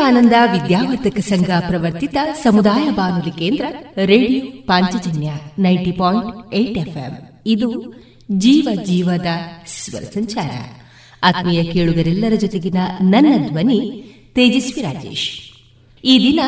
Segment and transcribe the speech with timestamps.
[0.00, 3.64] ವಿವೇಕಾನಂದ ವಿದ್ಯಾವರ್ಧಕ ಸಂಘ ಪ್ರವರ್ತಿತ ಸಮುದಾಯ ಬಾನುಲಿ ಕೇಂದ್ರ,
[4.04, 7.40] radio Panchajanya ninety point eight FM.
[7.46, 7.94] ಇದು
[8.30, 9.26] ಜೀವ ಜೀವದ
[9.66, 10.50] ಸ್ವರ ಸಂಚಾರ.
[11.22, 14.04] ಆತ್ಮೀಯ ಕೇಳುಗರೆಲ್ಲರ ಜೊತೆಗಿನ ನನ್ನ ಧ್ವನಿ
[14.34, 15.30] ತೇಜಸ್ವಿ ರಾಜೇಶ್.
[16.04, 16.40] ಈ ದಿನ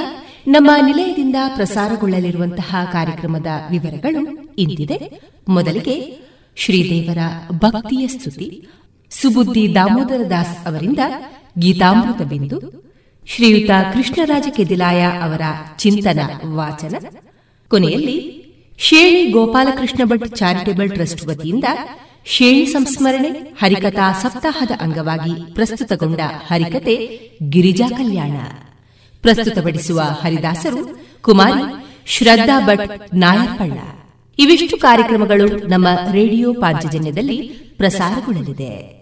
[0.48, 6.16] ನಮ್ಮ ನಿಲಯದಿಂದ ಪ್ರಸಾರಗೊಳ್ಳಲಿರುವಂತಹ ಕಾರ್ಯಕ್ರಮದ ವಿವರಗಳು ಇಂದಿದೆ ಮೊದಲಿಗೆ
[6.56, 7.18] ಶ್ರೀದೇವರ
[7.52, 8.68] ಭಕ್ತಿಯ ಸ್ತುತಿ.
[9.10, 10.98] ಸುಬುದ್ದಿ ದಾಮೋದರ ದಾಸ್ ಅವರಿಂದ
[11.58, 12.82] ಗೀತಾಮೃತ ಬಿಂದು
[13.26, 15.40] ಶ್ರೀಯುತ ಕೃಷ್ಣರಾಜ ಕೆದಿಲಾಯ ಅವರ
[15.76, 16.94] ಚಿಂತನ ವಾಚನ.
[17.68, 18.42] ಕೊನೆಯಲ್ಲಿ
[18.78, 21.64] ಶೇಣಿ ಗೋಪಾಲಕೃಷ್ಣ ಭಟ್ ಚಾರಿಟೇಬಲ್ ಟ್ರಸ್ಟ್ ವತಿಯಿಂದ
[22.24, 28.36] ಶೇಣಿ ಸಂಸ್ಮರಣೆ, ಹರಿಕಥಾ ಸಪ್ತಾಹದ ಅಂಗವಾಗಿ ಪ್ರಸ್ತುತಗೊಂಡ ಹರಿಕತೆ ಗಿರಿಜಾ ಕಲ್ಯಾಣ.
[29.22, 33.78] ಪ್ರಸ್ತುತಪಡಿಸುವ ಹರಿದಾಸರು ಕುಮಾರಿ ಶ್ರದ್ಧಾ ಭಟ್ ನಾಯರ್ಪಳ್ಳ.
[34.38, 37.36] ಇವಿಷ್ಟು ಕಾರ್ಯಕ್ರಮಗಳು ನಮ್ಮ ರೇಡಿಯೋ ಪಾಂಚಜನ್ಯದಲ್ಲಿ
[37.76, 39.01] ಪ್ರಸಾರಗೊಳ್ಳಲಿದೆ.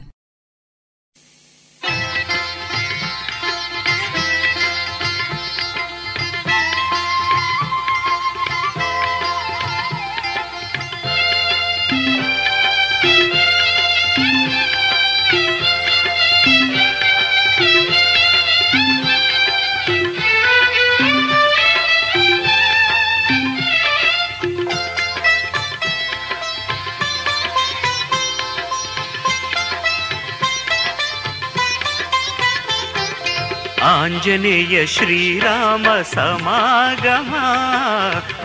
[34.03, 37.35] ಆಂಜನೇಯ ಶ್ರೀರಾಮ ಸಮಾಗಮ,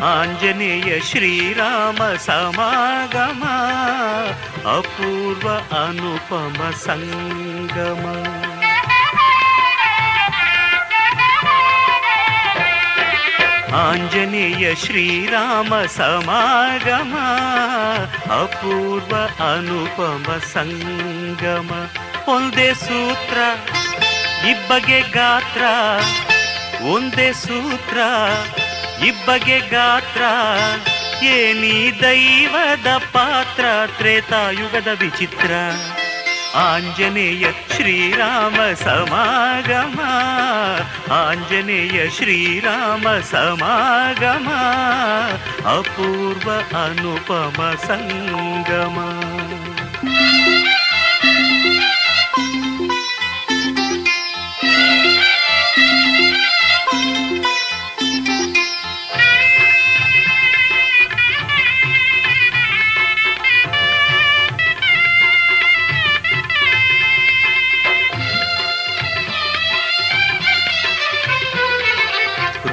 [0.04, 3.44] ಆಂಜನೇಯ ಶ್ರೀರಾಮ ಸಮಾಗಮ,
[4.78, 8.04] ಅಪೂರ್ವ ಅನುಪಮ ಸಂಗಮ.
[13.74, 17.14] ಆಂಜನೇಯ ಶ್ರೀರಾಮ ಸಮಾಗಮ,
[18.42, 19.16] ಅಪೂರ್ವ
[19.52, 21.86] ಅನುಪಮ ಸಂಗಮ.
[22.34, 23.38] ಒಂದೇ ಸೂತ್ರ.
[24.50, 25.62] ಇಬ್ಬಗೆ ಗಾತ್ರ,
[26.82, 27.98] ಒಂದೇ ಸೂತ್ರ.
[29.04, 30.22] ಇಬ್ಬಗೆ ಗಾತ್ರ
[31.24, 33.64] ಏನಿ ದೈವದ ಪಾತ್ರ.
[33.98, 35.50] ತ್ರೇತಾಯುಗದ ವಿಚಿತ್ರ.
[36.56, 40.00] ಆಂಜನೇಯ ಶ್ರೀರಾಮ ಸಮಾಗಮ.
[41.12, 44.48] ಆಂಜನೇಯ ಶ್ರೀರಾಮ ಸಮಾಗಮ.
[45.78, 46.50] ಅಪೂರ್ವ
[46.84, 48.98] ಅನುಪಮ ಸಂಗಮ.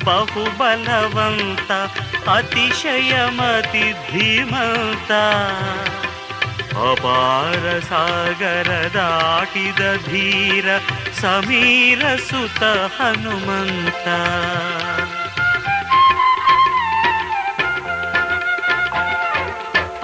[0.04, 1.70] बहुबलवन्त
[2.36, 5.10] अतिशयमति भीमन्त
[6.80, 10.66] ಅಪಾರ ಸಾಗರ ದಾಟಿದ ಧೀರ
[11.20, 14.08] ಸಮೀರ ಸುತ ಹನುಮಂತ.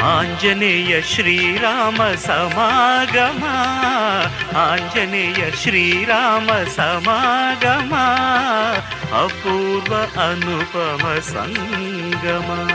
[0.00, 3.44] ಆಂಜನೇಯ ಶ್ರೀರಾಮ ಸಮಾಗಮ,
[4.56, 7.94] ಆಂಜನೇಯ ಶ್ರೀರಾಮ ಸಮಾಗಮ,
[9.24, 12.72] ಅಪೂರ್ವ ಅನುಪಮ ಸಂಗಮ.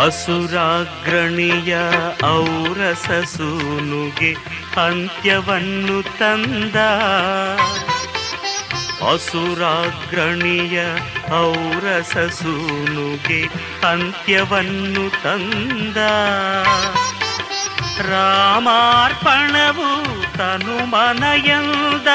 [0.00, 1.76] ಅಸುರಾಗ್ರಣಿಯ
[2.26, 4.34] ಔರಸಸೂನುಗೆ
[4.86, 6.76] ಅಂತ್ಯವನ್ನು ತಂದ.
[9.12, 10.78] ಅಸುರಾಗ್ರಣಿಯ
[11.34, 13.42] ಔರಸಸೂನುಗೆ
[13.88, 15.96] ಅಂತ್ಯವನ್ನು ತಂದ.
[18.10, 19.90] ರಾಮಾರ್ಪಣವು
[20.36, 22.08] ತನು ಮನಯಂದ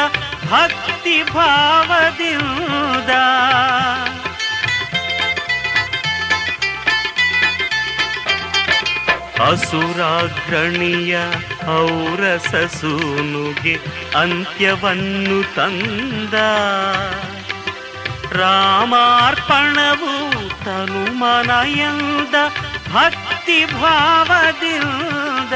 [0.51, 3.09] ಭಕ್ತಿ ಭಾವದಿಂದ
[9.39, 11.17] ಅಸುರಾಗ್ರಣಿಯ
[11.67, 13.79] ಔರಸಸೂನುಗೆ
[14.17, 16.33] ಅಂತ್ಯವನ್ನು ತಂದ.
[18.33, 22.35] ರಾಮಾರ್ಪಣವು ತನು ಮನಯಂದ
[22.93, 25.53] ಭಕ್ತಿ ಭಾವದಿಂದ.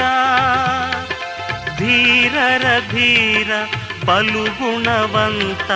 [1.78, 3.52] ಧೀರರ ಧೀರ
[4.06, 5.72] ಬಲು ಗುಣವಂತ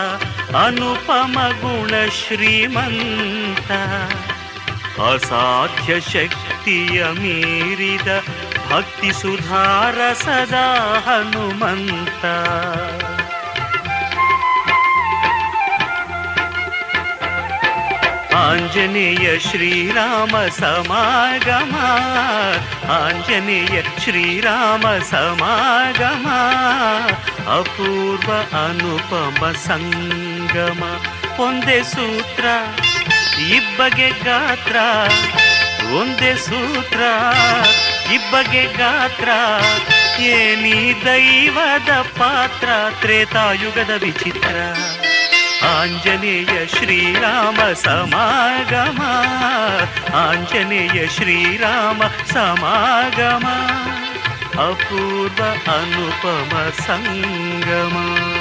[0.55, 3.71] ಅನುಪಮ ಗುಣ ಶ್ರೀಮಂತ.
[5.05, 8.07] ಅಸಾಧ್ಯ ಶಕ್ತಿಯ ಮೀರಿದ
[8.71, 12.25] ಭಕ್ತಿ ಸುಧಾರ ಸದಾ ಹನುಮಂತ.
[18.35, 21.75] ಆಂಜನೇಯ ಶ್ರೀರಾಮ ಸಮಾಗಮ,
[22.91, 26.27] ಆಂಜನೇಯ ಶ್ರೀರಾಮ ಸಮಾಗಮ,
[27.59, 28.31] ಅಪೂರ್ವ
[28.65, 30.83] ಅನುಪಮ ಸಂಗಮ,
[31.41, 32.45] ಒಂದೇ ಸೂತ್ರ.
[33.39, 34.75] ಇಬ್ಬಗೆ ಗಾತ್ರ,
[35.93, 37.01] ಒಂದೇ ಸೂತ್ರ.
[38.13, 39.29] ಇಬ್ಬಗೆ ಗಾತ್ರ,
[40.21, 42.69] ಏನಿ ದೈವದ ಪಾತ್ರ?
[43.01, 44.55] ತ್ರೇತಾಯುಗದ ವಿಚಿತ್ರ.
[45.65, 49.01] ಆಂಜನೇಯ ಶ್ರೀರಾಮ ಸಮಾಗಮ.
[50.15, 52.01] ಆಂಜನೇಯ ಶ್ರೀರಾಮ
[52.33, 53.47] ಸಮಾಗಮ.
[54.61, 58.40] ಅಪೂರ್ವ ಅನುಪಮ ಸಂಗಮ.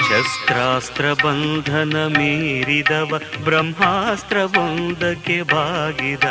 [0.00, 6.24] ಶಸ್ತ್ರಾಸ್ತ್ರ ಬಂಧನ ಮೀರಿದವ, ಬ್ರಹ್ಮಾಸ್ತ್ರವೊಂದಕ್ಕೆ ಬಾಗಿದ.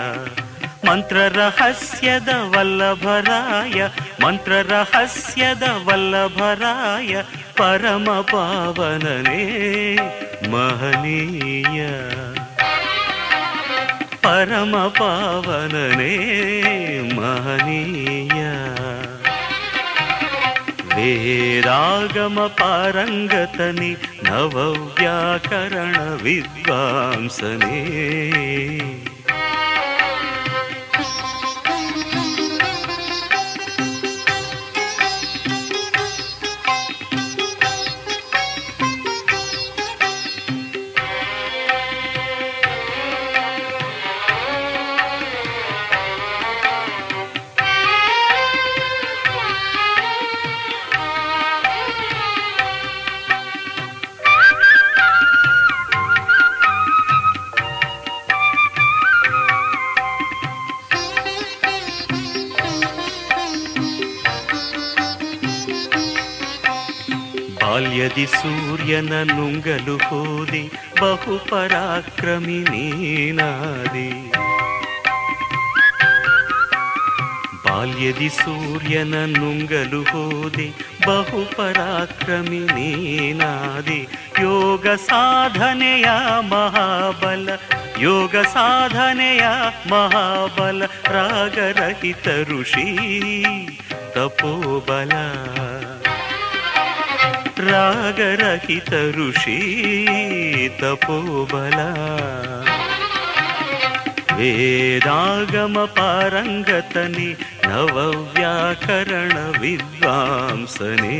[0.89, 3.87] ಮಂತ್ರ ರಹಸ್ಯದ ವಲ್ಲಭರಾಯ
[4.23, 7.21] ಮಂತ್ರ ರಹಸ್ಯದ ವಲ್ಲಭರಾಯ
[7.57, 9.95] ಪರಮ ಪಾವನನೇ
[10.51, 11.85] ಮಹನೀಯ.
[14.21, 16.17] ಪರಮ ಪಾವನನೇ
[17.15, 18.45] ಮಹನೀಯ.
[20.95, 27.67] ವೇದಾಗಮ ಪಾರಂಗತನಿ ನವವ್ಯಾಕರಣ ವಿದ್ವಾಂಸನೇ.
[67.77, 70.67] ಬಾಲ್ಯದಿ ಸೂರ್ಯನ ನುಂಗಲು ಹೋದೆ,
[71.01, 74.31] ಬಹು ಪರಾಕ್ರಮಿ ನೀನಾದೆ.
[77.65, 80.69] ಬಾಲ್ಯದಿ ಸೂರ್ಯನ ನುಂಗಲು ಹೋದೆ,
[81.05, 83.99] ಬಹು ಪರಾಕ್ರಮಿ ನೀನಾದೆ.
[84.41, 86.05] ಯೋಗ ಸಾಧನೆಯ
[86.39, 87.49] ಮಹಾಬಲ,
[87.99, 89.41] ಯೋಗ ಸಾಧನೆಯ
[89.89, 92.97] ಮಹಾಬಲ, ರಾಗರಹಿತ ಋಷಿ,
[94.11, 95.11] ತಪೋಬಲ.
[97.59, 101.79] ರಾಗರಹಿತ ಋಷಿ ತಪೋಬಲ
[104.37, 107.35] ವೇದಾಗಮ ಪಾರಂಗತನಿ
[107.67, 111.19] ನವವ್ಯಾಕರಣ ವಿದ್ವಾಂಸನೆ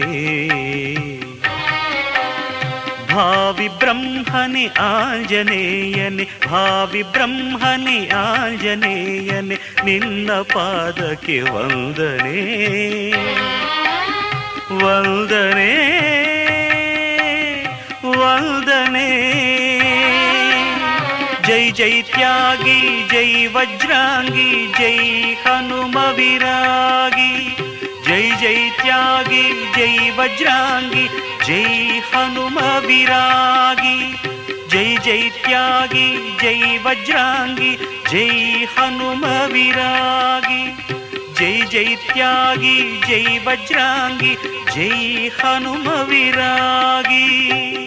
[3.14, 13.12] ಭಾವಿ ಬ್ರಹ್ಮನಿ ಆಂಜನೇಯನೆ ಭಾವಿ ಬ್ರಹ್ಮನಿ ಆಂಜನೇಯನೆ, ನಿನ್ನ ಪಾದಕ್ಕೆ ವಂದನೆ.
[14.86, 16.17] ವಂದನೆ.
[18.28, 19.10] ವಂದನೆ.
[21.48, 24.98] ಜೈ ಜೈ ತ್ಯಾಗಿ, ಜೈ ವಜ್ರಾಂಗಿ, ಜೈ
[25.34, 27.58] ಹನುಮ ವಿರಾಗಿ.
[28.06, 29.44] ಜೈ ಜೈ ತ್ಯಾಗಿ,
[29.76, 31.10] ಜೈ ವಜ್ರಾಂಗಿ,
[31.46, 31.64] ಜೈ
[32.00, 34.16] ಹನುಮ ವಿರಾಗಿ.
[34.70, 37.78] ಜೈ ಜೈ ತ್ಯಾಗಿ, ಜೈ ವಜ್ರಾಂಗಿ,
[38.12, 40.88] ಜೈ ಹನುಮ ವಿರಾಗಿ.
[41.36, 44.36] ಜೈ ಜೈ ತ್ಯಾಗಿ, ಜೈ ವಜ್ರಾಂಗಿ,
[44.76, 47.87] ಜೈ ಹನುಮ ವಿರಾಗಿ.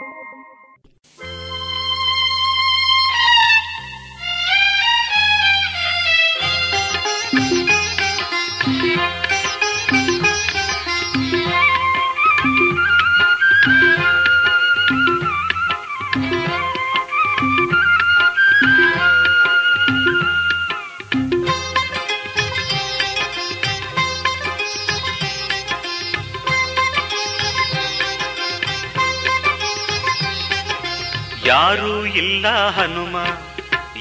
[31.61, 33.17] ಯಾರೂ ಇಲ್ಲ ಹನುಮ,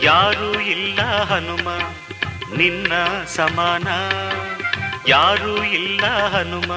[0.03, 1.69] ಯಾರೂ ಇಲ್ಲ ಹನುಮ,
[2.57, 2.93] ನಿನ್ನ
[3.27, 3.89] ಸಮಾನ.
[5.09, 6.73] ಯಾರೂ ಇಲ್ಲ ಹನುಮ,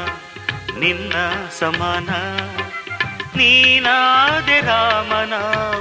[0.80, 1.14] ನಿನ್ನ
[1.60, 2.10] ಸಮಾನ.
[3.38, 5.34] ನೀನಾದೆ ರಾಮನ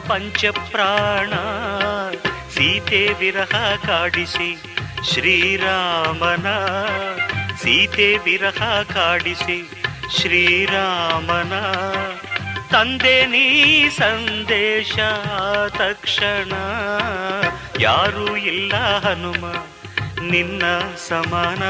[0.09, 1.31] ಪಂಚಪ್ರಾಣ,
[2.51, 4.63] ಸೀತೆ ವಿರಹ ಕಾಡಿಸಿ
[5.13, 6.47] ಶ್ರೀರಾಮನ.
[7.57, 9.71] ಸೀತೆ ವಿರಹ ಕಾಡಿಸಿ
[10.21, 11.53] ಶ್ರೀರಾಮನ.
[12.73, 14.99] ತಂದೆ ನೀ ಸಂದೇಶ
[15.69, 16.53] ತಕ್ಷಣ.
[17.81, 19.45] ಯಾರೂ ಇಲ್ಲ ಹನುಮ
[20.31, 20.63] ನಿನ್ನ
[21.09, 21.63] ಸಮಾನ.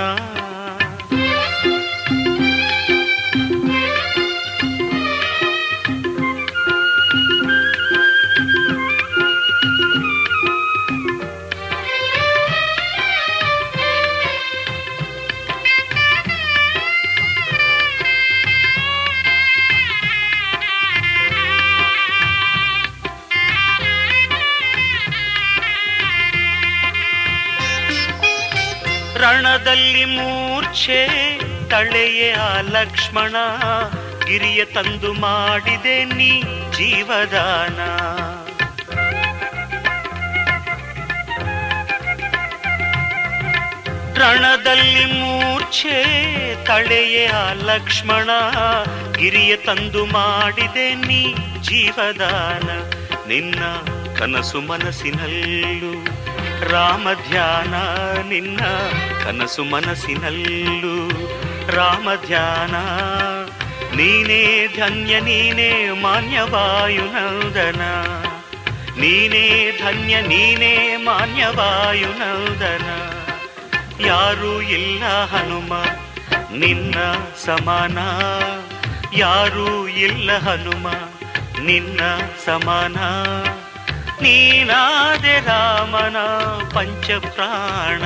[29.23, 31.07] ರಣದಲ್ಲಿ ಮೂರ್ಛೆ,
[31.69, 33.35] ತಳೆಯೇ ಆ ಲಕ್ಷ್ಮಣ,
[34.27, 36.43] ಗಿರಿಯ ತಂದು ಮಾಡಿದೆ ನೀ
[36.77, 37.79] ಜೀವದಾನ.
[44.19, 46.05] ರಣದಲ್ಲಿ ಮೂರ್ಛೆ,
[46.65, 48.31] ತಳೆಯೇ ಆ ಲಕ್ಷ್ಮಣ,
[49.19, 52.69] ಗಿರಿಯ ತಂದು ಮಾಡಿದೆ ನೀ ಜೀವದಾನ.
[53.29, 53.63] ನಿನ್ನ
[54.19, 56.22] ಕನಸು ಮನಸ್ಸಿನಲ್ಲೂ
[56.70, 57.75] ರಾಮ ಧ್ಯಾನ
[58.29, 58.61] ನಿನ್ನ
[59.25, 61.09] ಕನಸು ಮನಸ್ಸಿನಲ್ಲೂ.
[61.77, 62.75] ರಾಮ ಧ್ಯಾನ,
[63.96, 67.81] ನೀನೇ ಧನ್ಯ, ನೀನೇ ಮಾನ್ಯವಾಯುನಂದನ
[69.01, 72.87] ನೀನೇ ಧನ್ಯ, ನೀನೇ ಮಾನ್ಯವಾಯುನಂದನ
[74.07, 75.83] ಯಾರೂ ಇಲ್ಲ ಹನುಮ,
[76.57, 76.94] ನಿನ್ನ
[77.44, 77.98] ಸಮಾನ.
[79.16, 80.88] ಯಾರೂ ಇಲ್ಲ ಹನುಮ,
[81.62, 82.01] ನಿನ್ನ
[82.44, 82.96] ಸಮಾನ.
[84.23, 86.19] ನೀನಾದೆ ರಾಮನ
[86.75, 88.03] ಪಂಚಪ್ರಾಣ.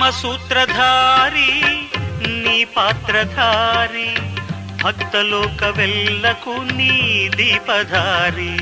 [0.00, 1.50] కామసూత్రధారి
[2.32, 4.12] నీ పాత్రధారి
[4.84, 6.94] భక్తలోకవెల్లకు నీ
[7.36, 8.56] దీపధారి.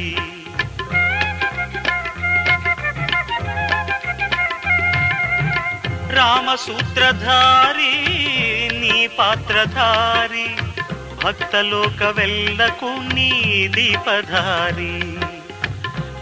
[6.16, 7.94] రామసూత్రధారి
[8.80, 10.48] నీ పాత్రధారి
[11.24, 13.30] భక్తలోకవెల్లకు నీ
[13.76, 14.94] దీపధారి.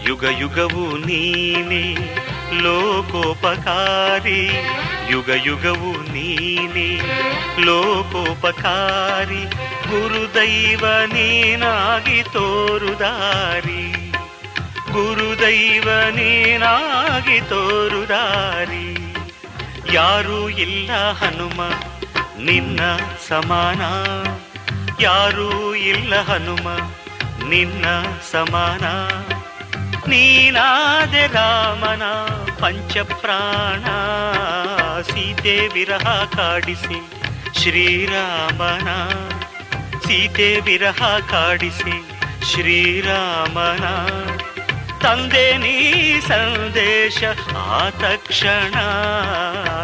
[0.09, 1.85] యుగ యుగవు నీనే
[2.53, 4.49] ಲೋಕೋಪಕಾರಿ,
[5.09, 7.01] ಯುಗ ಯುಗವು ನೀನೆ
[7.65, 9.43] ಲೋಕೋಪಕಾರಿ,
[9.89, 14.11] ಗುರುದೈವ ನೀನಾಗಿ ತೋರುದಾರಿ.
[14.91, 19.13] ಗುರುದೈವ ನೀನಾಗಿ ತೋರುದಾರಿ.
[19.93, 21.61] ಯಾರೂ ಇಲ್ಲ ಹನುಮ,
[22.39, 22.79] ನಿನ್ನ
[23.27, 23.81] ಸಮಾನ.
[24.99, 26.67] ಯಾರೂ ಇಲ್ಲ ಹನುಮ,
[27.49, 27.85] ನಿನ್ನ
[28.31, 28.83] ಸಮಾನ.
[30.07, 32.03] ನೀನಾದೆ ರಾಮನ
[32.61, 33.85] ಪಂಚಪ್ರಾಣ,
[35.01, 36.99] ಸೀತೆ ವಿರಹ ಕಾಡಿಸಿ
[37.61, 38.87] ಶ್ರೀರಾಮನ,
[40.05, 42.09] ಸೀತೆ ವಿರಹ ಕಾಡಿಸಿ
[42.51, 43.85] ಶ್ರೀರಾಮನ.
[44.99, 45.75] ತಂದೆ ನೀ
[46.19, 47.23] ಸಂದೇಶ
[47.57, 48.75] ಆ ತಕ್ಷಣ,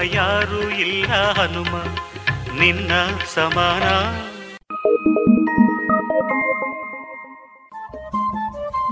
[0.03, 1.73] ಯಾರು ಇಲ್ಲ ಹನುಮ,
[2.59, 2.91] ನಿನ್ನ
[3.35, 3.85] ಸಮಾನ.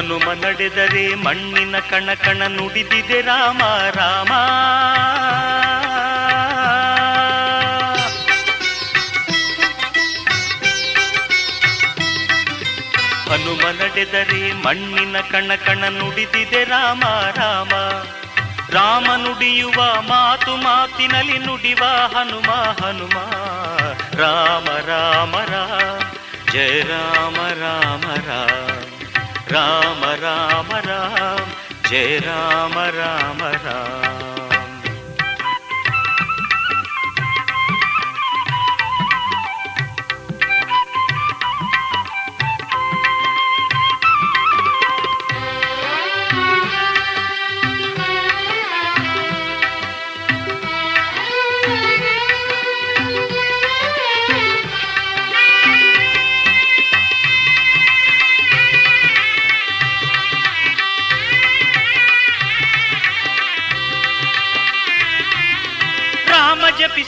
[0.00, 3.58] ಹನುಮ ನಡೆದರೆ ಮಣ್ಣಿನ ಕಣ ಕಣ ನುಡಿದಿದೆ ರಾಮ
[3.90, 4.32] ರಾಮ.
[13.30, 17.00] ಹನುಮ ನಡೆದರೆ ಮಣ್ಣಿನ ಕಣ ಕಣ ನುಡಿದಿದೆ ರಾಮ
[17.34, 17.70] ರಾಮ.
[18.70, 21.84] ರಾಮ ನುಡಿಯುವ ಮಾತು ಮಾತಿನಲ್ಲಿ ನುಡಿವ
[22.16, 23.18] ಹನುಮ ಹನುಮ.
[24.20, 28.69] ರಾಮ ರಾಮ ರಾಮ ಜಯ ರಾಮ ರಾಮ ರಾಮ
[29.52, 31.38] राम राम राम
[31.90, 33.99] जय राम राम राम।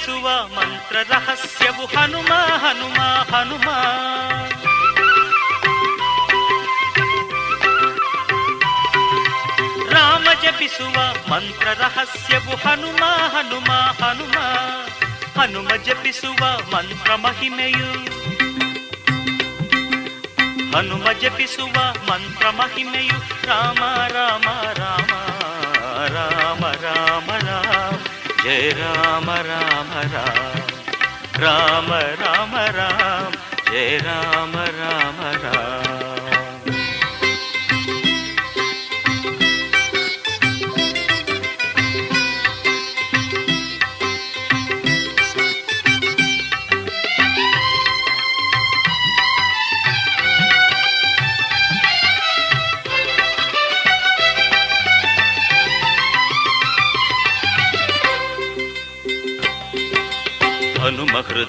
[0.03, 3.03] ಜಪಿಸುವ ಮಂತ್ರ ರಹಸ್ಯವು ಹನುಮ ಹನುಮ
[3.37, 3.71] ಹನುಮ.
[9.95, 14.39] ರಾಮ ಜಪಿಸುವ ಮಂತ್ರ ರಹಸ್ಯವು ಹನುಮ ಹನುಮ ಹನುಮ.
[15.41, 17.93] ಹನುಮ ಜಪಿಸುವ ಮಂತ್ರ ಮಹಿಮೆಯು.
[20.77, 25.13] ಹನುಮ ಜಪಿಸುವ ಮಂತ್ರ ಮಹಿಮೆಯು ರಾಮ ರಾಮ ರಾಮ
[26.07, 27.62] ರಾಮ ರಾಮ ರಾಮ.
[28.53, 30.59] जय राम राम राम।
[31.43, 33.33] राम राम राम।
[33.73, 35.82] जय राम राम राम।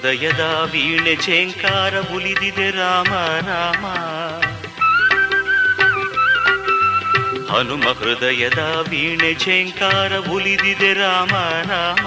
[0.04, 3.14] ಹೃದಯದ ವೀಣೆ ಝೇಂಕಾರ ಉಲಿದಿದೆ ರಾಮ
[3.48, 3.86] ರಾಮ.
[7.52, 11.36] ಹನುಮ ಹೃದಯದ ವೀಣೆ ಝೇಂಕಾರ ಉಲಿದಿದೆ ರಾಮ
[11.70, 12.06] ರಾಮ.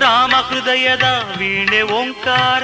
[0.00, 2.62] ರಾಮ ಹೃದಯದ ವೀಣೆ ಓಂಕಾರ.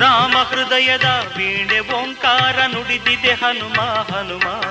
[0.00, 4.62] ರಾಮ ಹೃದಯದ ವೀಣೆ ಓಂಕಾರ ನುಡಿದಿದೆ ಹನುಮ ಹನುಮ.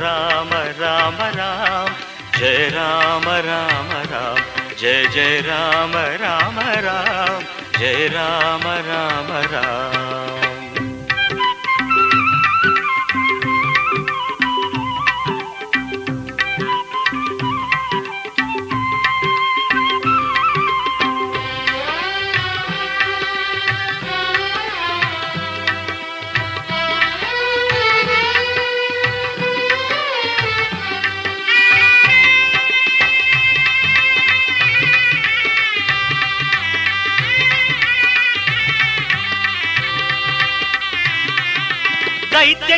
[0.00, 1.88] ರಾಮ ರಾಮ ರಾಮ.
[2.38, 4.51] ಜಯ ರಾಮ ರಾಮ ರಾಮ.
[4.82, 5.92] जय जय राम
[6.22, 7.42] राम राम
[7.78, 10.51] जय राम राम राम।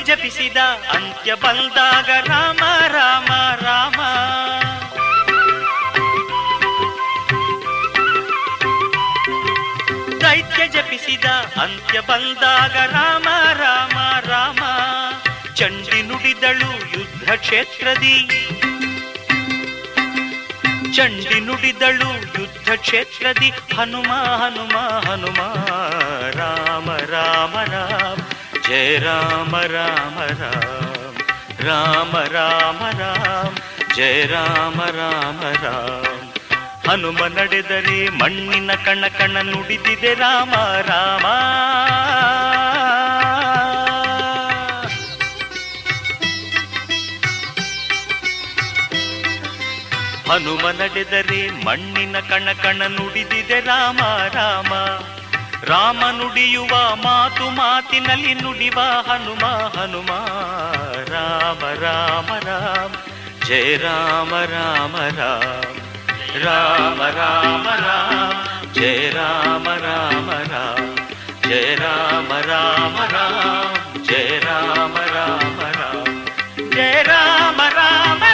[0.00, 0.56] ಜಪಿಸಿದ
[0.92, 4.00] ಅಂತ್ಯ ಬಂದಾಗ ರಾಮ ರಾಮ ರಾಮ.
[10.20, 11.24] ದೈತ್ಯ ಜಪಿಸಿದ
[11.60, 14.58] ಅಂತ್ಯ ಬಂದಾಗ ರಾಮ ರಾಮ ರಾಮ.
[15.54, 18.28] ಚಂಡಿ ನುಡಿದಳು ಯುದ್ಧ ಕ್ಷೇತ್ರದಿ.
[20.96, 23.50] ಚಂಡಿ ನುಡಿದಳು ಯುದ್ಧ ಕ್ಷೇತ್ರದಿ.
[23.50, 24.78] ಹನುಮ ಹನುಮ
[25.10, 25.43] ಹನುಮ.
[28.74, 31.10] ಜಯ ರಾಮ ರಾಮ ರಾಮ
[31.60, 33.50] ರಾಮ ರಾಮ ರಾಮ,
[33.96, 36.14] ಜಯ ರಾಮ ರಾಮ ರಾಮ.
[36.90, 40.54] ಹನುಮ ನಡೆದರೆ ಮಣ್ಣಿನ ಕಣ ಕಣ ನುಡಿದಿದೆ ರಾಮ
[40.86, 41.26] ರಾಮ.
[50.30, 53.98] ಹನುಮ ನಡೆದರೆ ಮಣ್ಣಿನ ಕಣ ಕಣ ನುಡಿದಿದೆ ರಾಮ
[54.32, 54.72] ರಾಮ.
[55.68, 56.72] ರಾಮ ನುಡಿಯುವ
[57.04, 60.10] ಮಾತು ಮಾತಿನಲ್ಲಿ ನುಡಿವ ಹನುಮ ಹನುಮ
[61.12, 62.92] ರಾಮ ರಾಮ ರಾಮ
[63.46, 65.64] ಜಯ ರಾಮ ರಾಮ ರಾಮ
[66.44, 68.32] ರಾಮ ರಾಮ ರಾಮ
[68.74, 70.80] ಜಯ ರಾಮ ರಾಮ ರಾಮ
[71.48, 76.06] ಜಯ ರಾಮ ರಾಮ ರಾಮ ಜಯ ರಾಮ ರಾಮ ರಾಮ
[76.70, 78.33] ಜಯ ರಾಮ ರಾಮ ರಾಮ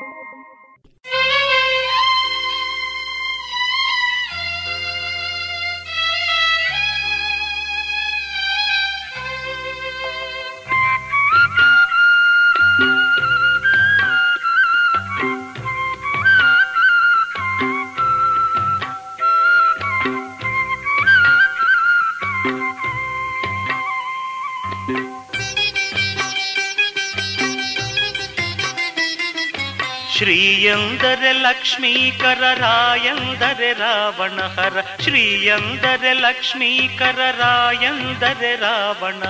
[30.21, 39.23] ಶ್ರೀಯಂದರೆ ಲಕ್ಷ್ಮೀಕರ ರಾಯಂದರೆ ರಾವಣ ಹರ ಶ್ರೀಯಂದರೆ ಲಕ್ಷ್ಮೀಕರ ರಾಯಂದರೆ ರಾವಣ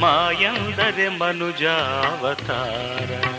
[0.00, 3.29] ಮಾಯಂದರೆ ಮನುಜಾವತಾರ.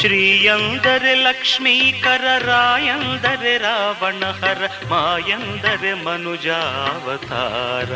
[0.00, 7.90] ಶ್ರೀಯಂದರೆ ಲಕ್ಷ್ಮೀಕರ, ರಾಯಂದರೆ ರಾವಣಹರ, ಮಾಯಂದರೆ ಮನುಜಾವತಾರ.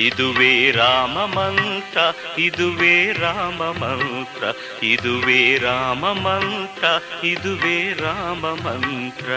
[0.00, 2.00] ಇದುವೇ ರಾಮ ಮಂತ್ರ,
[2.38, 4.44] ಇದುವೇ ರಾಮ ಮಂತ್ರ,
[4.84, 6.86] ಇದುವೇ ರಾಮ ಮಂತ್ರ,
[7.26, 9.30] ಇದುವೇ ರಾಮ ಮಂತ್ರ.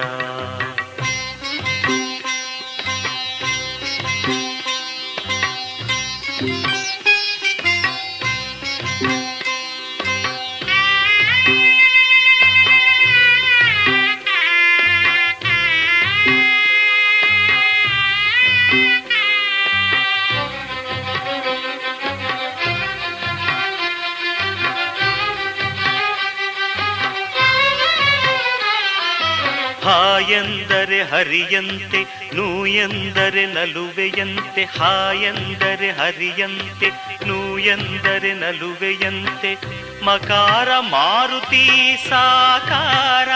[29.84, 32.04] ಹಾಯೆಂದರೆ ಹರಿಯಂತೆ,
[32.36, 36.90] ನೂಯೆಂದರೆ ನಲುವೆಯಂತೆ, ಹಾಯೆಂದರೆ ಹರಿಯಂತೆ,
[37.28, 39.58] ನೂಯೆಂದರೆ ನಲುವೆಯಂತೆ,
[40.06, 43.30] ಮಕಾರ ಮಾರುತಿ ಸಾಕಾರ,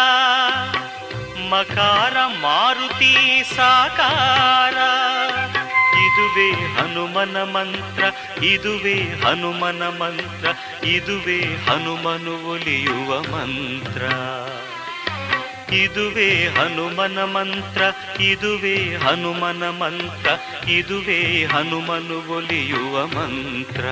[1.49, 4.77] ಮಕಾರ ಮಾರುತಿ ಸಾಕಾರ.
[6.07, 8.03] ಇದುವೇ ಹನುಮನ ಮಂತ್ರ,
[8.43, 10.47] ಇದುವೇ ಹನುಮನ ಮಂತ್ರ,
[10.87, 14.01] ಇದುವೇ ಹನುಮನು ಒಲಿಯುವ ಮಂತ್ರ.
[15.71, 17.81] ಇದುವೇ ಹನುಮನ ಮಂತ್ರ,
[18.21, 20.29] ಇದುವೇ ಹನುಮನ ಮಂತ್ರ,
[20.69, 23.85] ಇದುವೇ ಹನುಮನು ಒಲಿಯುವ ಮಂತ್ರ.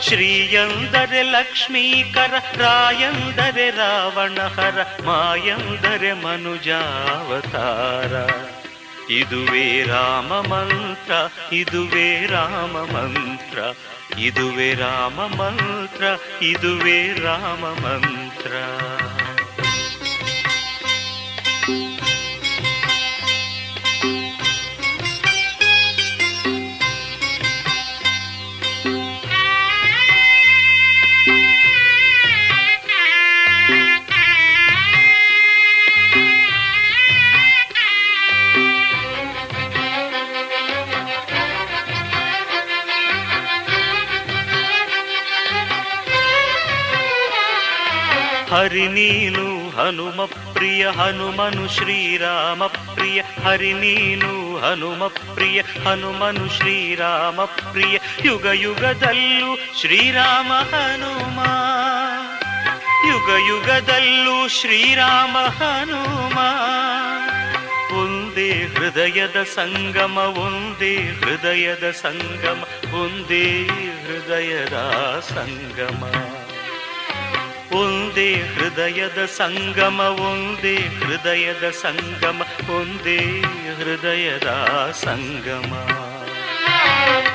[0.00, 8.30] ಶ್ರೀಯಂದರೆ ಲಕ್ಷ್ಮೀಕರ, ರಾಯಂದರೆ ರಾವಣಹರ, ಮಾಯಂದರೆ ಮನುಜಾವತಾರ.
[9.12, 11.12] ಇದುವೇ ರಾಮ ಮಂತ್ರ,
[11.54, 13.58] ಇದುವೇ ರಾಮ ಮಂತ್ರ,
[14.18, 18.52] ಇದುವೇ ರಾಮ ಮಂತ್ರ, ಇದುವೇ ರಾಮ ಮಂತ್ರ.
[48.52, 53.22] ಹರಿ ನೀನು ಹನುಮ ಪ್ರಿಯ, ಹನುಮನು ಶ್ರೀರಾಮ ಪ್ರಿಯ.
[53.44, 57.98] ಹರಿ ನೀನು ಹನುಮ ಪ್ರಿಯ, ಹನುಮನು ಶ್ರೀರಾಮ ಪ್ರಿಯ.
[58.24, 61.40] ಯುಗ ಯುಗದಲ್ಲೂ ಶ್ರೀರಾಮ ಹನುಮ.
[63.08, 66.38] ಯುಗ ಯುಗದಲ್ಲೂ ಶ್ರೀರಾಮ ಹನುಮ.
[67.98, 73.64] ಒಂದೇ ಹೃದಯದ ಸಂಗಮ, ಒಂದೇ ಹೃದಯದ ಸಂಗಮ, ಒಂದೇ
[74.06, 74.74] ಹೃದಯದ
[75.28, 76.04] ಸಂಗಮ.
[77.74, 83.40] ಒಂದೇ ಹೃದಯದ ಸಂಗಮ, ಒಂದೇ ಹೃದಯದ ಸಂಗಮ, ಒಂದೇ
[83.76, 84.48] ಹೃದಯದ
[84.92, 85.88] ಸಂಗಮ.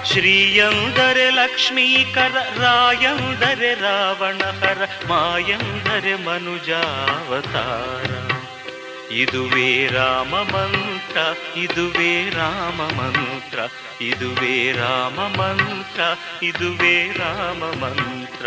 [0.03, 8.11] ಶ್ರೀಯಂದರೆ ಲಕ್ಷ್ಮೀಕರ, ರಾಯಂದರೆ ರಾವಣಹರ, ಮಾಯಂದರೆ ಮನುಜಾವತಾರ.
[9.13, 11.17] ಇದುವೇ ರಾಮ ಮಂತ್ರ,
[11.57, 13.59] ಇದುವೇ ರಾಮ ಮಂತ್ರ,
[14.03, 16.01] ಇದುವೇ ರಾಮ ಮಂತ್ರ,
[16.43, 18.45] ಇದುವೇ ರಾಮ ಮಂತ್ರ.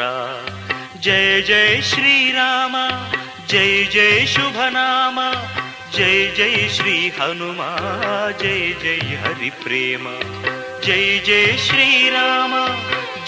[1.01, 2.77] ಜಯ ಜಯ ಶ್ರೀರಾಮ
[3.49, 5.19] ಜಯ ಜಯ ಶುಭ ನಾಮ
[5.97, 7.61] ಜಯ ಜಯ ಶ್ರೀ ಹನುಮ
[8.43, 10.05] ಜಯ ಜಯ ಹರಿ ಪ್ರೇಮ
[10.87, 12.55] ಜಯ ಜಯ ಶ್ರೀರಾಮ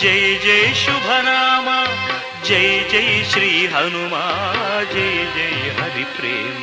[0.03, 1.69] ಜಯ ಜಯ ಶುಭ ನಾಮ
[2.49, 4.15] ಜಯ ಜಯ ಶ್ರೀ ಹನುಮ
[4.95, 6.63] ಜಯ ಜಯ ಹರಿ ಪ್ರೇಮ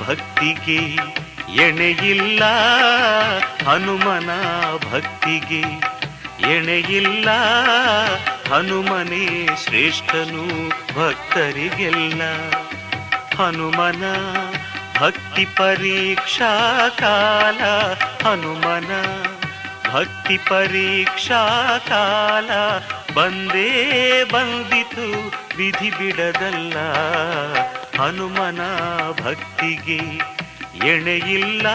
[0.00, 0.80] ಭಕ್ತಿಗೆ
[1.62, 2.42] ಎಣೆಯಿಲ್ಲ,
[3.68, 4.30] ಹನುಮನ
[4.92, 5.62] ಭಕ್ತಿಗೆ
[6.52, 7.28] ಎಣೆಯಿಲ್ಲ,
[8.50, 10.44] ಹನುಮನೇ ಶ್ರೇಷ್ಠನು
[10.96, 12.22] ಭಕ್ತರಿಗೆಲ್ಲ.
[13.38, 14.04] ಹನುಮನ
[14.98, 16.52] ಭಕ್ತಿ ಪರೀಕ್ಷಾ
[16.88, 17.60] ಕಾಲ,
[18.24, 18.90] ಹನುಮನ
[19.94, 21.42] ಭಕ್ತಿ ಪರೀಕ್ಷಾ
[21.88, 22.50] ಕಾಲ,
[23.14, 23.70] ಬಂದೇ
[24.32, 25.06] ಬಂದಿತು,
[25.56, 26.76] ವಿಧಿ ಬಿಡದಲ್ಲ.
[27.98, 28.60] ಹನುಮನ
[29.22, 30.00] ಭಕ್ತಿಗೆ
[30.88, 31.66] ಎಣೆಯಿಲ್ಲ.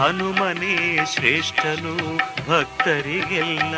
[0.00, 2.16] ಹನುಮನೇ ಶ್ರೇಷ್ಠನು
[2.50, 3.74] ಭಕ್ತರಿಗೆಲ್ಲ.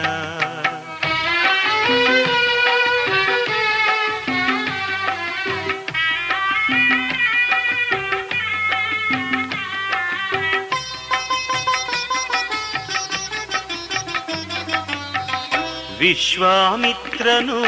[15.98, 17.60] ವಿಶ್ವಾಮಿತ್ರನು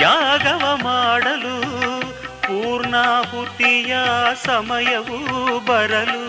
[0.00, 1.37] ಯಾಗವ ಮಾಡಲು
[2.98, 3.96] ಪೂರ್ಣಾಹುತಿಯ
[4.44, 5.18] ಸಮಯವು
[5.66, 6.22] ಬರಲು.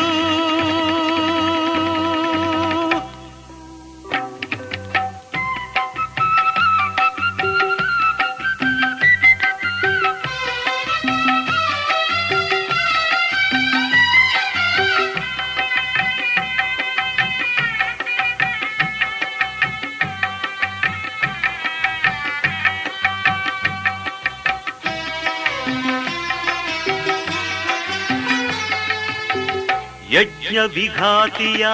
[30.67, 31.67] ವಿಘಾತಿಯ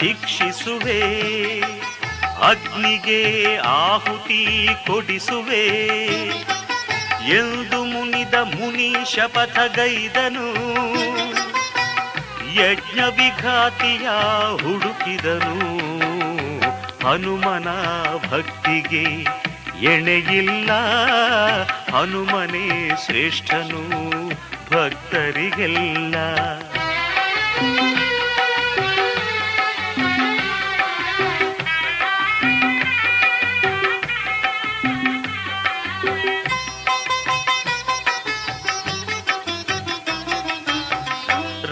[0.00, 1.00] ಶಿಕ್ಷಿಸುವೆ,
[2.42, 5.66] ಅಗ್ನಿಗೆ ಆಹುತಿ ಕೊಡಿಸುವೆ.
[7.28, 10.46] ಎಂದು ಮುನಿದ ಮುನಿ ಶಪಥಗೈದನು
[12.54, 14.08] ಯಜ್ಞ ವಿಘಾತಿಯ
[14.62, 15.56] ಹುಡುಕಿದನು.
[17.08, 17.68] ಹನುಮನ
[18.30, 19.06] ಭಕ್ತಿಗೆ
[19.94, 20.70] ಎಣೆಯಿಲ್ಲ,
[21.92, 23.82] ಹನುಮನೇ ಶ್ರೇಷ್ಠನು
[24.72, 26.14] ಭಕ್ತರಿಗೆಲ್ಲ.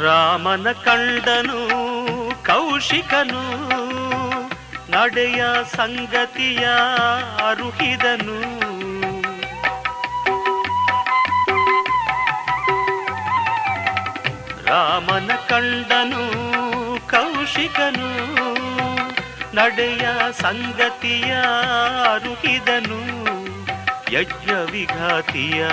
[0.03, 1.69] ರಾಮನ ಕಂಡನು,
[2.45, 3.43] ಕೌಶಿಕನು,
[4.91, 5.45] ನಡೆಯ
[5.77, 6.69] ಸಂಗತಿಯ
[7.49, 8.41] ಅರುಹಿದನು.
[14.65, 16.25] ರಾಮನ ಕಂಡನು,
[17.11, 18.11] ಕೌಶಿಕನು,
[19.55, 21.35] ನಡೆಯ ಸಂಗತಿಯ
[22.13, 23.21] ಅರುಹಿದನು.
[24.13, 25.69] ಯಜ್ಞ ವಿಘಾತಿಯ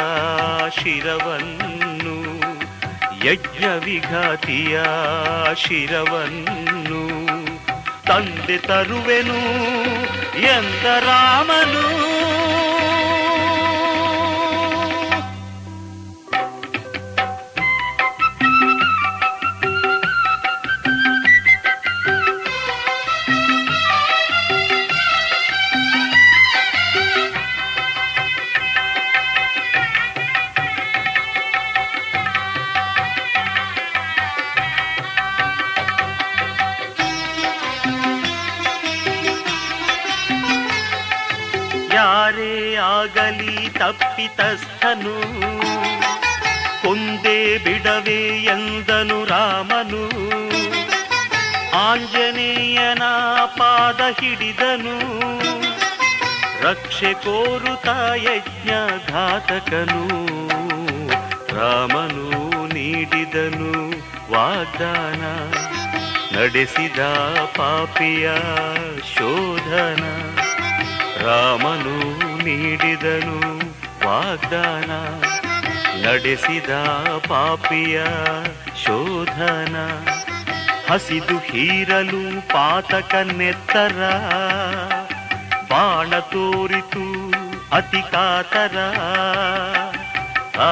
[0.69, 1.96] ಶಿರವನ್ನು
[3.25, 4.75] ಯಜ್ಞ ವಿಘಾತಿಯ
[5.55, 7.01] ಶಿರವನ್ನು
[8.05, 9.39] ತಂದೆ ತರುವೆನು
[10.47, 11.85] ಎಂದ ರಾಮನು
[43.07, 45.21] ಆಗಲಿ ತಪ್ಪಿತಸ್ಥನು.
[46.81, 50.05] ಕೊಂದೇ ಬಿಡವೆ ಎಂದನು ರಾಮನು.
[51.77, 53.03] ಆಂಜನೇಯನ
[53.45, 54.99] ಪಾದ ಹಿಡಿದನು.
[56.63, 58.69] ರಕ್ಷೆ ಕೋರುತ ಯಜ್ಞ
[59.09, 60.07] ಘಾತಕನು.
[61.55, 63.89] ರಾಮನು ನೀಡಿದನು
[64.33, 65.21] ವಾಗ್ದಾನ.
[66.37, 66.99] ನಡೆಸಿದ
[67.57, 68.29] ಪಾಪಿಯ
[69.15, 70.03] ಶೋಧನ.
[71.25, 73.37] ರಾಮನು ನೀಡಿದನು
[74.05, 74.91] ವಾಗ್ದಾನ
[76.03, 76.69] ನಡೆಸಿದ
[77.29, 77.97] ಪಾಪಿಯ
[78.83, 79.75] ಶೋಧನ.
[80.89, 83.99] ಹಸಿದು ಹೀರಲು ಪಾತಕ ನೆತ್ತರ
[85.71, 87.05] ಬಾಣ ತೋರಿತು
[87.75, 88.77] ಅತಿ ಕಾತರ
[90.59, 90.71] ಆ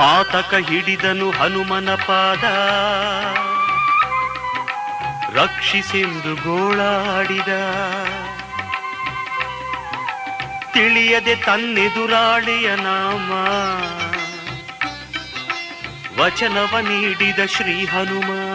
[0.00, 2.44] ಪಾತಕ ಹಿಡಿದನು ಹನುಮನ ಪಾದ.
[5.36, 7.48] ರಕ್ಷಿಸೆಂದು ಗೋಳಾಡಿದ.
[10.72, 13.30] ತಿಳಿಯದೆ ತನ್ನೆದುರಾಳಿಯ ನಾಮ.
[16.20, 18.49] ವಚನವ ನೀಡಿದ ಶ್ರೀ ಹನುಮ.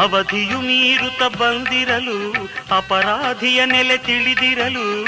[0.00, 5.04] ಅವಧಿಯು ಮೀರುತ್ತ ಬಂದಿರಲು, ಅಪರಾಧಿಯ ನೆಲೆ ತಿಳಿದಿರಲು.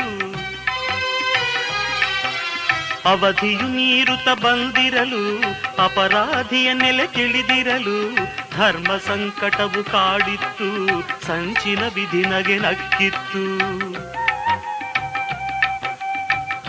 [3.04, 5.40] ಅವಧಿಯು ಮೀರುತ್ತ ಬಂದಿರಲು,
[5.84, 8.14] ಅಪರಾಧಿಯ ನೆಲೆ ತಿಳಿದಿರಲು.
[8.56, 13.44] ಧರ್ಮ ಸಂಕಟವು ಕಾಡಿತ್ತು, ಸಂಚಿನ ವಿಧಿ ನಗೆ ನಕ್ಕಿತ್ತು.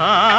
[0.03, 0.29] ಆ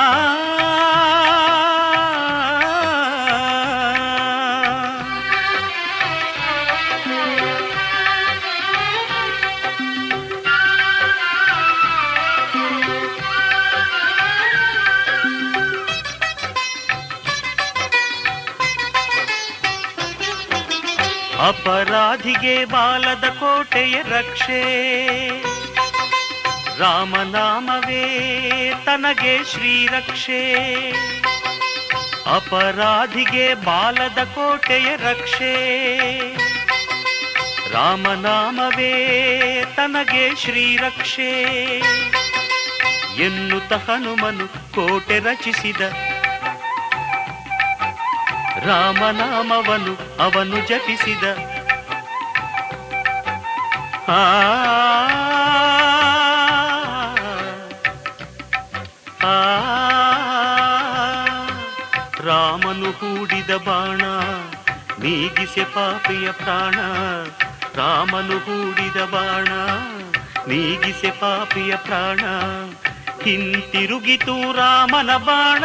[21.47, 24.53] ಅಪರಾಧಿಗೆ ಬಾಲದ ಕೋಟೆಯ ರಕ್ಷೆ.
[26.79, 28.05] ರಾಮನಾಮವೇ
[28.85, 30.55] ತನಗೆ ಶ್ರೀರಕ್ಷೆ.
[32.37, 35.87] ಅಪರಾಧಿಗೆ ಬಾಲದ ಕೋಟೆಯ ರಕ್ಷೆ.
[37.73, 38.95] ರಾಮನಾಮವೇ
[39.77, 41.43] ತನಗೆ ಶ್ರೀರಕ್ಷೆ.
[43.25, 45.81] ಎನ್ನುತ್ತ ಹನುಮನು ಕೋಟೆ ರಚಿಸಿದ
[48.67, 51.25] ರಾಮನಾಮವನು ಅವನು ಜಪಿಸಿದ
[54.11, 54.21] ಆ
[62.27, 64.03] ರಾಮನು ಹೂಡಿದ ಬಾಣ
[65.01, 66.77] ನೀಗಿಸೆ ಪಾಪಿಯ ಪ್ರಾಣ
[67.77, 69.49] ರಾಮನು ಹೂಡಿದ ಬಾಣ
[70.49, 72.23] ನೀಗಿಸೆ ಪಾಪಿಯ ಪ್ರಾಣ
[73.25, 75.65] ಹಿಂತಿರುಗಿತು ರಾಮನ ಬಾಣ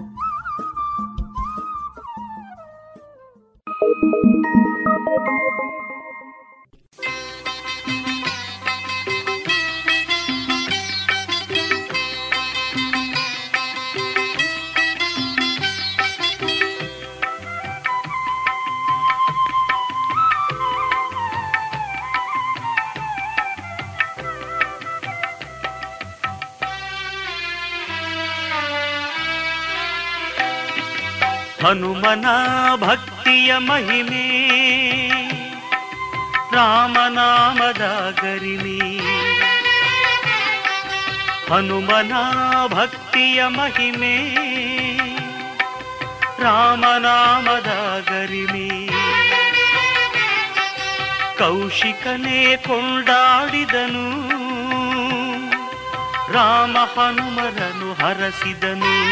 [32.01, 32.25] ಹನುಮನ
[32.75, 34.25] ಭಕ್ತಿಯ ಮಹಿಮೆ.
[36.55, 38.97] ರಾಮನಾಮದ ಗರಿಮೆ
[41.53, 42.11] ಹನುಮನ
[42.67, 44.35] ಭಕ್ತಿಯ ಮಹಿಮೆ.
[46.43, 48.87] ರಾಮನಾಮದ ಗರಿಮೆ
[51.37, 54.07] ಕೌಶಿಕನೇ ಕೊಂಡಾಡಿದನು.
[56.33, 59.10] ರಾಮ ಹನುಮರನು ಹರಸಿದನು.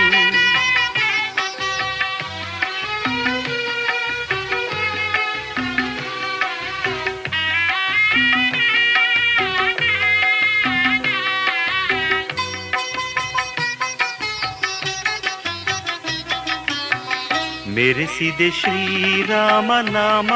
[17.80, 20.30] मेरि सिद्ध श्रीराम नाम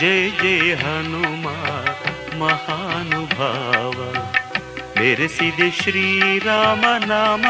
[0.00, 1.52] जय जय हनुमा
[2.40, 7.44] महानेर सिद्ध श्रीराम नाम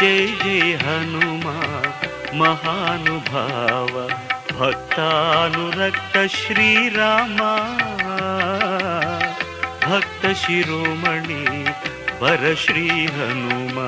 [0.00, 1.54] जय जय हनुमा
[2.40, 3.06] महान
[4.60, 7.38] भक्तानुरक्त श्रीराम
[9.86, 11.64] भक्त शिरोमणि
[12.20, 12.86] पर श्री
[13.16, 13.87] हनुमा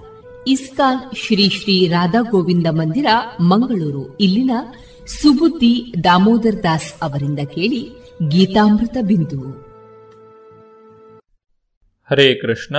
[0.47, 3.05] ಇಸ್ಕಾನ್ ಶ್ರೀ ಶ್ರೀ ರಾಧಾ ಗೋವಿಂದ ಮಂದಿರ,
[3.41, 4.17] ಮಂಗಳೂರು.
[4.17, 4.51] ಇಲ್ಲಿನ
[5.05, 7.89] ಸುಬುದ್ದಿ ದಾಮೋದರ್ ದಾಸ್ ಅವರಿಂದ ಕೇಳಿ
[8.27, 9.49] ಗೀತಾಮೃತ ಬಿಂದು.
[12.09, 12.75] ಹರೇ ಕೃಷ್ಣ.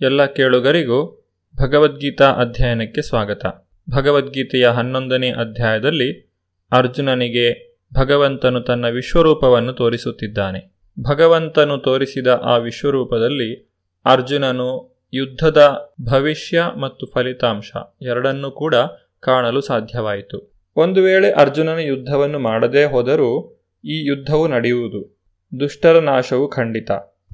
[0.00, 3.46] ಎಲ್ಲ ಕೇಳುಗರಿಗೂ ಭಗವದ್ಗೀತಾ ಅಧ್ಯಯನಕ್ಕೆ ಸ್ವಾಗತ.
[3.90, 6.32] ಭಗವದ್ಗೀತೆಯ ಹನ್ನೊಂದನೇ ಅಧ್ಯಾಯದಲ್ಲಿ
[6.72, 10.72] ಅರ್ಜುನನಿಗೆ ಭಗವಂತನು ತನ್ನ ವಿಶ್ವರೂಪವನ್ನು ತೋರಿಸುತ್ತಿದ್ದಾನೆ.
[11.00, 13.72] ಭಗವಂತನು ತೋರಿಸಿದ ಆ ವಿಶ್ವರೂಪದಲ್ಲಿ
[14.04, 18.74] ಅರ್ಜುನನು ಯುದ್ಧದ ಭವಿಷ್ಯ ಮತ್ತು ಫಲಿತಾಂಶ ಎರಡನ್ನೂ ಕೂಡ
[19.20, 20.52] ಕಾಣಲು ಸಾಧ್ಯವಾಯಿತು.
[20.76, 23.48] ಒಂದು ವೇಳೆ ಅರ್ಜುನನ ಯುದ್ಧವನ್ನು ಮಾಡದೇ ಹೋದರೂ
[23.84, 25.20] ಈ ಯುದ್ಧವು ನಡೆಯುವುದು.
[25.60, 26.90] ದುಷ್ಟರ ನಾಶವು ಖಂಡಿತ.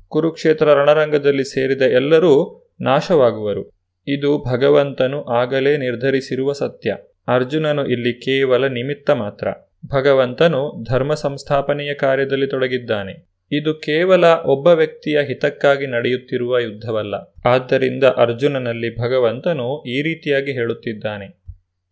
[0.08, 3.70] ಕುರುಕ್ಷೇತ್ರ ರಣರಂಗದಲ್ಲಿ ಸೇರಿದ ಎಲ್ಲರೂ ನಾಶವಾಗುವರು.
[4.06, 6.96] ಇದು ಭಗವಂತನು ಆಗಲೇ ನಿರ್ಧರಿಸಿರುವ ಸತ್ಯ.
[7.28, 9.48] ಅರ್ಜುನನು ಇಲ್ಲಿ ಕೇವಲ ನಿಮಿತ್ತ ಮಾತ್ರ.
[9.86, 13.37] ಭಗವಂತನು ಧರ್ಮ ಸಂಸ್ಥಾಪನೆಯ ಕಾರ್ಯದಲ್ಲಿ ತೊಡಗಿದ್ದಾನೆ.
[13.52, 17.14] ಇದು ಕೇವಲ ಒಬ್ಬ ವ್ಯಕ್ತಿಯ ಹಿತಕ್ಕಾಗಿ ನಡೆಯುತ್ತಿರುವ ಯುದ್ಧವಲ್ಲ.
[17.44, 21.38] ಆದ್ದರಿಂದ ಅರ್ಜುನನಲ್ಲಿ ಭಗವಂತನು ಈ ರೀತಿಯಾಗಿ ಹೇಳುತ್ತಿದ್ದಾನೆ.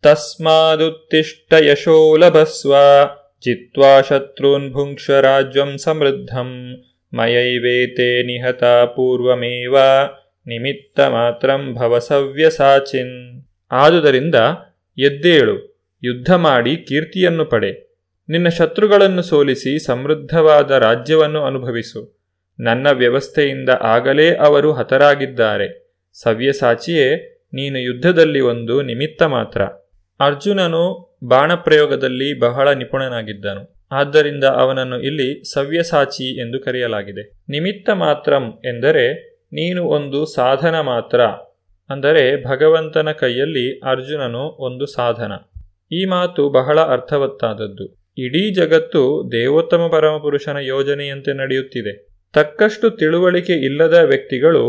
[0.03, 2.75] ತಸ್ಮಾದುತ್ತಿಷ್ಟ ಯಶೋಲಭಸ್ವ
[3.41, 6.77] ಜಿತ್ವಾ ಶತ್ರುನ್ ಭುಂಕ್ಷ ರಾಜ್ಯಂ ಸಮೃದ್ಧಂ,
[7.13, 9.77] ಮಯೈವೇತೆ ನಿಹತ ಪೂರ್ವಮೇವ,
[10.47, 14.35] ನಿಮಿತ್ತ ಮಾತ್ರಂ ಭವಸವ್ಯಸಾಚಿನ್ ಆದುದರಿಂದ
[14.97, 17.86] ಎದ್ದೇಳು, ಯುದ್ಧ ಮಾಡಿ ಕೀರ್ತಿಯನ್ನು ಪಡೆ.
[18.29, 22.17] ನಿನ್ನ ಶತ್ರುಗಳನ್ನು ಸೋಲಿಸಿ ಸಮೃದ್ಧವಾದ ರಾಜ್ಯವನ್ನು ಅನುಭವಿಸು.
[22.59, 25.95] ನನ್ನ ವ್ಯವಸ್ಥೆಯಿಂದ ಆಗಲೇ ಅವರು ಹತರಾಗಿದ್ದಾರೆ.
[26.21, 27.15] ಸವ್ಯಸಾಚಿಯೇ,
[27.53, 29.61] ನೀನು ಯುದ್ಧದಲ್ಲಿ ಒಂದು ನಿಮಿತ್ತ ಮಾತ್ರ.
[30.19, 33.85] ಅರ್ಜುನನು ಬಾಣಪ್ರಯೋಗದಲ್ಲಿ ಬಹಳ ನಿಪುಣನಾಗಿದ್ದನು.
[33.91, 37.21] ಆದ್ದರಿಂದ ಅವನನ್ನು ಇಲ್ಲಿ ಸವ್ಯಸಾಚಿ ಎಂದು ಕರೆಯಲಾಗಿದೆ.
[37.49, 41.21] ನಿಮಿತ್ತ ಮಾತ್ರಂ ಎಂದರೆ, ನೀನು ಒಂದು ಸಾಧನ ಮಾತ್ರ.
[41.89, 45.31] ಅಂದರೆ, ಭಗವಂತನ ಕೈಯಲ್ಲಿ ಅರ್ಜುನನು ಒಂದು ಸಾಧನ.
[45.91, 48.06] ಈ ಮಾತು ಬಹಳ ಅರ್ಥವತ್ತಾದದ್ದು.
[48.17, 52.07] ಇಡೀ ಜಗತ್ತು ದೇವೋತ್ತಮ ಪರಮಪುರುಷನ ಯೋಜನೆಯಂತೆ ನಡೆಯುತ್ತಿದೆ.
[52.33, 54.63] ತಕ್ಕಷ್ಟು ತಿಳುವಳಿಕೆ ಇಲ್ಲದ ವ್ಯಕ್ತಿಗಳು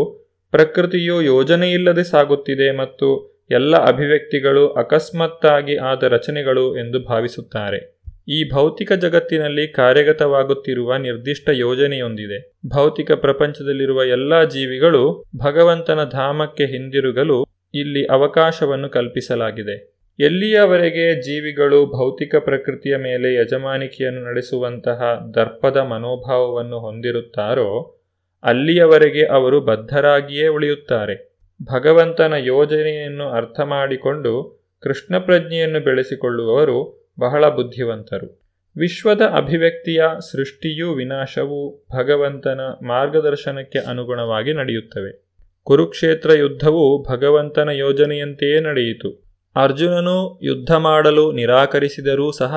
[0.50, 7.98] ಪ್ರಕೃತಿಯು ಯೋಜನೆಯಿಲ್ಲದೆ ಸಾಗುತ್ತಿದೆ ಮತ್ತು ಎಲ್ಲ ಅಭಿವ್ಯಕ್ತಿಗಳು ಅಕಸ್ಮಾತ್ತಾಗಿ ಆದ ರಚನೆಗಳು ಎಂದು ಭಾವಿಸುತ್ತಾರೆ.
[8.28, 12.52] ಈ ಭೌತಿಕ ಜಗತ್ತಿನಲ್ಲಿ ಕಾರ್ಯಗತವಾಗುತ್ತಿರುವ ನಿರ್ದಿಷ್ಟ ಯೋಜನೆಯೊಂದಿದೆ.
[12.66, 19.97] ಭೌತಿಕ ಪ್ರಪಂಚದಲ್ಲಿರುವ ಎಲ್ಲ ಜೀವಿಗಳು ಭಗವಂತನ ಧಾಮಕ್ಕೆ ಹಿಂದಿರುಗಲು ಇಲ್ಲಿ ಅವಕಾಶವನ್ನು ಕಲ್ಪಿಸಲಾಗಿದೆ.
[20.20, 28.00] ಎಲ್ಲಿಯವರೆಗೆ ಜೀವಿಗಳು ಭೌತಿಕ ಪ್ರಕೃತಿಯ ಮೇಲೆ ಯಜಮಾನಿಕೆಯನ್ನು ನಡೆಸುವಂತಹ ದರ್ಪದ ಮನೋಭಾವವನ್ನು ಹೊಂದಿರುತ್ತಾರೋ,
[28.42, 31.36] ಅಲ್ಲಿಯವರೆಗೆ ಅವರು ಬದ್ಧರಾಗಿಯೇ ಉಳಿಯುತ್ತಾರೆ.
[31.62, 38.42] ಭಗವಂತನ ಯೋಜನೆಯನ್ನು ಅರ್ಥ ಮಾಡಿಕೊಂಡು ಕೃಷ್ಣ ಪ್ರಜ್ಞೆಯನ್ನು ಬೆಳೆಸಿಕೊಳ್ಳುವವರು ಬಹಳ ಬುದ್ಧಿವಂತರು.
[38.76, 45.24] ವಿಶ್ವದ ಅಭಿವ್ಯಕ್ತಿಯ ಸೃಷ್ಟಿಯೂ ವಿನಾಶವೂ ಭಗವಂತನ ಮಾರ್ಗದರ್ಶನಕ್ಕೆ ಅನುಗುಣವಾಗಿ ನಡೆಯುತ್ತವೆ.
[45.64, 49.27] ಕುರುಕ್ಷೇತ್ರ ಯುದ್ಧವು ಭಗವಂತನ ಯೋಜನೆಯಂತೆಯೇ ನಡೆಯಿತು.
[49.58, 52.56] ಅರ್ಜುನನು ಯುದ್ಧ ಮಾಡಲು ನಿರಾಕರಿಸಿದರೂ ಸಹ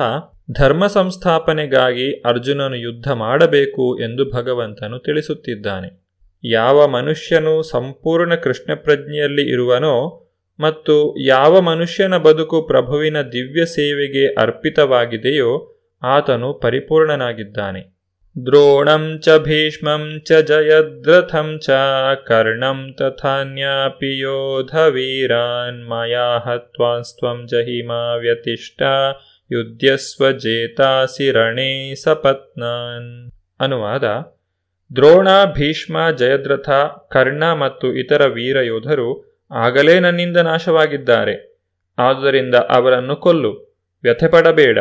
[0.52, 6.02] ಧರ್ಮ ಸಂಸ್ಥಾಪನೆಗಾಗಿ ಅರ್ಜುನನು ಯುದ್ಧ ಮಾಡಬೇಕು ಎಂದು ಭಗವಂತನು ತಿಳಿಸುತ್ತಿದ್ದಾನೆ.
[6.44, 10.28] ಯಾವ ಮನುಷ್ಯನು ಸಂಪೂರ್ಣ ಕೃಷ್ಣ ಪ್ರಜ್ಞೆಯಲ್ಲಿ ಇರುವನೋ
[10.60, 17.91] ಮತ್ತು ಯಾವ ಮನುಷ್ಯನ ಬದುಕು ಪ್ರಭುವಿನ ದಿವ್ಯ ಸೇವೆಗೆ ಅರ್ಪಿತವಾಗಿದೆಯೋ ಆತನು ಪರಿಪೂರ್ಣನಾಗಿದ್ದಾನೆ.
[18.46, 21.70] ದ್ರೋಣಂ ಚ ಭೀಷ್ಮಂ ಚ ಜಯದ್ರಥಂ ಚ
[22.26, 28.82] ಕರ್ಣಂ ತಥಾನ್ಯಾಪಿ ಯೋಧ ವೀರಾನ್ ಮಯಾ ಹತ್ವಾಸ್ತ್ವಂ ಜಹಿಮಾ ವ್ಯತಿಷ್ಠ
[29.50, 34.04] ಯುದ್ಧಸ್ವ ಜೇತಾಸಿ ರಣೇ ಸಪತ್ನಾನ್ ಅನುವಾದ
[34.96, 36.70] ದ್ರೋಣ ಭೀಷ್ಮ ಜಯದ್ರಥ
[37.10, 41.34] ಕರ್ಣ ಮತ್ತು ಇತರ ವೀರ ಯೋಧರು ಆಗಲೇ ನನ್ನಿಂದ ನಾಶವಾಗಿದ್ದಾರೆ.
[41.98, 43.52] ಆದುದರಿಂದ ಅವರನ್ನು ಕೊಲ್ಲು,
[44.02, 44.78] ವ್ಯಥೆಪಡಬೇಡ,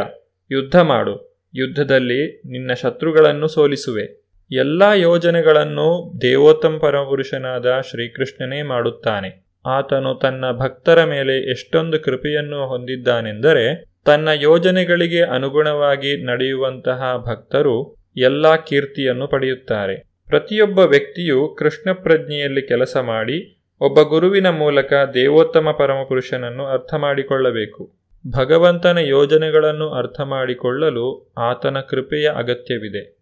[0.52, 1.31] ಯುದ್ಧ ಮಾಡು.
[1.54, 4.22] ಯುದ್ಧದಲ್ಲಿ ನಿನ್ನ ಶತ್ರುಗಳನ್ನು ಸೋಲಿಸುವೆ.
[4.52, 9.46] ಎಲ್ಲ ಯೋಜನೆಗಳನ್ನು ದೇವೋತ್ತಮ ಪರಪುರುಷನಾದ ಶ್ರೀಕೃಷ್ಣನೇ ಮಾಡುತ್ತಾನೆ.
[9.66, 19.96] ಆತನು ತನ್ನ ಭಕ್ತರ ಮೇಲೆ ಎಷ್ಟೊಂದು ಕೃಪೆಯನ್ನು ಹೊಂದಿದ್ದಾನೆಂದರೆ, ತನ್ನ ಯೋಜನೆಗಳಿಗೆ ಅನುಗುಣವಾಗಿ ನಡೆಯುವಂತಹ ಭಕ್ತರು ಎಲ್ಲ ಕೀರ್ತಿಯನ್ನು ಪಡೆಯುತ್ತಾರೆ.
[20.28, 28.01] ಪ್ರತಿಯೊಬ್ಬ ವ್ಯಕ್ತಿಯು ಕೃಷ್ಣ ಪ್ರಜ್ಞೆಯಲ್ಲಿ ಕೆಲಸ ಮಾಡಿ, ಒಬ್ಬ ಗುರುವಿನ ಮೂಲಕ ದೇವೋತ್ತಮ ಪರಮಪುರುಷನನ್ನು ಅರ್ಥ ಮಾಡಿಕೊಳ್ಳಬೇಕು.
[28.28, 33.22] ಭಗವಂತನ ಯೋಜನೆಗಳನ್ನು ಅರ್ಥ ಮಾಡಿಕೊಳ್ಳಲು ಆತನ ಕೃಪೆಯ ಅಗತ್ಯವಿದೆ.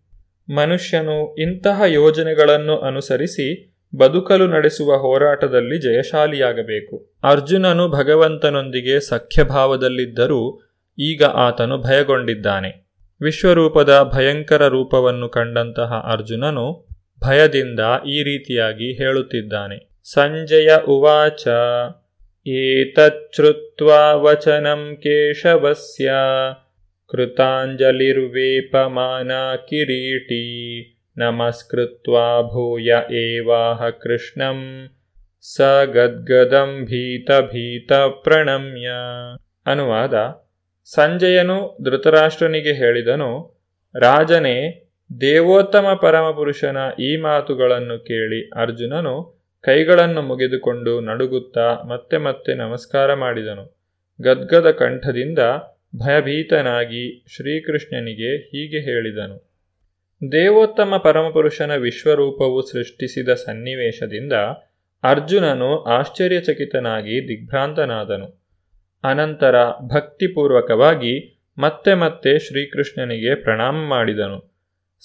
[0.53, 7.13] ಮನುಷ್ಯನು ಇಂತಹ ಯೋಜನೆಗಳನ್ನು ಅನುಸರಿಸಿ ಬದುಕಲು ನಡೆಸುವ ಹೋರಾಟದಲ್ಲಿ ಜಯಶಾಲಿಯಾಗಬೇಕು.
[7.23, 10.61] ಅರ್ಜುನನು ಭಗವಂತನೊಂದಿಗೆ ಸಖ್ಯಭಾವದಲ್ಲಿದ್ದರೂ
[10.99, 12.89] ಈಗ ಆತನು ಭಯಗೊಂಡಿದ್ದಾನೆ.
[13.21, 16.87] ವಿಶ್ವರೂಪದ ಭಯಂಕರ ರೂಪವನ್ನು ಕಂಡಂತಹ ಅರ್ಜುನನು
[17.23, 19.89] ಭಯದಿಂದ ಈ ರೀತಿಯಾಗಿ ಹೇಳುತ್ತಿದ್ದಾನೆ.
[20.03, 21.47] ಸಂಜಯ ಉವಾಚ.
[22.45, 26.11] ಏತಚ್ಛ್ರುತ್ವಾ ವಚನಂ ಕೇಶವಸ್ಯ
[27.09, 30.45] ಕೃತಾಂಜಲಿರ್ವೇಪಮಾನಾ ಕಿರೀಟಿ
[31.17, 34.89] ನಮಸ್ಕೃತ್ವಾ ಭೂಯ ಏವಾಹ ಕೃಷ್ಣಂ
[35.55, 35.61] ಸ
[35.93, 38.89] ಗದ್ಗದಂ ಭೀತ ಭೀತ ಪ್ರಣಮ್ಯ
[39.65, 40.13] ಅನುವಾದ
[40.89, 43.59] ಸಂಜಯನು ಧೃತರಾಷ್ಟ್ರನಿಗೆ ಹೇಳಿದನು,
[43.95, 44.85] ರಾಜನೇ,
[45.21, 53.77] ದೇವೋತ್ತಮ ಪರಮಪುರುಷನ ಈ ಮಾತುಗಳನ್ನು ಕೇಳಿ ಅರ್ಜುನನು ಕೈಗಳನ್ನು ಮುಗಿದುಕೊಂಡು ನಡುಗುತ್ತಾ ಮತ್ತೆ ಮತ್ತೆ ನಮಸ್ಕಾರ ಮಾಡಿದನು.
[54.21, 55.39] ಗದ್ಗದ ಕಂಠದಿಂದ
[55.95, 59.49] ಭಯಭೀತನಾಗಿ ಶ್ರೀಕೃಷ್ಣನಿಗೆ ಹೀಗೆ ಹೇಳಿದನು.
[60.31, 64.33] ದೇವೋತ್ತಮ ಪರಮಪುರುಷನ ವಿಶ್ವರೂಪವು ಸೃಷ್ಟಿಸಿದ ಸನ್ನಿವೇಶದಿಂದ
[65.03, 68.43] ಅರ್ಜುನನು ಆಶ್ಚರ್ಯಚಕಿತನಾಗಿ ದಿಗ್ಭ್ರಾಂತನಾದನು.
[69.03, 69.55] ಅನಂತರ
[69.93, 74.55] ಭಕ್ತಿಪೂರ್ವಕವಾಗಿ ಮತ್ತೆ ಮತ್ತೆ ಶ್ರೀಕೃಷ್ಣನಿಗೆ ಪ್ರಣಾಮ ಮಾಡಿದನು.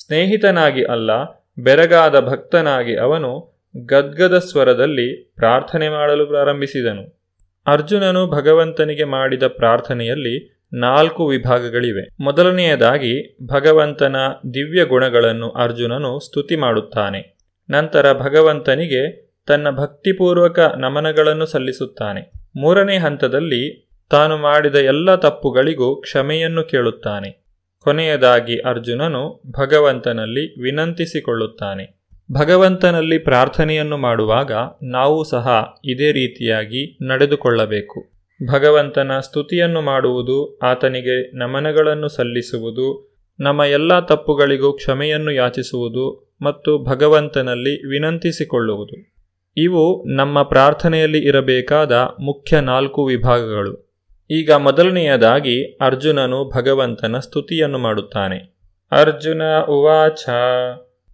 [0.06, 1.10] ಸ್ನೇಹಿತನಾಗಿ ಅಲ್ಲ,
[1.58, 7.20] ಬೆರಗಾದ ಭಕ್ತನಾಗಿ ಅವನು ಗದ್ಗದ ಸ್ವರದಲ್ಲಿ ಪ್ರಾರ್ಥನೆ ಮಾಡಲು ಪ್ರಾರಂಭಿಸಿದನು.
[7.66, 12.08] ಅರ್ಜುನನು ಭಗವಂತನಿಗೆ ಮಾಡಿದ ಪ್ರಾರ್ಥನೆಯಲ್ಲಿ ನಾಲ್ಕು ವಿಭಾಗಗಳಿವೆ.
[12.20, 14.16] ಮೊದಲನೆಯದಾಗಿ, ಭಗವಂತನ
[14.54, 17.38] ದಿವ್ಯ ಗುಣಗಳನ್ನು ಅರ್ಜುನನು ಸ್ತುತಿ ಮಾಡುತ್ತಾನೆ.
[17.70, 22.32] ನಂತರ ಭಗವಂತನಿಗೆ ತನ್ನ ಭಕ್ತಿಪೂರ್ವಕ ನಮನಗಳನ್ನು ಸಲ್ಲಿಸುತ್ತಾನೆ.
[22.56, 27.44] ಮೂರನೇ ಹಂತದಲ್ಲಿ ತಾನು ಮಾಡಿದ ಎಲ್ಲ ತಪ್ಪುಗಳಿಗೂ ಕ್ಷಮೆಯನ್ನು ಕೇಳುತ್ತಾನೆ.
[27.80, 31.93] ಕೊನೆಯದಾಗಿ ಅರ್ಜುನನು ಭಗವಂತನಲ್ಲಿ ವಿನಂತಿಸಿಕೊಳ್ಳುತ್ತಾನೆ.
[32.32, 34.52] ಭಗವಂತನಲ್ಲಿ ಪ್ರಾರ್ಥನೆಯನ್ನು ಮಾಡುವಾಗ
[34.82, 38.12] ನಾವು ಸಹ ಇದೇ ರೀತಿಯಾಗಿ ನಡೆದುಕೊಳ್ಳಬೇಕು.
[38.52, 49.14] ಭಗವಂತನ ಸ್ತುತಿಯನ್ನು ಮಾಡುವುದು, ಆತನಿಗೆ ನಮನಗಳನ್ನು ಸಲ್ಲಿಸುವುದು, ನಮ್ಮ ಎಲ್ಲ ತಪ್ಪುಗಳಿಗೂ ಕ್ಷಮೆಯನ್ನು ಯಾಚಿಸುವುದು ಮತ್ತು ಭಗವಂತನಲ್ಲಿ ವಿನಂತಿಸಿಕೊಳ್ಳುವುದು.
[49.56, 54.02] ಇವು ನಮ್ಮ ಪ್ರಾರ್ಥನೆಯಲ್ಲಿ ಇರಬೇಕಾದ ಮುಖ್ಯ ನಾಲ್ಕು ವಿಭಾಗಗಳು.
[54.30, 58.54] ಈಗ ಮೊದಲನೆಯದಾಗಿ ಅರ್ಜುನನು ಭಗವಂತನ ಸ್ತುತಿಯನ್ನು ಮಾಡುತ್ತಾನೆ.
[58.92, 60.28] ಅರ್ಜುನ ಉವಾಚ.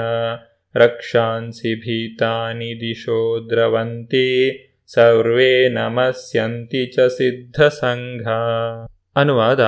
[0.74, 8.28] ರಕ್ಷಾಂಸಿ ಭೀತಾನಿ ದಿಶೋ ದ್ರವಂತಿ ಸರ್ವೇ ನಮಸ್ಯಂತಿ ಚ ಸಿದ್ಧಸಂಘ
[9.16, 9.60] ಅನುವಾದ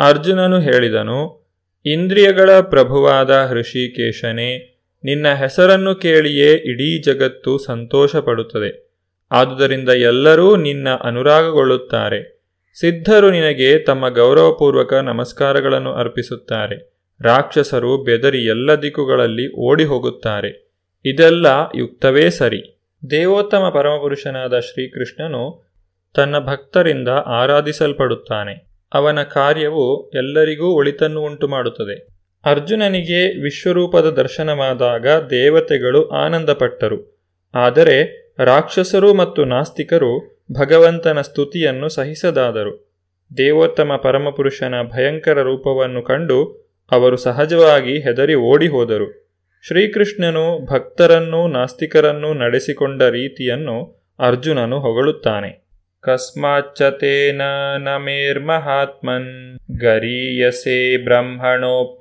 [0.00, 1.50] ಅರ್ಜುನನು ಹೇಳಿದನು,
[1.86, 8.91] ಇಂದ್ರಿಯಗಳ ಪ್ರಭುವಾದ ಹೃಷಿಕೇಶನೇ, ನಿನ್ನ ಹೆಸರನ್ನು ಕೇಳಿಯೇ ಇಡೀ ಜಗತ್ತು ಸಂತೋಷ ಪಡುತ್ತದೆ
[9.32, 12.42] ಆದುದರಿಂದ ಎಲ್ಲರೂ ನಿನ್ನ ಅನುರಾಗಗೊಳ್ಳುತ್ತಾರೆ.
[12.80, 16.92] ಸಿದ್ಧರು ನಿನಗೆ ತಮ್ಮ ಗೌರವಪೂರ್ವಕ ನಮಸ್ಕಾರಗಳನ್ನು ಅರ್ಪಿಸುತ್ತಾರೆ.
[17.20, 20.72] ರಾಕ್ಷಸರು ಬೆದರಿ ಎಲ್ಲ ದಿಕ್ಕುಗಳಲ್ಲಿ ಓಡಿ ಹೋಗುತ್ತಾರೆ
[21.04, 22.78] ಇದೆಲ್ಲ ಯುಕ್ತವೇ ಸರಿ.
[23.10, 25.72] ದೇವೋತ್ತಮ ಪರಮಪುರುಷನಾದ ಶ್ರೀಕೃಷ್ಣನು
[26.14, 28.66] ತನ್ನ ಭಕ್ತರಿಂದ ಆರಾಧಿಸಲ್ಪಡುತ್ತಾನೆ.
[28.94, 32.06] ಅವನ ಕಾರ್ಯವು ಎಲ್ಲರಿಗೂ ಒಳಿತನ್ನು ಉಂಟು ಮಾಡುತ್ತದೆ
[32.44, 37.28] ಅರ್ಜುನನಿಗೆ ವಿಶ್ವರೂಪದ ದರ್ಶನವಾದಾಗ ದೇವತೆಗಳು ಆನಂದಪಟ್ಟರು.
[37.54, 42.92] ಆದರೆ ರಾಕ್ಷಸರು ಮತ್ತು ನಾಸ್ತಿಕರು ಭಗವಂತನ ಸ್ತುತಿಯನ್ನು ಸಹಿಸದಾದರು.
[43.36, 49.22] ದೇವೋತ್ತಮ ಪರಮಪುರುಷನ ಭಯಂಕರ ರೂಪವನ್ನು ಕಂಡು ಅವರು ಸಹಜವಾಗಿ ಹೆದರಿ ಓಡಿ ಹೋದರು
[49.66, 55.62] ಶ್ರೀಕೃಷ್ಣನು ಭಕ್ತರನ್ನೂ ನಾಸ್ತಿಕರನ್ನೂ ನಡೆಸಿಕೊಂಡ ರೀತಿಯನ್ನು ಅರ್ಜುನನು ಹೊಗಳುತ್ತಾನೆ.
[56.00, 57.42] ಕಸ್ಮಾಚ್ಚತೇನ
[57.78, 61.92] ನಮೇರ್ಮಹಾತ್ಮನ್ ಗರೀಯಸೆ ಬ್ರಹ್ಮಣೋಪ್ಯಾದಿಕರ್ತೆ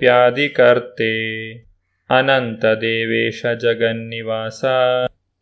[2.09, 4.65] ಅನಂತ ದೇವೇಶ ಜಗನ್ನಿವಾಸ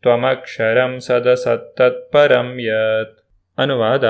[0.02, 3.18] ತ್ವಮಕ್ಷರಂ ಸದಸತ್ತತ್ಪರಂ ಯತ್
[3.58, 4.04] ಅನುವಾದ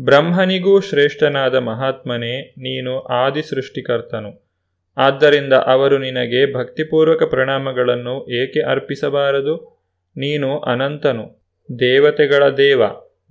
[0.00, 4.50] ಬ್ರಹ್ಮನಿಗೂ ಶ್ರೇಷ್ಠನಾದ ಮಹಾತ್ಮನೇ ನೀನು ಆದಿ ಸೃಷ್ಟಿಕರ್ತನು।
[4.96, 9.80] ಆದ್ದರಿಂದ ಅವರು ನಿನಗೆ ಭಕ್ತಿಪೂರ್ವಕ ಪ್ರಣಾಮಗಳನ್ನು ಏಕೆ ಅರ್ಪಿಸಬಾರದು?
[10.16, 11.40] ನೀನು ಅನಂತನು,
[11.78, 12.82] ದೇವತೆಗಳ ದೇವ,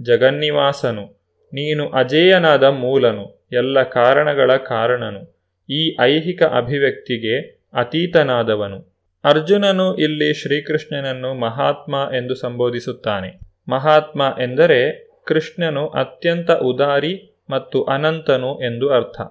[0.02, 1.20] ಜಗನ್ನಿವಾಸನು,
[1.54, 5.40] ನೀನು ಅಜೇಯನಾದ ಮೂಲನು, ಎಲ್ಲ ಕಾರಣಗಳ ಕಾರಣನು,
[5.70, 7.42] ಈ ಐಹಿಕ ಅಭಿವ್ಯಕ್ತಿಗೆ
[7.74, 8.89] ಅತೀತನಾದವನು।
[9.24, 13.40] ಅರ್ಜುನನು ಇಲ್ಲಿ ಶ್ರೀಕೃಷ್ಣನನ್ನು ಮಹಾತ್ಮ ಎಂದು ಸಂಬೋಧಿಸುತ್ತಾನೆ.
[13.70, 19.22] ಮಹಾತ್ಮ ಎಂದರೆ ಕೃಷ್ಣನು ಅತ್ಯಂತ ಉದಾರಿ ಮತ್ತು ಅನಂತನು ಎಂದು ಅರ್ಥ.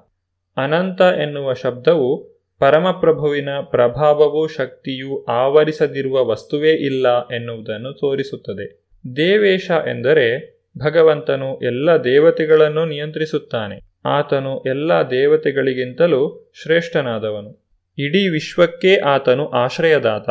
[0.56, 8.88] ಅನಂತ ಎನ್ನುವ ಶಬ್ದವು ಪರಮಪ್ರಭುವಿನ ಪ್ರಭಾವವೂ ಶಕ್ತಿಯೂ ಆವರಿಸದಿರುವ ವಸ್ತುವೇ ಇಲ್ಲ ಎನ್ನುವುದನ್ನು ತೋರಿಸುತ್ತದೆ.
[9.16, 13.80] ದೇವೇಶ ಎಂದರೆ ಭಗವಂತನು ಎಲ್ಲ ದೇವತೆಗಳನ್ನು ನಿಯಂತ್ರಿಸುತ್ತಾನೆ.
[14.04, 17.67] ಆತನು ಎಲ್ಲ ದೇವತೆಗಳಿಗಿಂತಲೂ ಶ್ರೇಷ್ಠನಾದವನು.
[17.98, 20.30] ಇಡೀ ವಿಶ್ವಕ್ಕೇ ಆತನು ಆಶ್ರಯದಾತ.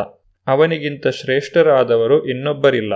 [0.49, 2.95] ಅವನಿಗಿಂತ ಶ್ರೇಷ್ಠರಾದವರು ಇನ್ನೊಬ್ಬರಿಲ್ಲ.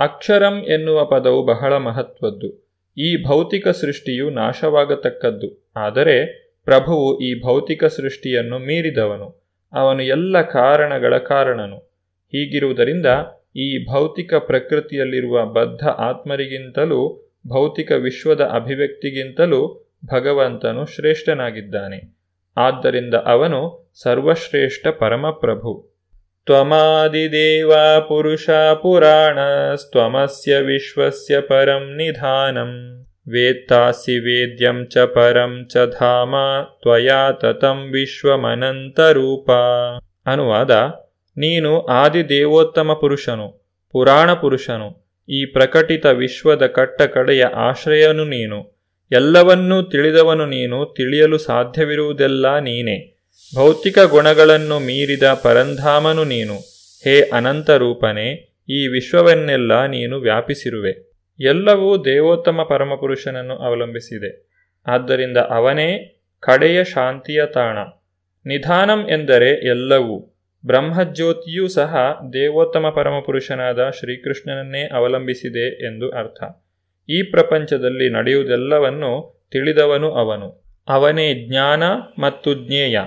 [0.00, 2.66] ಅಕ್ಷರಂ ಎನ್ನುವ ಪದವು ಬಹಳ ಮಹತ್ವದ್ದು.
[2.98, 5.72] ಈ ಭೌತಿಕ ಸೃಷ್ಟಿಯು ನಾಶವಾಗತಕ್ಕದ್ದು.
[5.76, 6.26] ಆದರೆ
[6.64, 9.52] ಪ್ರಭುವು ಈ ಭೌತಿಕ ಸೃಷ್ಟಿಯನ್ನು ಮೀರಿದವನು.
[9.72, 11.76] ಅವನು ಎಲ್ಲ ಕಾರಣಗಳ ಕಾರಣನು.
[12.26, 13.06] ಹೀಗಿರುವುದರಿಂದ
[13.56, 22.15] ಈ ಭೌತಿಕ ಪ್ರಕೃತಿಯಲ್ಲಿರುವ ಬದ್ಧ ಆತ್ಮರಿಗಿಂತಲೂ, ಭೌತಿಕ ವಿಶ್ವದ ಅಭಿವ್ಯಕ್ತಿಗಿಂತಲೂ ಭಗವಂತನು ಶ್ರೇಷ್ಠನಾಗಿದ್ದಾನೆ.
[22.56, 25.96] ಆದ್ದರಿಂದ ಅವನು ಸರ್ವಶ್ರೇಷ್ಠ ಪರಮಪ್ರಭು.
[26.46, 28.50] ತ್ವಮಾದಿದೇವ ಪುರುಷ
[28.82, 33.02] ಪುರಾಣಸ್ತ್ವಮಸ್ಯ ವಿಶ್ವಸ್ಯ ಪರಂ ನಿಧಾನಂ.
[33.28, 36.34] ವೇತ್ತಾಸಿ ವೇದ್ಯಂ ಚ ಪರಂ ಚ ಧಾಮ
[36.82, 39.50] ತ್ವಯಾ ತತಂ ವಿಶ್ವಮನಂತರೂಪ.
[40.26, 40.70] ಅನುವಾದ,
[41.36, 43.48] ನೀನು ಆದಿದೇವೋತ್ತಮ ಪುರುಷನು,
[43.92, 48.75] ಪುರಾಣ ಪುರುಷನು, ಈ ಪ್ರಕಟಿತ ವಿಶ್ವದ ಕಟ್ಟಕಡೆಯ ಆಶ್ರಯನು ನೀನು.
[49.12, 53.16] ಎಲ್ಲವನ್ನೂ ತಿಳಿದವನು ನೀನು, ತಿಳಿಯಲು ಸಾಧ್ಯವಿರುವುದೆಲ್ಲ ನೀನೇ.
[53.54, 56.54] ಭೌತಿಕ ಗುಣಗಳನ್ನು ಮೀರಿದ ಪರಂಧಾಮನು ನೀನು.
[57.04, 61.16] ಹೇ ಅನಂತರೂಪನೇ ಈ ವಿಶ್ವವನ್ನೆಲ್ಲ ನೀನು ವ್ಯಾಪಿಸಿರುವೆ.
[61.40, 64.48] ಎಲ್ಲವೂ ದೇವೋತ್ತಮ ಪರಮಪುರುಷನನ್ನು ಅವಲಂಬಿಸಿದೆ.
[64.86, 67.78] ಆದ್ದರಿಂದ ಅವನೇ ಕಡೆಯ ಶಾಂತಿಯ ತಾಣ.
[68.46, 70.42] ನಿಧಾನಂ ಎಂದರೆ ಎಲ್ಲವೂ.
[70.66, 71.96] ಬ್ರಹ್ಮಜ್ಯೋತಿಯೂ ಸಹ
[72.32, 76.65] ದೇವೋತ್ತಮ ಪರಮಪುರುಷನಾದ ಶ್ರೀಕೃಷ್ಣನನ್ನೇ ಅವಲಂಬಿಸಿದೆ ಎಂದು ಅರ್ಥ.
[77.08, 80.64] ಈ ಪ್ರಪಂಚದಲ್ಲಿ ನಡೆಯುವುದೆಲ್ಲವನ್ನು ತಿಳಿದವನು ಅವನು.
[80.88, 81.82] ಅವನೇ ಜ್ಞಾನ
[82.18, 82.98] ಮತ್ತು ಜ್ಞೇಯ.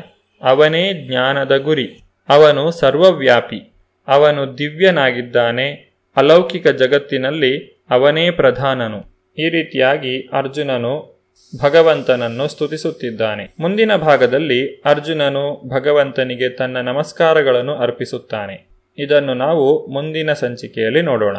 [0.41, 1.89] ಅವನೇ ಜ್ಞಾನದ ಗುರಿ.
[2.29, 3.73] ಅವನು ಸರ್ವವ್ಯಾಪಿ.
[4.07, 5.89] ಅವನು ದಿವ್ಯನಾಗಿದ್ದಾನೆ.
[6.15, 9.03] ಅಲೌಕಿಕ ಜಗತ್ತಿನಲ್ಲಿ ಅವನೇ ಪ್ರಧಾನನು.
[9.37, 11.19] ಈ ರೀತಿಯಾಗಿ ಅರ್ಜುನನು
[11.63, 13.53] ಭಗವಂತನನ್ನು ಸ್ತುತಿಸುತ್ತಿದ್ದಾನೆ.
[13.59, 18.69] ಮುಂದಿನ ಭಾಗದಲ್ಲಿ ಅರ್ಜುನನು ಭಗವಂತನಿಗೆ ತನ್ನ ನಮಸ್ಕಾರಗಳನ್ನು ಅರ್ಪಿಸುತ್ತಾನೆ.
[18.97, 21.37] ಇದನ್ನು ನಾವು ಮುಂದಿನ ಸಂಚಿಕೆಯಲ್ಲಿ ನೋಡೋಣ.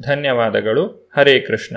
[0.00, 1.10] ಧನ್ಯವಾದಗಳು.
[1.16, 1.76] ಹರೇ ಕೃಷ್ಣ.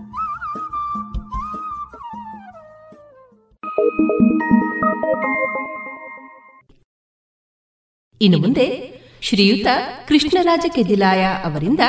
[8.21, 9.67] ಇನ್ನು ಮುಂದೆ ಶ್ರೀಯುತ
[10.07, 11.79] ಕೃಷ್ಣರಾಜ ಕೆದಿಲಾಯ ಅವರಿಂದ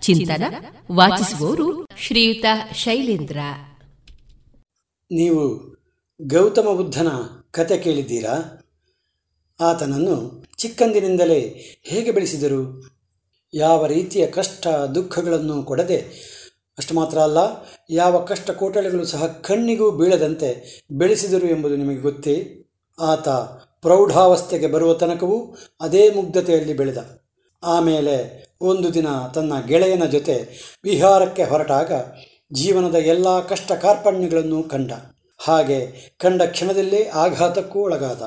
[0.00, 0.54] ಚಿಂತನ
[0.92, 3.38] ವಾಚಿಸುವವರು ಶ್ರೀಯುತ ಶೈಲೇಂದ್ರ.
[5.10, 5.76] ನೀವು
[6.22, 7.08] ಗೌತಮ ಬುದ್ಧನ
[7.50, 8.64] ಕತೆ ಕೇಳಿದ್ದೀರಾ?
[9.60, 11.40] ಆತನನ್ನು ಚಿಕ್ಕಂದಿನಿಂದಲೇ
[11.82, 12.90] ಹೇಗೆ ಬೆಳೆಸಿದರು?
[13.54, 16.26] ಯಾವ ರೀತಿಯ ಕಷ್ಟ ದುಃಖಗಳನ್ನು ಕೊಡದೆ
[16.78, 17.38] ಅಷ್ಟು ಮಾತ್ರ ಅಲ್ಲ,
[17.90, 22.62] ಯಾವ ಕಷ್ಟ ಕೋಟಳಿಗಳು ಸಹ ಕಣ್ಣಿಗೂ ಬೀಳದಂತೆ ಬೆಳೆಸಿದರು ಎಂಬುದು ನಿಮಗೆ ಗೊತ್ತೇ?
[23.00, 23.28] ಆತ
[23.82, 27.20] ಪ್ರೌಢಾವಸ್ಥೆಗೆ ಬರುವ ತನಕವೂ ಅದೇ ಮುಗ್ಧತೆಯಲ್ಲಿ ಬೆಳೆದ.
[27.64, 30.48] ಆಮೇಲೆ ಒಂದು ದಿನ ತನ್ನ ಗೆಳೆಯನ ಜೊತೆ
[30.84, 31.92] ವಿಹಾರಕ್ಕೆ ಹೊರಟಾಗ
[32.52, 34.92] ಜೀವನದ ಎಲ್ಲ ಕಷ್ಟ ಕಾರ್ಪಣ್ಯಗಳನ್ನು ಕಂಡ.
[35.38, 38.22] ಹಾಗೆ ಕಂಡ ಕ್ಷಣದಲ್ಲೇ ಆಘಾತಕ್ಕೂ ಒಳಗಾದ.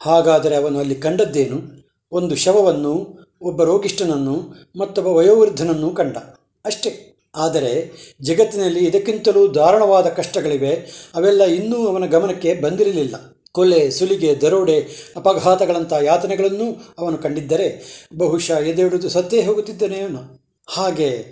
[0.00, 1.88] ಹಾಗಾದರೆ ಅವನು ಅಲ್ಲಿ ಕಂಡದ್ದೇನು?
[2.12, 6.16] ಒಂದು ಶವವನ್ನು, ಒಬ್ಬ ರೋಗಿಷ್ಠನನ್ನು, ಮತ್ತೊಬ್ಬ ವಯೋವೃದ್ಧನನ್ನು ಕಂಡ.
[6.64, 7.11] ಅಷ್ಟೇ.
[7.34, 10.74] ಆದರೆ ಜಗತ್ತಿನಲ್ಲಿ ಇದಕ್ಕಿಂತಲೂ ದಾರುಣವಾದ ಕಷ್ಟಗಳಿವೆ,
[11.14, 13.36] ಅವೆಲ್ಲ ಇನ್ನೂ ಅವನ ಗಮನಕ್ಕೆ ಬಂದಿರಲಿಲ್ಲ.
[13.52, 14.80] ಕೊಲೆ, ಸುಲಿಗೆ, ದರೋಡೆ
[15.16, 17.82] ಅಪಘಾತಗಳಂಥ ಯಾತನೆಗಳನ್ನು ಅವನು ಕಂಡಿದ್ದರೆ
[18.18, 20.40] ಬಹುಶಃ ಎದೆಯುಡಿದು ಸತ್ತೇ ಹೋಗುತ್ತಿದ್ದನೇನು.
[20.66, 21.24] ಹಾಗೆ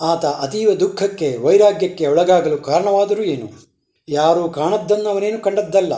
[0.00, 3.66] ಆತ ಅತೀವ ದುಃಖಕ್ಕೆ, ವೈರಾಗ್ಯಕ್ಕೆ ಒಳಗಾಗಲು ಕಾರಣವಾದರೂ ಏನು?
[4.08, 5.92] ಯಾರೂ ಕಾಣದ್ದನ್ನು ಅವನೇನು ಕಂಡದ್ದಲ್ಲ.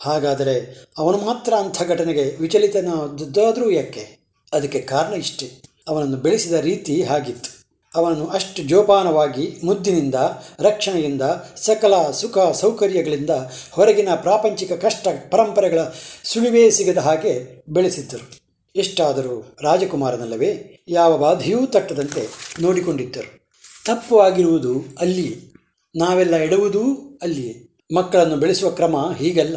[0.00, 4.18] ಹಾಗಾದರೆ ಅವನು ಮಾತ್ರ ಅಂಥ ಘಟನೆಗೆ ವಿಚಲಿತನಾದದ್ದಾದರೂ ಯಾಕೆ?
[4.52, 5.50] ಅದಕ್ಕೆ ಕಾರಣ ಇಷ್ಟೇ.
[5.88, 7.61] ಅವನನ್ನು ಬೆಳೆಸಿದ ರೀತಿ ಹಾಗಿತ್ತು
[7.94, 10.14] ಅವನು ಅಷ್ಟು ಜೋಪಾನವಾಗಿ ಮುದ್ದಿನಿಂದ,
[10.60, 11.22] ರಕ್ಷಣೆಯಿಂದ,
[11.56, 13.30] ಸಕಲ ಸುಖ ಸೌಕರ್ಯಗಳಿಂದ
[13.70, 15.78] ಹೊರಗಿನ ಪ್ರಾಪಂಚಿಕ ಕಷ್ಟ ಪರಂಪರೆಗಳ
[16.24, 18.42] ಸುಳಿವೇ ಸಿಗದ ಹಾಗೆ ಬೆಳೆಸಿದ್ದರು.
[18.76, 22.28] ಎಷ್ಟಾದರೂ ರಾಜಕುಮಾರನಲ್ಲವೇ, ಯಾವ ಬಾಧೆಯೂ ತಟ್ಟದಂತೆ
[22.60, 23.48] ನೋಡಿಕೊಂಡಿದ್ದರು.
[23.86, 25.52] ತಪ್ಪು ಆಗಿರುವುದು ಅಲ್ಲಿಯೇ.
[25.96, 27.78] ನಾವೆಲ್ಲ ಎಡುವುದೂ ಅಲ್ಲಿಯೇ.
[27.94, 29.56] ಮಕ್ಕಳನ್ನು ಬೆಳೆಸುವ ಕ್ರಮ ಹೀಗಲ್ಲ.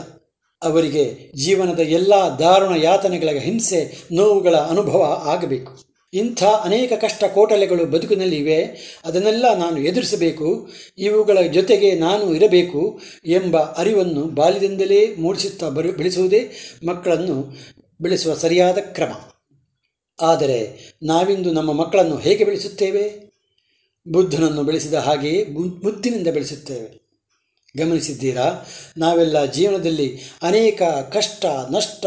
[0.64, 5.95] ಅವರಿಗೆ ಜೀವನದ ಎಲ್ಲ ದಾರುಣ ಯಾತನೆಗಳ ಹಿಂಸೆ, ನೋವುಗಳ ಅನುಭವ ಆಗಬೇಕು.
[6.16, 8.64] ಇಂಥ ಅನೇಕ ಕಷ್ಟ ಕೋಟಲೆಗಳು ಬದುಕಿನಲ್ಲಿ ಇವೆ,
[9.06, 16.52] ಅದನ್ನೆಲ್ಲ ನಾನು ಎದುರಿಸಬೇಕು, ಇವುಗಳ ಜೊತೆಗೆ ನಾನು ಇರಬೇಕು ಎಂಬ ಅರಿವನ್ನು ಬಾಲ್ಯದಿಂದಲೇ ಮೂಡಿಸುತ್ತಾ ಬರು, ಬೆಳೆಸುವುದೇ
[16.88, 17.58] ಮಕ್ಕಳನ್ನು
[18.02, 19.14] ಬೆಳೆಸುವ ಸರಿಯಾದ ಕ್ರಮ.
[20.22, 23.34] ಆದರೆ ನಾವಿಂದು ನಮ್ಮ ಮಕ್ಕಳನ್ನು ಹೇಗೆ ಬೆಳೆಸುತ್ತೇವೆ?
[24.08, 25.46] ಬುದ್ಧನನ್ನು ಬೆಳೆಸಿದ ಹಾಗೆಯೇ
[25.84, 27.05] ಮುದ್ದಿನಿಂದ ಬೆಳೆಸುತ್ತೇವೆ.
[27.78, 28.68] ಗಮನಿಸಿದ್ದೀರಾ?
[28.98, 30.82] ನಾವೆಲ್ಲ ಜೀವನದಲ್ಲಿ ಅನೇಕ
[31.14, 32.06] ಕಷ್ಟ, ನಷ್ಟ,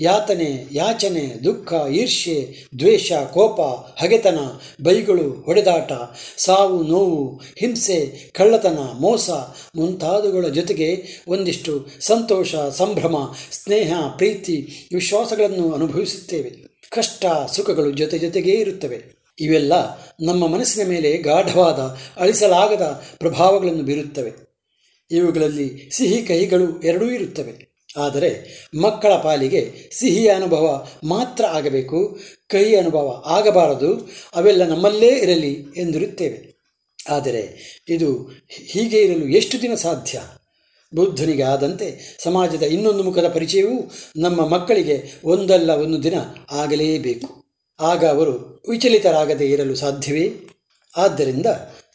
[0.00, 3.60] ಯಾತನೆ, ಯಾಚನೆ, ದುಃಖ, ಈರ್ಷ್ಯೆ, ದ್ವೇಷ, ಕೋಪ,
[4.04, 4.38] ಹಗೆತನ,
[4.82, 5.92] ಬೈಗಳು, ಹೊಡೆದಾಟ,
[6.36, 9.30] ಸಾವು, ನೋವು, ಹಿಂಸೆ, ಕಳ್ಳತನ, ಮೋಸ
[9.76, 16.80] ಮುಂತಾದವುಗಳ ಜೊತೆಗೆ ಒಂದಿಷ್ಟು ಸಂತೋಷ, ಸಂಭ್ರಮ, ಸ್ನೇಹ, ಪ್ರೀತಿ ವಿಶ್ವಾಸಗಳನ್ನು ಅನುಭವಿಸುತ್ತೇವೆ.
[16.90, 19.18] ಕಷ್ಟ, ಸುಖಗಳು ಜೊತೆ ಜೊತೆಗೇ ಇರುತ್ತವೆ.
[19.40, 19.72] ಇವೆಲ್ಲ
[20.20, 24.47] ನಮ್ಮ ಮನಸ್ಸಿನ ಮೇಲೆ ಗಾಢವಾದ, ಅಳಿಸಲಾಗದ ಪ್ರಭಾವಗಳನ್ನು ಬೀರುತ್ತವೆ.
[25.10, 27.68] ಇವುಗಳಲ್ಲಿ ಸಿಹಿ ಕಹಿಗಳು ಎರಡೂ ಇರುತ್ತವೆ.
[27.96, 28.30] ಆದರೆ
[28.80, 36.58] ಮಕ್ಕಳ ಪಾಲಿಗೆ ಸಿಹಿಯ ಅನುಭವ ಮಾತ್ರ ಆಗಬೇಕು, ಕಹಿ ಅನುಭವ ಆಗಬಾರದು, ಅವೆಲ್ಲ ನಮ್ಮಲ್ಲೇ ಇರಲಿ ಎಂದಿರುತ್ತೇವೆ.
[37.08, 37.42] ಆದರೆ
[37.88, 40.22] ಇದು ಹೀಗೆ ಇರಲು ಎಷ್ಟು ದಿನ ಸಾಧ್ಯ?
[40.94, 46.14] ಬುದ್ಧನಿಗೆ ಆದಂತೆ ಸಮಾಜದ ಇನ್ನೊಂದು ಮುಖದ ಪರಿಚಯವೂ ನಮ್ಮ ಮಕ್ಕಳಿಗೆ ಒಂದಲ್ಲ ಒಂದು ದಿನ
[46.50, 47.44] ಆಗಲೇಬೇಕು.
[47.80, 50.32] ಆಗ ಅವರು ವಿಚಲಿತರಾಗದೇ ಇರಲು ಸಾಧ್ಯವೇ?
[50.96, 51.46] ಆದ್ದರಿಂದ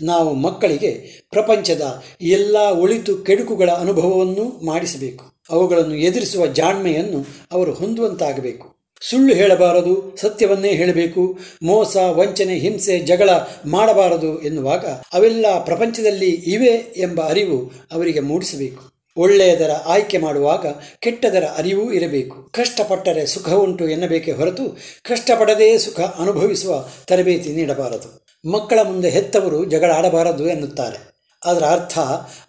[0.04, 5.34] ನಾವು ಮಕ್ಕಳಿಗೆ ಪ್ರಪಂಚದ ಎಲ್ಲ ಒಳಿತು ಕೆಡುಕುಗಳ ಅನುಭವವನ್ನು ಮಾಡಿಸಬೇಕು.
[5.49, 8.76] ಅವುಗಳನ್ನು ಎದುರಿಸುವ ಜಾಣ್ಮೆಯನ್ನು ಅವರು ಹೊಂದುವಂತಾಗಬೇಕು.
[9.10, 13.30] ಸುಳ್ಳು ಹೇಳಬಾರದು, ಸತ್ಯವನ್ನೇ ಹೇಳಬೇಕು, ಮೋಸ, ವಂಚನೆ, ಹಿಂಸೆ, ಜಗಳ
[13.66, 18.93] ಮಾಡಬಾರದು ಎನ್ನುವಾಗ ಅವೆಲ್ಲ ಪ್ರಪಂಚದಲ್ಲಿ ಇವೆ ಎಂಬ ಅರಿವು ಅವರಿಗೆ ಮೂಡಿಸಬೇಕು.
[19.18, 20.66] ಒಳ್ಳೆಯದರ ಆಯ್ಕೆ ಮಾಡುವಾಗ
[20.99, 22.43] ಕೆಟ್ಟದರ ಅರಿವೂ ಇರಬೇಕು.
[22.43, 28.22] ಕಷ್ಟಪಟ್ಟರೆ ಸುಖ ಉಂಟು ಎನ್ನಬೇಕೇ ಹೊರತು ಕಷ್ಟಪಡದೇ ಸುಖ ಅನುಭವಿಸುವ ತರಬೇತಿ ನೀಡಬಾರದು.
[28.52, 31.14] ಮಕ್ಕಳ ಮುಂದೆ ಹೆತ್ತವರು ಜಗಳ ಆಡಬಾರದು ಎನ್ನುತ್ತಾರೆ.
[31.46, 32.00] ಅದರ ಅರ್ಥ,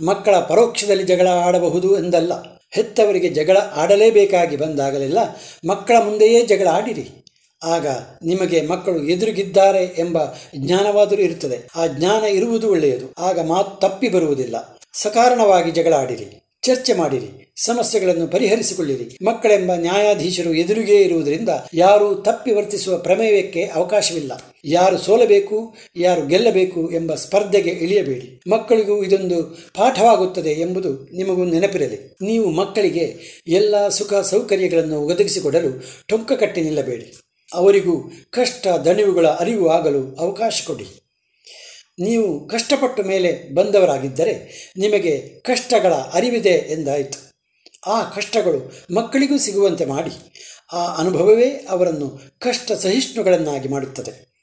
[0.04, 2.32] ಮಕ್ಕಳ ಪರೋಕ್ಷದಲ್ಲಿ ಜಗಳ ಆಡಬಹುದು ಎಂದಲ್ಲ.
[2.70, 5.18] ಹೆತ್ತವರಿಗೆ ಜಗಳ ಆಡಲೇಬೇಕಾಗಿ ಬಂದಾಗಲೆಲ್ಲ
[5.68, 7.10] ಮಕ್ಕಳ ಮುಂದೆಯೇ ಜಗಳ ಆಡಿರಿ.
[7.62, 7.86] ಆಗ
[8.24, 10.18] ನಿಮಗೆ ಮಕ್ಕಳು ಎದುರುಗಿದ್ದಾರೆ ಎಂಬ
[10.56, 11.68] ಜ್ಞಾನವಾದರೂ ಇರುತ್ತದೆ.
[11.76, 13.12] ಆ ಜ್ಞಾನ ಇರುವುದು ಒಳ್ಳೆಯದು.
[13.18, 14.78] ಆಗ ಮಾತು ತಪ್ಪಿ ಬರುವುದಿಲ್ಲ.
[14.92, 16.56] ಸಕಾರಣವಾಗಿ ಜಗಳ ಆಡಿರಿ.
[16.62, 17.43] ಚರ್ಚೆ ಮಾಡಿರಿ.
[17.56, 19.24] ಸಮಸ್ಯೆಗಳನ್ನು ಪರಿಹರಿಸಿಕೊಳ್ಳಿರಿ.
[19.24, 24.32] ಮಕ್ಕಳೆಂಬ ನ್ಯಾಯಾಧೀಶರು ಎದುರಿಗೇ ಇರುವುದರಿಂದ ಯಾರು ತಪ್ಪಿ ವರ್ತಿಸುವ ಪ್ರಮೇಯಕ್ಕೆ ಅವಕಾಶವಿಲ್ಲ.
[24.64, 28.40] ಯಾರು ಸೋಲಬೇಕು, ಯಾರು ಗೆಲ್ಲಬೇಕು ಎಂಬ ಸ್ಪರ್ಧೆಗೆ ಇಳಿಯಬೇಡಿ.
[28.50, 29.42] ಮಕ್ಕಳಿಗೂ ಇದೊಂದು
[29.74, 32.16] ಪಾಠವಾಗುತ್ತದೆ ಎಂಬುದು ನಿಮಗೂ ನೆನಪಿರಲಿ.
[32.22, 33.16] ನೀವು ಮಕ್ಕಳಿಗೆ
[33.48, 37.20] ಎಲ್ಲ ಸುಖ ಸೌಕರ್ಯಗಳನ್ನು ಒದಗಿಸಿಕೊಡಲು ಟೊಂಕ ಕಟ್ಟಿ ನಿಲ್ಲಬೇಡಿ.
[37.54, 40.86] ಅವರಿಗೂ ಕಷ್ಟ ದಣಿವುಗಳ ಅರಿವು ಆಗಲು ಅವಕಾಶ ಕೊಡಿ.
[42.00, 44.34] ನೀವು ಕಷ್ಟಪಟ್ಟ ಮೇಲೆ ಬಂದವರಾಗಿದ್ದರೆ
[44.76, 47.33] ನಿಮಗೆ ಕಷ್ಟಗಳ ಅರಿವಿದೆ ಎಂದಾಯಿತು.
[47.86, 50.32] ಆ ಕಷ್ಟಗಳು ಮಕ್ಕಳಿಗೂ ಸಿಗುವಂತೆ ಮಾಡಿ,
[50.72, 54.34] ಆ ಅನುಭವವೇ ಅವರನ್ನು ಕಷ್ಟ ಸಹಿಷ್ಣುಗಳನ್ನಾಗಿ ಮಾಡುತ್ತದೆ.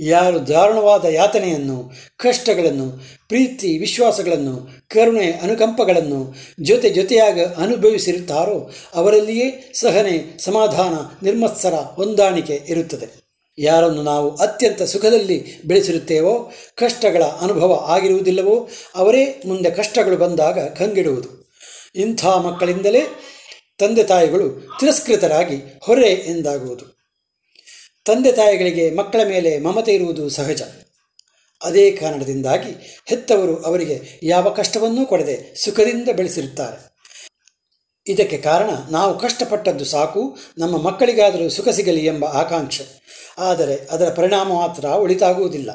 [0.00, 2.90] ಯಾರು ದಾರುಣವಾದ ಯಾತನೆಯನ್ನು, ಕಷ್ಟಗಳನ್ನು,
[3.28, 13.28] ಪ್ರೀತಿ, ವಿಶ್ವಾಸಗಳನ್ನು, ಕರುಣೆ, ಅನುಕಂಪಗಳನ್ನು ಜೊತೆ ಜೊತೆಯಾಗಿ ಅನುಭವಿಸಿರುತ್ತಾರೋ ಅವರಲ್ಲಿಯೇ ಸಹನೆ, ಸಮಾಧಾನ, ನಿರ್ಮತ್ಸರ, ಹೊಂದಾಣಿಕೆ ಇರುತ್ತದೆ.
[13.58, 21.47] ಯಾರನ್ನು ನಾವು ಅತ್ಯಂತ ಸುಖದಲ್ಲಿ ಬೆಳೆಸಿರುತ್ತೇವೋ, ಕಷ್ಟಗಳ ಅನುಭವ ಆಗಿರುವುದಿಲ್ಲವೋ, ಅವರೇ ಮುಂದೆ ಕಷ್ಟಗಳು ಬಂದಾಗ ಕಂಗಿಡುವುದು.
[21.94, 23.00] ಇಂಥ ಮಕ್ಕಳಿಂದಲೇ
[23.78, 26.98] ತಂದೆ ತಾಯಿಗಳು ತಿರಸ್ಕೃತರಾಗಿ ಹೊರೆ ಎಂದಾಗುವುದು.
[28.04, 30.62] ತಂದೆ ತಾಯಿಗಳಿಗೆ ಮಕ್ಕಳ ಮೇಲೆ ಮಮತೆ ಇರುವುದು ಸಹಜ.
[31.62, 36.88] ಅದೇ ಕಾರಣದಿಂದಾಗಿ ಹೆತ್ತವರು ಅವರಿಗೆ ಯಾವ ಕಷ್ಟವನ್ನೂ ಕೊಡದೆ ಸುಖದಿಂದ ಬೆಳೆಸಿರುತ್ತಾರೆ.
[38.06, 43.07] ಇದಕ್ಕೆ ಕಾರಣ ನಾವು ಕಷ್ಟಪಟ್ಟದ್ದು ಸಾಕು, ನಮ್ಮ ಮಕ್ಕಳಿಗಾದರೂ ಸುಖ ಸಿಗಲಿ ಎಂಬ ಆಕಾಂಕ್ಷೆ.
[43.38, 45.70] ಆದರೆ ಅದರ ಪರಿಣಾಮ ಮಾತ್ರ ಒಳಿತಾಗುವುದಿಲ್ಲ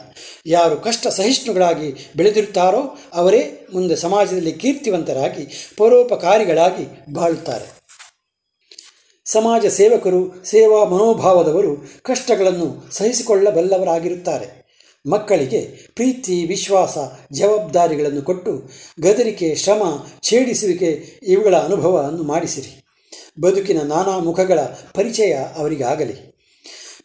[0.45, 7.83] ಯಾರು ಕಷ್ಟ ಸಹಿಷ್ಣುಗಳಾಗಿ ಬೆಳೆದಿರುತ್ತಾರೋ ಅವರೇ ಮುಂದೆ ಸಮಾಜದಲ್ಲಿ ಕೀರ್ತಿವಂತರಾಗಿ, ಪರೋಪಕಾರಿಗಳಾಗಿ ಬಾಳುತ್ತಾರೆ.
[9.25, 14.63] ಸಮಾಜ ಸೇವಕರು, ಸೇವಾ ಮನೋಭಾವದವರು ಕಷ್ಟಗಳನ್ನು ಸಹಿಸಿಕೊಳ್ಳಬಲ್ಲವರಾಗಿರುತ್ತಾರೆ.
[15.11, 15.61] ಮಕ್ಕಳಿಗೆ
[15.95, 16.97] ಪ್ರೀತಿ, ವಿಶ್ವಾಸ,
[17.33, 18.69] ಜವಾಬ್ದಾರಿಗಳನ್ನು ಕೊಟ್ಟು
[19.01, 19.81] ಗದರಿಕೆ, ಶ್ರಮ,
[20.21, 22.83] ಛೇಡಿಸುವಿಕೆ ಇವುಗಳ ಅನುಭವವನ್ನು ಮಾಡಿಸಿರಿ.
[23.41, 24.59] ಬದುಕಿನ ನಾನಾ ಮುಖಗಳ
[24.93, 26.32] ಪರಿಚಯ ಅವರಿಗಾಗಲಿ.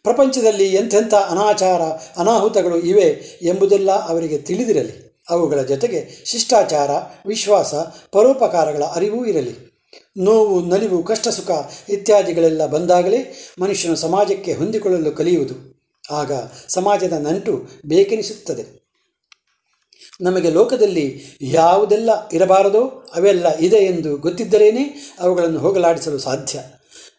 [0.03, 1.81] ಪ್ರಪಂಚದಲ್ಲಿ ಎಂಥೆಂಥ ಅನಾಚಾರ,
[2.17, 5.09] ಅನಾಹುತಗಳು ಇವೆ ಎಂಬುದೆಲ್ಲ ಅವರಿಗೆ ತಿಳಿದಿರಲಿ.
[5.29, 6.89] ಅವುಗಳ ಜೊತೆಗೆ ಶಿಷ್ಟಾಚಾರ,
[7.25, 7.73] ವಿಶ್ವಾಸ,
[8.11, 9.69] ಪರೋಪಕಾರಗಳ ಅರಿವೂ ಇರಲಿ.
[10.17, 11.51] ನೋವು, ನಲಿವು, ಕಷ್ಟ, ಸುಖ
[11.89, 15.79] ಇತ್ಯಾದಿಗಳೆಲ್ಲ ಬಂದಾಗಲೇ ಮನುಷ್ಯನು ಸಮಾಜಕ್ಕೆ ಹೊಂದಿಕೊಳ್ಳಲು ಕಲಿಯುವುದು.
[16.11, 16.31] ಆಗ
[16.67, 18.79] ಸಮಾಜದ ನಂಟು ಬೇಕೆನಿಸುತ್ತದೆ.
[20.21, 26.59] ನಮಗೆ ಲೋಕದಲ್ಲಿ ಯಾವುದೆಲ್ಲ ಇರಬಾರದೋ ಅವೆಲ್ಲ ಇದೆ ಎಂದು ಗೊತ್ತಿದ್ದರೇನೇ ಅವುಗಳನ್ನು ಹೋಗಲಾಡಿಸಲು ಸಾಧ್ಯ.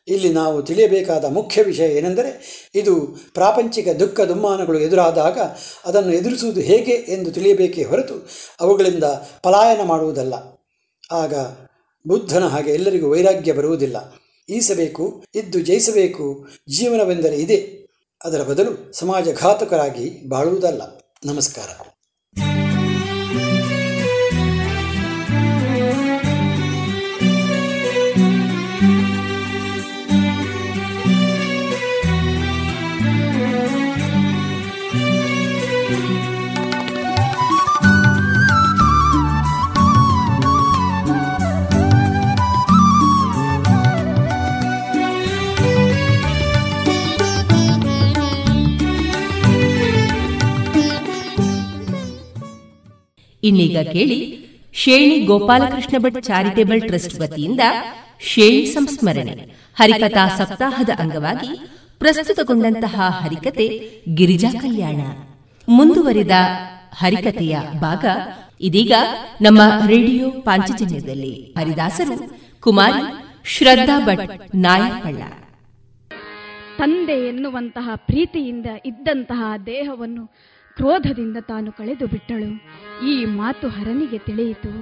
[0.09, 2.43] ಇಲ್ಲಿ ನಾವು ತಿಳಿಯಬೇಕಾದ ಮುಖ್ಯ ವಿಷಯ ಏನೆಂದರೆ
[2.75, 5.39] ಇದು ಪ್ರಾಪಂಚಿಕ ದುಃಖ ದುಮ್ಮಾನಗಳು ಎದುರಾದಾಗ
[5.85, 8.29] ಅದನ್ನು ಎದುರಿಸುವುದು ಹೇಗೆ ಎಂದು ತಿಳಿಯಬೇಕೇ ಹೊರತು
[8.61, 9.05] ಅವುಗಳಿಂದ
[9.43, 10.35] ಪಲಾಯನ ಮಾಡುವುದಲ್ಲ.
[11.13, 11.35] ಆಗ
[12.09, 13.97] ಬುದ್ಧನ ಹಾಗೆ ಎಲ್ಲರಿಗೂ ವೈರಾಗ್ಯ ಬರುವುದಿಲ್ಲ.
[14.49, 17.81] ಈಸಬೇಕು, ಇದ್ದು ಜಯಿಸಬೇಕು, ಜೀವನವೆಂದರೆ ಇದೆ.
[18.25, 20.83] ಅದರ ಬದಲು ಸಮಾಜಘಾತಕರಾಗಿ ಬಾಳುವುದಲ್ಲ.
[21.27, 22.00] ನಮಸ್ಕಾರ.
[53.43, 57.61] ಇನ್ನೀಗ ಕೇಳಿ ಶೇಣಿ ಗೋಪಾಲಕೃಷ್ಣ ಭಟ್ ಚಾರಿಟೇಬಲ್ ಟ್ರಸ್ಟ್ ವತಿಯಿಂದ
[58.21, 59.33] ಶೇಣಿ ಸಂಸ್ಮರಣೆ.
[59.79, 61.61] ಹರಿಕಥಾ ಸಪ್ತಾಹದ ಅಂಗವಾಗಿ
[61.99, 65.01] ಪ್ರಸ್ತುತಗೊಂಡಂತಹ ಹರಿಕತೆ ಗಿರಿಜಾ ಕಲ್ಯಾಣ.
[65.69, 66.31] ಮುಂದುವರಿದ
[66.95, 68.05] ಹರಿಕತೆಯ ಭಾಗ
[68.61, 68.93] ಇದೀಗ
[69.43, 71.55] ನಮ್ಮ ರೇಡಿಯೋ ಪಾಂಚಜನ್ಯದಲ್ಲಿ.
[71.59, 75.23] ಹರಿದಾಸರು, ಕುಮಾರಿ, ಶ್ರದ್ಧಾ ಭಟ್, ನಾಯಕಳ್ಳ.
[76.79, 80.31] ತಂದೆ ಎನ್ನುವಂತಹ ಪ್ರೀತಿಯಿಂದ ಇದ್ದಂತಹ ದೇಹವನ್ನು
[80.77, 82.51] ಕ್ರೋಧದಿಂದ ತಾನು ಕಳೆದು ಬಿಟ್ಟಳು.
[83.07, 84.73] ಈ ಮಾತು ಹರನಿಗೆ ತಿಳಿಯಿತು.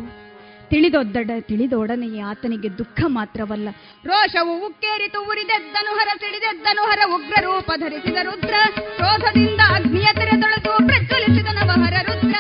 [0.69, 3.69] ತಿಳಿದೊದ್ದಡ, ತಿಳಿದೊಡನೆಯೇ ಆತನಿಗೆ ದುಃಖ ಮಾತ್ರವಲ್ಲ.
[4.05, 8.55] ರೋಷವು ಉಕ್ಕೇರಿತು, ಉರಿದೆದ್ದನು ಹರ, ತಿಳಿದೆದ್ದನು ಹರ ಉಗ್ರ ರೂಪ ಧರಿಸಿದ ರುದ್ರ.
[8.97, 12.35] ಕ್ರೋಧದಿಂದ ಅಗ್ನಿಯ ತೆರೆದೊಳೆದು ಪ್ರಜ್ವಲಿಸಿದ ನವಹರ ರುದ್ರ.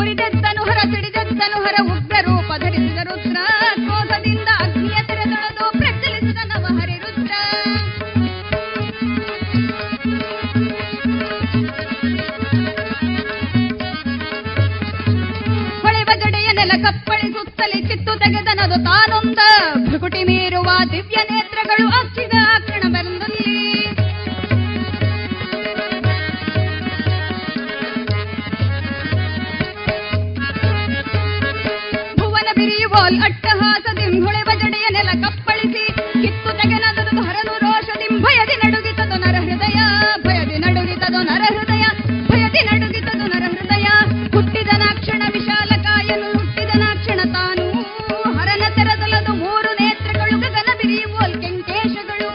[0.00, 3.36] ಉರಿದೆದ್ದನು ಹರ, ತಿಳಿದೆದ್ದನು ಹರ ಉಗ್ರ ರೂಪ ಧರಿಸಿದ ರುದ್ರ.
[3.74, 4.35] ಕ್ರೋಧದಿಂದ
[16.66, 19.40] ನೆಲ ಕಪ್ಪಳಿಸುತ್ತಲೇ ಚಿತ್ತು ತೆಗೆದನದು ತಾನೊಂದ.
[19.88, 22.36] ಭೃಗುಟಿ ಮೀರುವ ದಿವ್ಯ ನೇತ್ರಗಳು ಅಚ್ಚಿದ
[22.66, 23.52] ಕಣಬಂದಲ್ಲಿ ಬಂದಲ್ಲಿ.
[32.20, 33.84] ಭುವನ ಬಿರಿಯುವೋಲ್ ಅಟ್ಟಹಾಸ
[34.24, 35.84] ಹೊಳೆವ ಜಡೆಯ ನೆಲ ಕಪ್ಪಳಿಸಿ,
[36.22, 39.78] ಕಿತ್ತು ತೆಗೆನದು ಹರನು ರೋಷದಿಂ ಭಯದಿ ನಡುಗಿತದು ನರ ಹೃದಯ,
[40.26, 41.84] ಭಯದಿ ನಡುಗಿತದು ನರ ಹೃದಯ,
[42.30, 43.86] ಭಯದಿ ನಡುಗಿತದು ನರ ಹೃದಯ.
[44.34, 45.70] ಹುಟ್ಟಿದ ನಾಕ್ಷಣ ವಿಶಾಲ
[50.78, 52.30] ನೇತ್ರಗಳು ಗಗನ ಬಿರಿಯುವೋಲ್ ಕೆಂಕೇಶಗಳು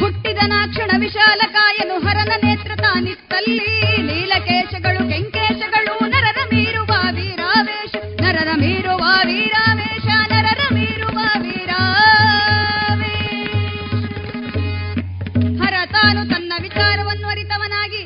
[0.00, 3.70] ಹುಟ್ಟಿದ ನಾಕ್ಷಣ ವಿಶಾಲ ಕಾಯನು ಹರನ ನೇತ್ರ ತಾನಿತ್ತಲ್ಲಿ.
[4.08, 8.50] ನೀಲಕೇಶಗಳು ಕೆಂಕೇಶಗಳು, ನರರ ಮೀರುವ ವೀರಾವೇಶ, ನರರ
[9.28, 13.14] ವೀರಾವೇಶ, ನರರ ಮೀರುವ ವೀರಾವೇ
[15.60, 18.02] ಹರ ತಾನು ತನ್ನ ವಿಚಾರವನ್ನು ಅರಿತವನಾಗಿ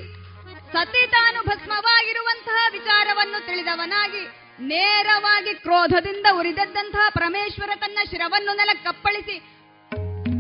[0.75, 4.23] ಸತಿ ತಾನು ಭಸ್ಮವಾಗಿರುವಂತಹ ವಿಚಾರವನ್ನು ತಿಳಿದವನಾಗಿ
[4.61, 9.37] ನೇರವಾಗಿ ಕ್ರೋಧದಿಂದ ಉರಿದದ್ದಂತಹ ಪರಮೇಶ್ವರ ತನ್ನ ಶಿರವನ್ನು ನೆಲಕ್ಕಪ್ಪಳಿಸಿ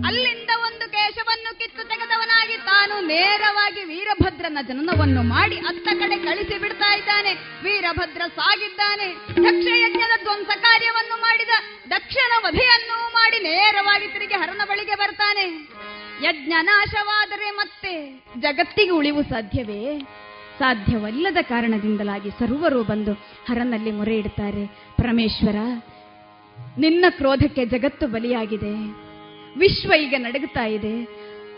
[0.06, 7.32] ಅಲ್ಲಿಂದ ಒಂದು ಕೇಶವನ್ನು ಕಿತ್ತು ತೆಗೆದವನಾಗಿ ತಾನು ನೇರವಾಗಿ ವೀರಭದ್ರನ ಜನನವನ್ನು ಮಾಡಿ ಅತ್ತ ಕಡೆ ಕಳಿಸಿ ಬಿಡ್ತಾ ಇದ್ದಾನೆ.
[7.34, 9.08] ವೀರಭದ್ರ ಸಾಗಿದ್ದಾನೆ.
[9.30, 11.54] ದಕ್ಷ ಯಜ್ಞದ ಧ್ವಂಸ ಕಾರ್ಯವನ್ನು ಮಾಡಿದ
[11.90, 15.46] ದಕ್ಷನ ವಧೆಯನ್ನು ಮಾಡಿ ನೇರವಾಗಿ ತಿರುಗಿ ಹರನ ಬಳಿಗೆ ಬರ್ತಾನೆ.
[16.26, 17.92] ಯಜ್ಞ ನಾಶವಾದರೆ ಮತ್ತೆ
[18.40, 19.82] ಜಗತ್ತಿಗೆ ಉಳಿವು ಸಾಧ್ಯವೇ?
[20.58, 23.12] ಸಾಧ್ಯವಲ್ಲದ ಕಾರಣದಿಂದಲಾಗಿ ಸರ್ವರು ಬಂದು
[23.48, 24.66] ಹರನಲ್ಲಿ ಮೊರೆ ಇಡ್ತಾರೆ.
[24.66, 25.56] ಪರಮೇಶ್ವರ,
[26.78, 28.72] ನಿನ್ನ ಕ್ರೋಧಕ್ಕೆ ಜಗತ್ತು ಬಲಿಯಾಗಿದೆ.
[29.58, 31.04] ವಿಶ್ವ ಈಗ ನಡಗುತ್ತಾ ಇದೆ.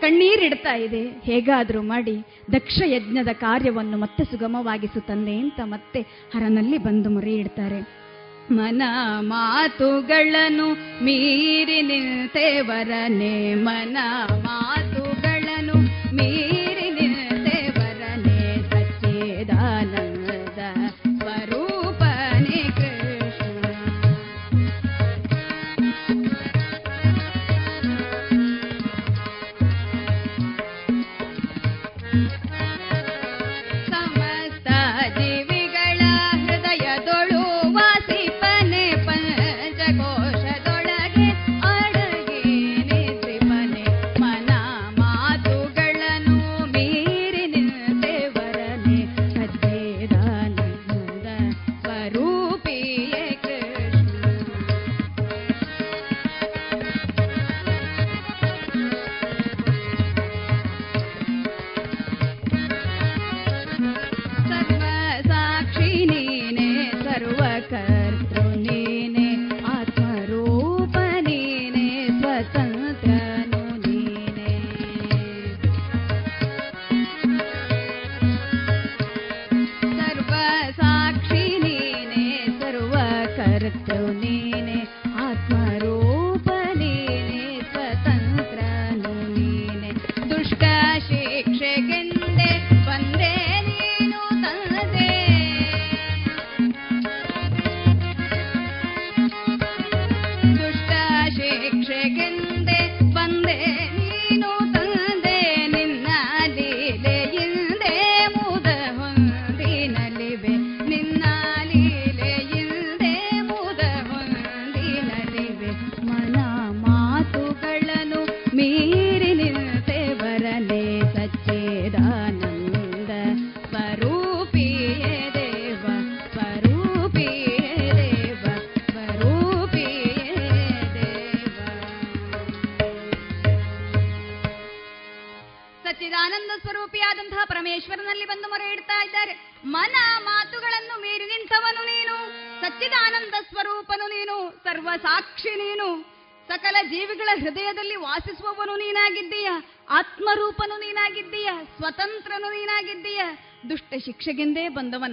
[0.00, 1.02] ಕಣ್ಣೀರಿಡ್ತಾ ಇದೆ.
[1.22, 2.16] ಹೇಗಾದರೂ ಮಾಡಿ
[2.52, 6.00] ದಕ್ಷ ಯಜ್ಞದ ಕಾರ್ಯವನ್ನು ಮತ್ತೆ ಸುಗಮವಾಗಿಸು ತಂದೆ ಅಂತ ಮತ್ತೆ
[6.34, 8.06] ಹರನಲ್ಲಿ ಬಂದು ಮೊರೆ ಇಡ್ತಾರೆ.
[8.50, 8.82] ಮನ
[9.20, 10.72] ಮಾತುಗಳನ್ನು
[11.04, 13.54] ಮೀರಿ ನಿಲ್ತೇವರನೆ.
[13.54, 13.96] ಮನ
[14.42, 15.74] ಮಾತುಗಳನ್ನು
[16.16, 16.55] ಮೀರಿ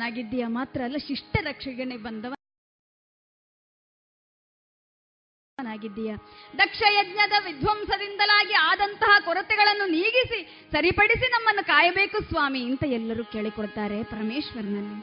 [0.03, 2.33] ಬಂದವನಾಗಿದ್ದೀಯ ಮಾತ್ರ ಅಲ್ಲ ಶಿಷ್ಟ ರಕ್ಷಣೆ ಬಂದವ
[5.57, 6.15] ದಕ್ಷಯಜ್ಞದ
[6.59, 10.39] ದಕ್ಷ ಯಜ್ಞದ ವಿಧ್ವಂಸದಿಂದಲಾಗಿ ಆದಂತಹ ಕೊರತೆಗಳನ್ನು ನೀಗಿಸಿ,
[10.71, 14.97] ಸರಿಪಡಿಸಿ ನಮ್ಮನ್ನು ಕಾಯಬೇಕು ಸ್ವಾಮಿ ಅಂತ ಎಲ್ಲರೂ ಕೇಳಿಕೊಡ್ತಾರೆ ಪರಮೇಶ್ವರನಲ್ಲಿ.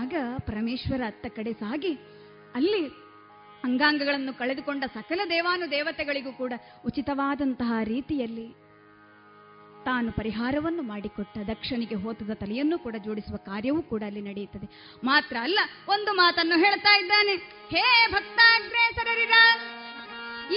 [0.00, 0.14] ಆಗ
[0.46, 1.92] ಪರಮೇಶ್ವರ ಅತ್ತ ಕಡೆ ಸಾಗಿ,
[2.54, 2.82] ಅಲ್ಲಿ
[3.64, 6.52] ಅಂಗಾಂಗಗಳನ್ನು ಕಳೆದುಕೊಂಡ ಸಕಲ ದೇವಾನು ದೇವತೆಗಳಿಗೂ ಕೂಡ
[6.84, 8.48] ಉಚಿತವಾದಂತಹ ರೀತಿಯಲ್ಲಿ
[9.84, 14.66] ತಾನು ಪರಿಹಾರವನ್ನು ಮಾಡಿಕೊಟ್ಟ ದಕ್ಷನಿಗೆ ಹೋತದ ತಲೆಯನ್ನು ಕೂಡ ಜೋಡಿಸುವ ಕಾರ್ಯವೂ ಕೂಡ ಅಲ್ಲಿ ನಡೆಯುತ್ತದೆ.
[15.04, 15.58] ಮಾತ್ರ ಅಲ್ಲ,
[15.94, 17.34] ಒಂದು ಮಾತನ್ನು ಹೇಳ್ತಾ ಇದ್ದಾನೆ.
[17.72, 19.36] ಹೇ ಭಕ್ತಾಗ್ರೇಸರರಿರ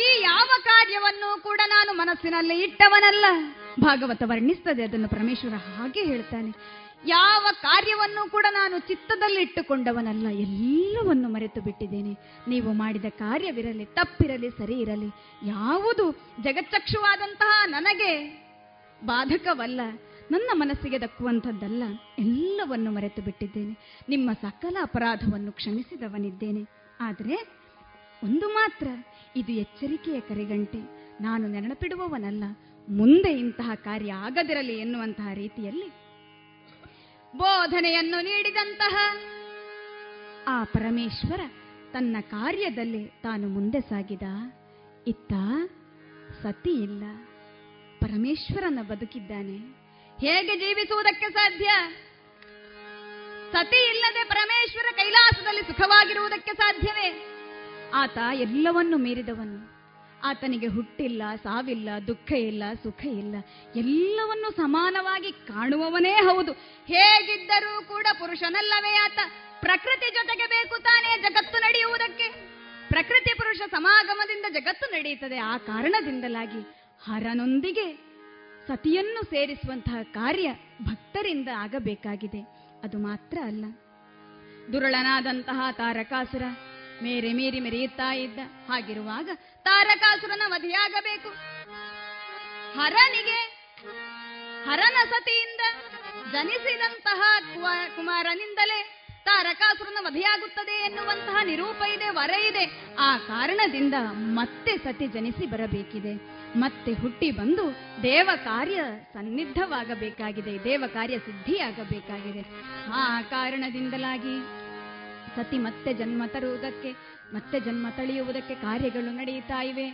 [0.04, 3.26] ಈ ಯಾವ ಕಾರ್ಯವನ್ನು ಕೂಡ ನಾನು ಮನಸ್ಸಿನಲ್ಲಿ ಇಟ್ಟವನಲ್ಲ.
[3.80, 6.52] ಭಾಗವತ ವರ್ಣಿಸ್ತದೆ ಅದನ್ನು ಪರಮೇಶ್ವರ ಹಾಗೆ ಹೇಳ್ತಾನೆ.
[7.08, 12.14] ಯಾವ ಕಾರ್ಯವನ್ನು ಕೂಡ ನಾನು ಚಿತ್ತದಲ್ಲಿ ಇಟ್ಟುಕೊಂಡವನಲ್ಲ, ಎಲ್ಲವನ್ನು ಮರೆತು ಬಿಟ್ಟಿದ್ದೇನೆ.
[12.48, 15.10] ನೀವು ಮಾಡಿದ ಕಾರ್ಯವಿರಲಿ, ತಪ್ಪಿರಲಿ ಸರಿ ಇರಲಿ
[15.48, 16.06] ಯಾವುದು
[16.46, 18.12] ಜಗಚ್ಚಕ್ಷುವಾದಂತಹ ನನಗೆ
[19.06, 19.82] ಬಾಧಕವಲ್ಲ.
[20.32, 21.84] ನನ್ನ ಮನಸ್ಸಿಗೆ ದಕ್ಕುವಂಥದ್ದಲ್ಲ.
[22.20, 24.04] ಎಲ್ಲವನ್ನು ಮರೆತು ಬಿಟ್ಟಿದ್ದೇನೆ.
[24.10, 26.66] ನಿಮ್ಮ ಸಕಲ ಅಪರಾಧವನ್ನು ಕ್ಷಮಿಸಿದವನಿದ್ದೇನೆ.
[27.00, 27.36] ಆದರೆ
[28.24, 28.88] ಒಂದು ಮಾತ್ರ,
[29.36, 30.80] ಇದು ಎಚ್ಚರಿಕೆಯ ಕರೆಗಂಟೆ.
[31.24, 32.44] ನಾನು ನೆನಪಿಡುವವನಲ್ಲ.
[32.90, 35.88] ಮುಂದೆ ಇಂತಹ ಕಾರ್ಯ ಆಗದಿರಲಿ ಎನ್ನುವಂತಹ ರೀತಿಯಲ್ಲಿ
[37.38, 39.18] ಬೋಧನೆಯನ್ನು ನೀಡಿದಂತಹ
[40.48, 41.40] ಆ ಪರಮೇಶ್ವರ
[41.92, 44.22] ತನ್ನ ಕಾರ್ಯದಲ್ಲಿ ತಾನು ಮುಂದೆ ಸಾಗಿದ.
[45.08, 45.34] ಇತ್ತ
[46.44, 47.04] ಸತಿ ಇಲ್ಲ
[48.14, 49.58] ಪರಮೇಶ್ವರನ ಬದುಕಿದ್ದಾನೆ.
[50.26, 51.66] ಹೇಗೆ ಜೀವಿಸುವುದಕ್ಕೆ ಸಾಧ್ಯ?
[53.52, 57.26] ಸತಿ ಇಲ್ಲದೆ ಪರಮೇಶ್ವರ ಕೈಲಾಸದಲ್ಲಿ ಸುಖವಾಗಿರುವುದಕ್ಕೆ ಸಾಧ್ಯವೇ?
[57.94, 59.74] ಆತ ಎಲ್ಲವನ್ನು ಮೀರಿದವನು.
[60.24, 63.36] ಆತನಿಗೆ ಹುಟ್ಟಿಲ್ಲ, ಸಾವಿಲ್ಲ, ದುಃಖ ಇಲ್ಲ, ಸುಖ ಇಲ್ಲ.
[63.76, 66.52] ಎಲ್ಲವನ್ನು ಸಮಾನವಾಗಿ ಕಾಣುವವನೇ ಹೌದು.
[66.88, 69.20] ಹೇಗಿದ್ದರೂ ಕೂಡ ಪುರುಷನಲ್ಲವೇ ಆತ.
[69.60, 72.28] ಪ್ರಕೃತಿ ಜೊತೆಗೆ ಬೇಕು ತಾನೇ ಜಗತ್ತು ನಡೆಯುವುದಕ್ಕೆ.
[72.90, 75.38] ಪ್ರಕೃತಿ ಪುರುಷ ಸಮಾಗಮದಿಂದ ಜಗತ್ತು ನಡೆಯುತ್ತದೆ.
[75.38, 78.14] ಆ ಕಾರಣದಿಂದಲಾಗಿ ಹರನೊಂದಿಗೆ
[78.68, 80.52] ಸತಿಯನ್ನು ಸೇರಿಸುವಂತಹ ಕಾರ್ಯ
[80.82, 82.42] ಭಕ್ತರಿಂದ ಆಗಬೇಕಾಗಿದೆ.
[82.84, 83.66] ಅದು ಮಾತ್ರ ಅಲ್ಲ.
[84.74, 86.42] ದುರುಳನಾದಂತಹ ತಾರಕಾಸುರ
[87.04, 88.40] ಮೇರೆ ಮೀರಿ ಮೆರೆಯುತ್ತಾ ಇದ್ದ
[88.70, 89.30] ಹಾಗಿರುವಾಗ
[89.64, 91.30] ತಾರಕಾಸುರನ ವಧೆಯಾಗಬೇಕು.
[92.80, 93.40] ಹರನಿಗೆ,
[94.66, 95.62] ಹರನ ಸತಿಯಿಂದ
[96.32, 97.22] ಜನಿಸಿದಂತಹ
[97.96, 102.96] ಕುಮಾರನಿಂದಲೇ ತಾರಕಾಸುರನ ವಧೆಯಾಗುತ್ತದೆ ಎನ್ನುವಂತಹ ನಿರೂಪ ಇದೆ, ವರ ಇದೆ.
[103.00, 106.43] ಆ ಕಾರಣದಿಂದ ಮತ್ತೆ ಸತಿ ಜನಿಸಿ ಬರಬೇಕಿದೆ.
[106.56, 107.72] ಮತ್ತೆ ಹುಟ್ಟಿ ಬಂದು
[108.04, 108.82] ದೇವ ಕಾರ್ಯ
[109.14, 112.46] ಸನ್ನಿಧವಾಗಬೇಕಾಗಿದೆ ದೇವ ಕಾರ್ಯ ಸಿದ್ಧಿಯಾಗಬೇಕಾಗಿದೆ.
[112.94, 114.36] ಆ ಕಾರಣದಿಂದಲಾಗಿ
[115.36, 116.92] ಸತಿ ಮತ್ತೆ ಜನ್ಮ ತರುವುದಕ್ಕೆ,
[117.34, 119.88] ಮತ್ತೆ ಜನ್ಮ ತಳೆಯುವುದಕ್ಕೆ ಕಾರ್ಯಗಳು ನಡೆಯುತ್ತಾ ಇವೆ.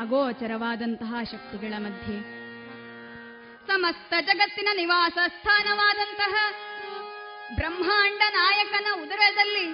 [0.00, 2.38] ಅಗೋಚರವಾದಂತಹ ಶಕ್ತಿಗಳ ಮಧ್ಯೆ.
[3.66, 6.34] ಸಮಸ್ತ ಜಗತ್ತಿನ ನಿವಾಸ ಸ್ಥಾನವಾದಂತಹ
[7.54, 9.66] ಬ್ರಹ್ಮಾಂಡ ನಾಯಕನ ಉದರದಲ್ಲಿ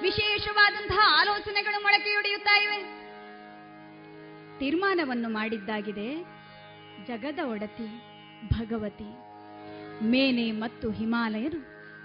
[0.00, 3.01] ವಿಶೇಷವಾದಂತಹ ಆಲೋಚನೆಗಳು ಮೊಳಕೆಯೊಡೆಯುತ್ತಾ ಇವೆ.
[4.62, 6.08] ತೀರ್ಮಾನವನ್ನು ಮಾಡಿದ್ದಾಗಿದೆ.
[7.06, 7.86] ಜಗದ ಒಡತಿ,
[8.48, 9.10] ಭಗವತಿ.
[10.10, 11.60] ಮೇನೆ ಮತ್ತು ಹಿಮಾಲಯರು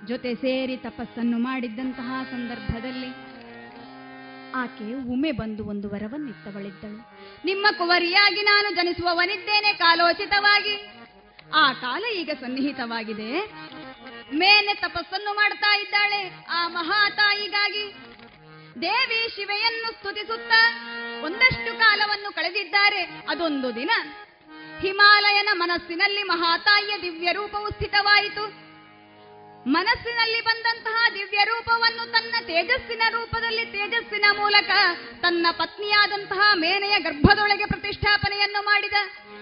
[0.08, 3.12] ಜೊತೆ ಸೇರಿ ತಪಸ್ಸನ್ನು ಮಾಡಿದ್ದಂತಹ ಸಂದರ್ಭದಲ್ಲಿ
[4.56, 7.00] ಆಕೆ ಉಮೆ ಬಂದು ಒಂದು ವರವನ್ನಿತ್ತವಳಿದ್ದಳು.
[7.46, 10.76] ನಿಮ್ಮ ಕುವರಿಯಾಗಿ ನಾನು ಜನಿಸುವವನಿದ್ದೇನೆ ಕಾಲೋಚಿತವಾಗಿ.
[11.54, 13.32] ಆ ಕಾಲ ಈಗ ಸನ್ನಿಹಿತವಾಗಿದೆ.
[14.36, 16.46] ಮೇನೆ ತಪಸ್ಸನ್ನು ಮಾಡ್ತಾ ಇದ್ದಾಳೆ.
[16.50, 17.86] ಆ ಮಹಾತಾಯಿಗಾಗಿ
[18.82, 20.62] ದೇವಿ ಶಿವೆಯನ್ನು ಸ್ತುತಿಸುತ್ತಾ
[21.23, 23.89] ಒಂದಷ್ಟು ಕಾಲವನ್ನು ಕಳೆದಿದ್ದಾರೆ, ಅದೊಂದು ದಿನ.
[24.80, 28.68] ಹಿಮಾಲಯನ ಮನಸ್ಸಿನಲ್ಲಿ ಮಹಾತಾಯಿಯ ದಿವ್ಯ ರೂಪವು ಸ್ಥಿತವಾಯಿತು.
[29.69, 34.69] ಮನಸ್ಸಿನಲ್ಲಿ ಬಂದಂತಹ ದಿವ್ಯ ರೂಪವನ್ನು ತನ್ನ ತೇಜಸ್ಸಿನ ರೂಪದಲ್ಲಿ, ತೇಜಸ್ಸಿನ ಮೂಲಕ
[35.22, 38.94] ತನ್ನ ಪತ್ನಿಯಾದಂತಹ ಮೇನೆಯ ಗರ್ಭದೊಳಗೆ ಪ್ರತಿಷ್ಠಾಪನೆಯನ್ನು ಮಾಡಿದ.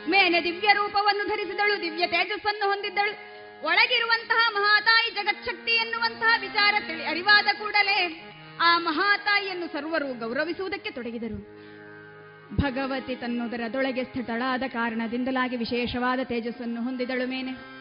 [0.09, 3.35] ಮೇನೆ ದಿವ್ಯ ರೂಪವನ್ನು ಧರಿಸಿದಳು, ದಿವ್ಯ ತೇಜಸ್ಸನ್ನು ಹೊಂದಿದ್ದಳು.
[3.65, 6.75] ಒಳಗಿರುವಂತಹ ಮಹಾತಾಯಿ ಜಗಚ್ಛಕ್ತಿ ಎನ್ನುವಂತಹ ವಿಚಾರ
[7.09, 8.31] ಅರಿವಾದ ಕೂಡಲೇ
[8.61, 11.54] ಆ ಮಹಾತಾಯಿಯನ್ನು ಸರ್ವರು ಗೌರವಿಸುವುದಕ್ಕೆ ತೊಡಗಿದರು.
[12.53, 17.75] ಭಗವತಿ ತನ್ನುದರದೊಳಗೆ ಸ್ಥಿತಳಾದ ಕಾರಣದಿಂದಲಾಗಿ ವಿಶೇಷವಾದ ತೇಜಸ್ಸನ್ನು ಹೊಂದಿದಳು ಮೇನೆ.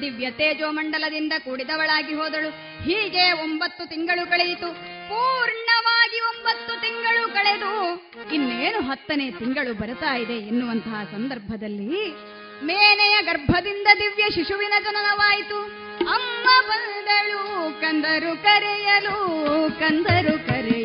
[0.00, 2.50] ದಿವ್ಯ ತೇಜೋಮಂಡಲದಿಂದ ಕೂಡಿದವಳಾಗಿ ಹೋದಳು.
[2.82, 4.68] ಹೀಗೆ ಒಂಬತ್ತು ತಿಂಗಳು ಕಳೆಯಿತು.
[5.08, 7.72] ಪೂರ್ಣವಾಗಿ ಒಂಬತ್ತು ತಿಂಗಳು ಕಳೆದು
[8.34, 11.88] ಇನ್ನೇನು ಹತ್ತನೇ ತಿಂಗಳು ಬರ್ತಾ ಇದೆ ಎನ್ನುವಂತಹ ಸಂದರ್ಭದಲ್ಲಿ
[12.64, 15.60] ಮೇನೆಯ ಗರ್ಭದಿಂದ ದಿವ್ಯ ಶಿಶುವಿನ ಜನನವಾಯಿತು.
[15.98, 19.16] ಅಮ್ಮ ಬಂದಳು, ಕಂದರು ಕರೆಯಲು
[19.78, 20.81] ಕಂದರು ಕರೆಯಲು.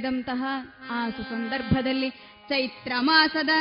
[0.00, 0.42] ಕಳೆದಂತಹ
[0.90, 2.10] ಆ ಸುಸಂದರ್ಭದಲ್ಲಿ
[2.50, 3.52] ಚೈತ್ರ ಮಾಸದ,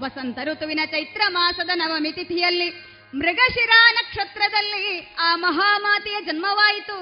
[0.00, 2.68] ವಸಂತ ಋತುವಿನ ಚೈತ್ರ ಮಾಸದ ನವಮಿ ತಿಥಿಯಲ್ಲಿ
[3.14, 4.86] ಮೃಗಶಿರ ನಕ್ಷತ್ರದಲ್ಲಿ
[5.18, 6.98] ಆ ಮಹಾಮಾತೆಯ ಜನ್ಮವಾಯಿತು.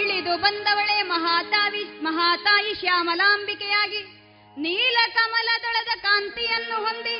[0.00, 4.02] ಇಳಿದು ಬಂದವಳೆ ಮಹಾತಾವಿ, ಮಹಾತಾಯಿ ಶ್ಯಾಮಲಾಂಬಿಕೆಯಾಗಿ
[4.56, 7.16] ನೀಲ ಕಮಲದಳದ ಕಾಂತಿಯನ್ನು ಹೊಂದಿ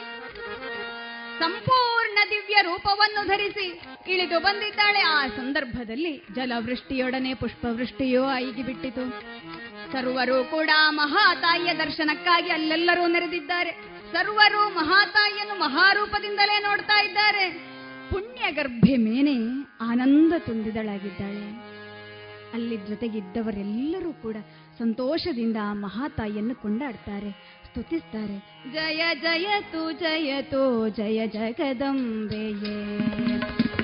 [1.39, 3.67] ಸಂಪೂರ್ಣ ದಿವ್ಯ ರೂಪವನ್ನು ಧರಿಸಿ
[4.13, 5.01] ಇಳಿದು ಬಂದಿದ್ದಾಳೆ.
[5.01, 9.05] ಆ ಸಂದರ್ಭದಲ್ಲಿ ಜಲವೃಷ್ಟಿಯೊಡನೆ ಪುಷ್ಪವೃಷ್ಟಿಯೋ ಐಗಿ ಬಿಟ್ಟಿತು
[9.93, 13.71] ಸರ್ವರು ಕೂಡ ಮಹಾತಾಯಿಯ ದರ್ಶನಕ್ಕಾಗಿ ಅಲ್ಲೆಲ್ಲರೂ ನೆರೆದಿದ್ದಾರೆ.
[14.13, 17.45] ಸರ್ವರು ಮಹಾತಾಯಿಯನ್ನು ಮಹಾರೂಪದಿಂದಲೇ ನೋಡ್ತಾ ಇದ್ದಾರೆ.
[18.11, 19.37] ಪುಣ್ಯ ಗರ್ಭೆ ಮೇನೆ
[19.81, 21.47] ಆನಂದ ತುಂಬಿದಳಾಗಿದ್ದಾಳೆ.
[22.55, 24.37] ಅಲ್ಲಿ ಜೊತೆಗಿದ್ದವರೆಲ್ಲರೂ ಕೂಡ
[24.79, 27.31] ಸಂತೋಷದಿಂದ ಆ ಮಹಾತಾಯಿಯನ್ನು ಕೊಂಡಾಡ್ತಾರೆ,
[27.65, 28.37] ಸ್ತುತಿಸ್ತಾರೆ.
[28.73, 32.79] ಜಯ ಜಯತು ಜಯತು ಜಯ ಜಗದಂಬೆಯೇ.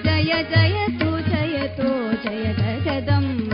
[0.04, 1.90] ಜಯ ಜಯತು ಜಯತು
[2.22, 3.53] ಜಯ ಜಗದಂಬೆಯೇ.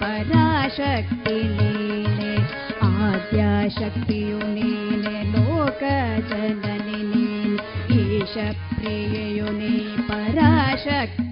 [0.00, 1.38] पराशक्ति
[2.86, 4.72] आद्याशक्ति युनि
[5.04, 7.00] ने लोकजननि
[7.98, 8.34] एष
[10.10, 11.27] पराशक्ति।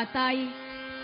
[0.00, 0.44] ಮಹಾತಾಯಿ.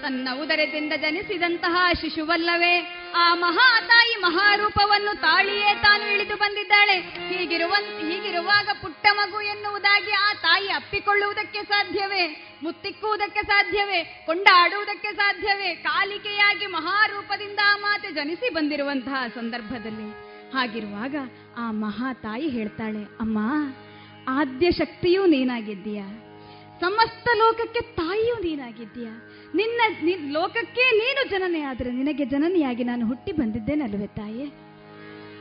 [0.03, 2.75] ತನ್ನ ಉದರದಿಂದ ಜನಿಸಿದಂತಹ ಶಿಶುವಲ್ಲವೇ,
[3.17, 6.97] ಆ ಮಹಾತಾಯಿ ಮಹಾರೂಪವನ್ನು ತಾಳಿಯೇ ತಾನು ಇಳಿದು ಬಂದಿದ್ದಾಳೆ.
[7.29, 12.25] ಹೀಗಿರುವ ಹೀಗಿರುವಾಗ ಪುಟ್ಟ ಮಗು ಎನ್ನುವುದಾಗಿ ಆ ತಾಯಿ ಅಪ್ಪಿಕೊಳ್ಳುವುದಕ್ಕೆ ಸಾಧ್ಯವೇ?
[12.63, 14.03] ಮುತ್ತಿಕ್ಕುವುದಕ್ಕೆ ಸಾಧ್ಯವೇ?
[14.27, 15.75] ಕೊಂಡಾಡುವುದಕ್ಕೆ ಸಾಧ್ಯವೇ?
[15.75, 20.11] ಕಾಲಿಕೆಯಾಗಿ ಮಹಾರೂಪದಿಂದ ಆ ಮಾತೆ ಜನಿಸಿ ಬಂದಿರುವಂತಹ ಸಂದರ್ಭದಲ್ಲಿ.
[20.53, 21.17] ಹಾಗಿರುವಾಗ
[21.59, 23.39] ಆ ಮಹಾತಾಯಿ ಹೇಳ್ತಾಳೆ, ಅಮ್ಮ
[24.29, 26.03] ಆದ್ಯ ಶಕ್ತಿಯೂ ನೀನಾಗಿದ್ದೀಯ?
[26.81, 29.09] ಸಮಸ್ತ ಲೋಕಕ್ಕೆ ತಾಯಿಯೂ ನೀನಾಗಿದ್ದೀಯ?
[29.55, 34.67] ನಿನ್ನ ನಿನ್- ಲೋಕಕ್ಕೆ ನೀನು ಜನನೇ ಆದರೆ ನಿನಗೆ ಜನನಿಯಾಗಿ ನಾನು ಹುಟ್ಟಿ ಬಂದಿದ್ದೇನಲ್ವೇ ತಾಯಿ?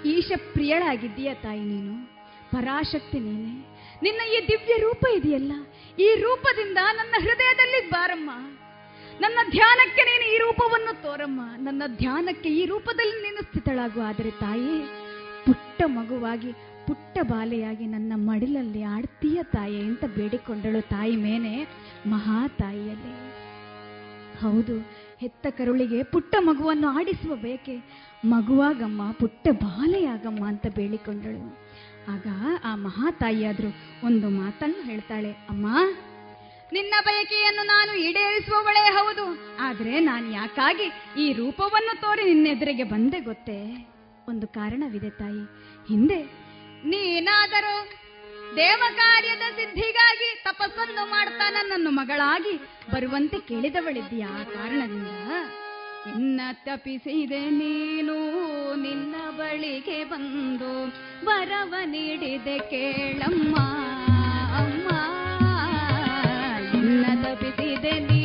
[0.09, 2.15] ಈಶ ಪ್ರಿಯಳಾಗಿದ್ದೀಯ ತಾಯಿ ನೀನು?
[2.51, 3.75] ಪರಾಶಕ್ತಿ ನೀನೆ?
[4.03, 5.51] ನಿನ್ನ ಈ ದಿವ್ಯ ರೂಪ ಇದೆಯಲ್ಲ?
[5.99, 8.29] ಈ ರೂಪದಿಂದ ನನ್ನ ಹೃದಯದಲ್ಲಿ ಬಾರಮ್ಮ.
[9.19, 11.41] ನನ್ನ ಧ್ಯಾನಕ್ಕೆ ನೀನು ಈ ರೂಪವನ್ನು ತೋರಮ್ಮ.
[11.57, 14.01] ನನ್ನ ಧ್ಯಾನಕ್ಕೆ ಈ ರೂಪದಲ್ಲಿ ನೀನು ಸ್ಥಿತಳಾಗು.
[14.01, 14.85] ಆದರೆ ತಾಯಿ,
[15.45, 16.51] ಪುಟ್ಟ ಮಗುವಾಗಿ
[16.87, 21.53] ಪುಟ್ಟ ಬಾಲೆಯಾಗಿ ನನ್ನ ಮಡಿಲಲ್ಲಿ ಆಡ್ತೀಯ ತಾಯಿ ಅಂತ ಬೇಡಿಕೊಂಡಳು ತಾಯಿ ಮೇನೆ,
[22.07, 23.13] ಮಹಾ ತಾಯಿಯಲ್ಲಿ.
[24.41, 24.75] ಹೌದು,
[25.19, 27.75] ಹೆತ್ತ ಕರುಳಿಗೆ ಪುಟ್ಟ ಮಗುವನ್ನು ಆಡಿಸುವ ಬೇಕೆ?
[28.25, 31.43] ಮಗುವಾಗಮ್ಮ, ಪುಟ್ಟ ಬಾಲೆಯಾಗಮ್ಮ ಅಂತ ಬೇಡಿಕೊಂಡಳು.
[32.13, 32.27] ಆಗ
[32.63, 33.69] ಆ ಮಹಾ ತಾಯಿಯಾದ್ರು
[34.05, 35.67] ಒಂದು ಮಾತನ್ನು ಹೇಳ್ತಾಳೆ, ಅಮ್ಮ,
[36.73, 39.25] ನಿನ್ನ ಬಯಕೆಯನ್ನು ನಾನು ಈಡೇರಿಸುವವಳೇ ಹೌದು,
[39.59, 40.87] ಆದ್ರೆ ನಾನು ಯಾಕಾಗಿ
[41.23, 43.59] ಈ ರೂಪವನ್ನು ತೋರಿ ನಿನ್ನೆದುರಿಗೆ ಬಂದೆ ಗೊತ್ತೇ?
[44.29, 45.43] ಒಂದು ಕಾರಣವಿದೆ ತಾಯಿ.
[45.89, 46.19] ಹಿಂದೆ
[46.85, 47.75] ನೀನಾದರೂ
[48.55, 52.53] ದೇವ ಕಾರ್ಯದ ಸಿದ್ಧಿಗಾಗಿ ತಪಸ್ಸನ್ನು ಮಾಡ್ತಾ ನನ್ನನ್ನು ಮಗಳಾಗಿ
[52.91, 54.23] ಬರುವಂತೆ ಕೇಳಿದವಳಿದ್ದೀಯ?
[54.23, 55.11] ಆ ಕಾರಣದಿಂದ
[56.15, 58.17] ಇನ್ನ ತಪಿಸಿದೆ ನೀನು,
[58.75, 60.71] ನಿನ್ನ ಬಳಿಗೆ ಬಂದು
[61.25, 63.55] ವರವ ನೀಡಿದೆ ಕೇಳಮ್ಮ,
[64.59, 64.89] ಅಮ್ಮ.
[66.79, 68.24] ಇನ್ನ ತಪಿಸಿದೆ ನೀನು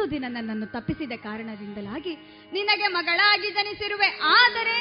[0.00, 2.16] ಅದೊಂದು ದಿನ ನನ್ನನ್ನು ತಪ್ಪಿಸಿದ ಕಾರಣದಿಂದಲಾಗಿ
[2.52, 4.08] ನಿನಗೆ ಮಗಳಾಗಿ ಜನಿಸಿರುವೆ.
[4.22, 4.76] ಆದರೆ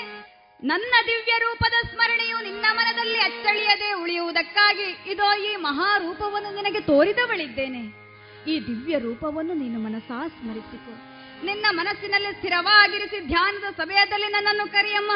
[0.64, 7.84] ನನ್ನ ದಿವ್ಯ ರೂಪದ ಸ್ಮರಣೆಯು ನಿನ್ನ ಮನದಲ್ಲಿ ಅಚ್ಚಳಿಯದೆ ಉಳಿಯುವುದಕ್ಕಾಗಿ ಇದೋ ಈ ಮಹಾರೂಪವನ್ನು ನಿನಗೆ ತೋರಿದವಳಿದ್ದೇನೆ.
[8.48, 10.94] ಈ ದಿವ್ಯ ರೂಪವನ್ನು ನೀನು ಮನಸಾ ಸ್ಮರಿಸಿಕೊ.
[11.46, 15.12] ನಿನ್ನ ಮನಸ್ಸಿನಲ್ಲಿ ಸ್ಥಿರವಾಗಿರಿಸಿ ಧ್ಯಾನದ ಸಮಯದಲ್ಲಿ ನನ್ನನ್ನು ಕರೆಯಮ್ಮ.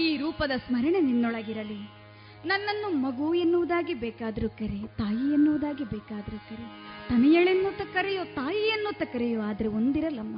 [0.00, 2.02] ಈ ರೂಪದ ಸ್ಮರಣೆ ನಿನ್ನೊಳಗಿರಲಿ.
[2.48, 6.91] ನನ್ನನ್ನು ಮಗು ಎನ್ನುವುದಾಗಿ ಬೇಕಾದರೂ ಕರೆ, ತಾಯಿ ಎನ್ನುವುದಾಗಿ ಬೇಕಾದರೂ ಕರೆ.
[7.08, 10.36] ತನೆಯಳೆನ್ನುತ್ತ ಕರೆಯೋ ತಾಯಿ ಎನ್ನುತ್ತ ಕರೆಯೋ, ಆದರೆ ಒಂದಿರಲಮ್ಮ.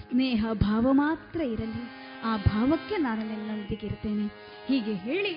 [0.00, 1.84] ಸ್ನೇಹ, ಭಾವ ಮಾತ್ರ ಇರಲಿ.
[2.24, 4.26] ಆ ಭಾವಕ್ಕೆ ನಾನು ನಿನ್ನೊಂದಿಗಿರ್ತೇನೆ
[4.68, 5.34] ಹೀಗೆ ಹೇಳಿ,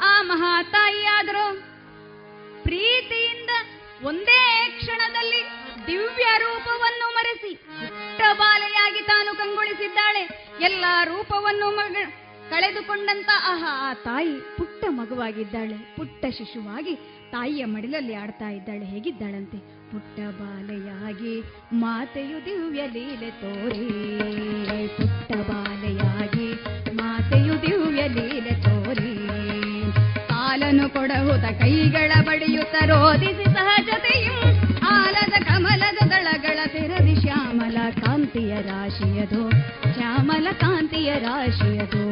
[0.00, 1.44] ಆ ಮಹಾ ತಾಯಿಯಾದರೂ
[2.62, 3.50] ಪ್ರೀತಿಯಿಂದ
[4.04, 4.42] ಒಂದೇ
[4.78, 5.40] ಕ್ಷಣದಲ್ಲಿ
[5.86, 10.22] ದಿವ್ಯ ರೂಪವನ್ನು ಮರೆಸಿ, ಪುಟ್ಟ ಬಾಲೆಯಾಗಿ ತಾನು ಕಂಗೊಳಿಸಿದ್ದಾಳೆ.
[10.60, 11.96] ಎಲ್ಲ ರೂಪವನ್ನು ಮಗ,
[12.50, 15.76] ಕಳೆದುಕೊಂಡಂತ ಆಹಾ, ಆ ತಾಯಿ ಪುಟ್ಟ ಮಗುವಾಗಿದ್ದಾಳೆ.
[15.96, 16.94] ಪುಟ್ಟ ಶಿಶುವಾಗಿ
[17.30, 18.84] ತಾಯಿಯ ಮಡಿಲಲ್ಲಿ ಆಡ್ತಾ ಇದ್ದಾಳೆ.
[18.84, 19.58] ಹೇಗಿದ್ದಾಳಂತೆ?
[19.92, 21.42] ಪುಟ್ಟ ಬಾಲೆಯಾಗಿ,
[21.72, 23.88] ಮಾತೆಯು ದಿವ್ಯ ಲೀಲೆ ತೋರಿ.
[24.88, 26.52] ಪುಟ್ಟ ಬಾಲೆಯಾಗಿ,
[26.94, 29.18] ಮಾತೆಯು ದಿವ್ಯ ಲೀಲೆ ತೋರಿ.
[30.28, 34.34] ಕಾಲನು ಕೊಡಹುದ ಕೈಗಳ ಬಡಿಯುತ್ತ ರೋದಿಸಿ ಸಹಜತೆಯು.
[34.88, 39.50] ಆಲದ ಕಮಲದ ದಳಗಳ ತೆರದಿ ಶ್ಯಾಮಲ ಕಾಂತಿಯ ರಾಶಿಯದು.
[39.94, 42.04] ಶ್ಯಾಮಲ ಕಾಂತಿಯ ರಾಶಿಯದು.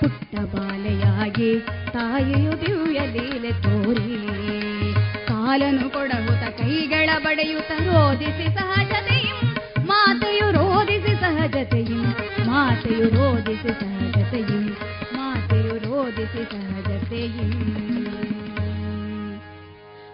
[0.00, 1.60] ಪುಟ್ಟ ಬಾಲೆಯಾಗಿ,
[1.92, 4.43] ತಾಯಿಯು ದಿವ್ಯ ಲೀಲೆ ತೋರಿ.
[5.54, 9.36] ಕಾಲನು ಕೊಡಹುತ ಕೈಗಳ ಬಡೆಯುತ ರೋದಿಸಿ ಸಹಜತೆಯು.
[9.86, 11.98] ಮಾತೆಯು ರೋದಿಸಿ ಸಹಜತೆಯು.
[12.46, 14.60] ಮಾತೆಯು ರೋದಿಸಿ ಸಹಜತೆಯು.
[15.16, 17.46] ಮಾತೆಯು ರೋದಿಸಿ ಸಹಜತೆಯು.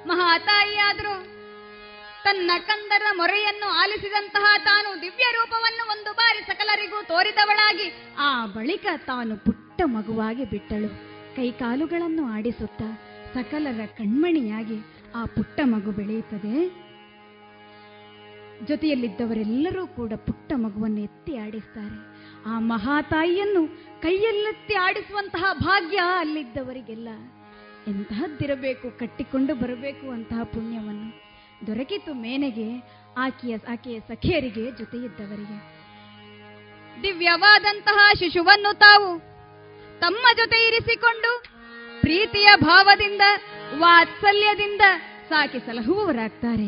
[0.07, 1.15] ಮಹಾತಾಯಿಯಾದರೂ
[2.25, 9.81] ತನ್ನ ಕಂದರ ಮೊರೆಯನ್ನು ಆಲಿಸಿದಂತಹ ತಾನು ದಿವ್ಯ ರೂಪವನ್ನು ಒಂದು ಬಾರಿ ಸಕಲರಿಗೂ ತೋರಿದವಳಾಗಿ ಆ ಬಳಿಕ ತಾನು ಪುಟ್ಟ
[9.85, 10.89] ಮಗುವಾಗಿ ಬಿಟ್ಟಳು.
[11.37, 13.03] ಕೈಕಾಲುಗಳನ್ನು ಆಡಿಸುತ್ತಾ
[13.35, 16.55] ಸಕಲರ ಕಣ್ಮಣಿಯಾಗಿ ಆ ಪುಟ್ಟ ಮಗು ಬೆಳೆಯುತ್ತದೆ.
[18.67, 22.11] ಜೊತೆಯಲ್ಲಿದ್ದವರೆಲ್ಲರೂ ಕೂಡ ಪುಟ್ಟ ಮಗುವನ್ನು ಎತ್ತಿ ಆಡಿಸ್ತಾರೆ.
[22.47, 23.69] ಆ ಮಹಾತಾಯಿಯನ್ನು
[24.03, 27.09] ಕೈಯಲ್ಲೆತ್ತಿ ಆಡಿಸುವಂತಹ ಭಾಗ್ಯ ಅಲ್ಲಿದ್ದವರಿಗೆಲ್ಲ.
[27.87, 31.31] ಎಂತಹದ್ದಿರಬೇಕು, ಕಟ್ಟಿಕೊಂಡು ಬರಬೇಕು ಅಂತಹ ಪುಣ್ಯವನ್ನು
[31.67, 32.81] ದೊರಕಿತು ಮೇನೆಗೆ,
[33.19, 35.81] ಆಕೆಯ ಆಕೆಯ ಸಖಿಯರಿಗೆ ಜೊತೆಯಿದ್ದವರಿಗೆ.
[37.03, 39.19] ದಿವ್ಯವಾದಂತಹ ಶಿಶುವನ್ನು ತಾವು
[40.01, 41.45] ತಮ್ಮ ಜೊತೆ ಇರಿಸಿಕೊಂಡು
[42.01, 43.21] ಪ್ರೀತಿಯ ಭಾವದಿಂದ
[43.79, 44.81] ವಾತ್ಸಲ್ಯದಿಂದ
[45.29, 46.67] ಸಾಕಿ ಸಲಹುವವರಾಗ್ತಾರೆ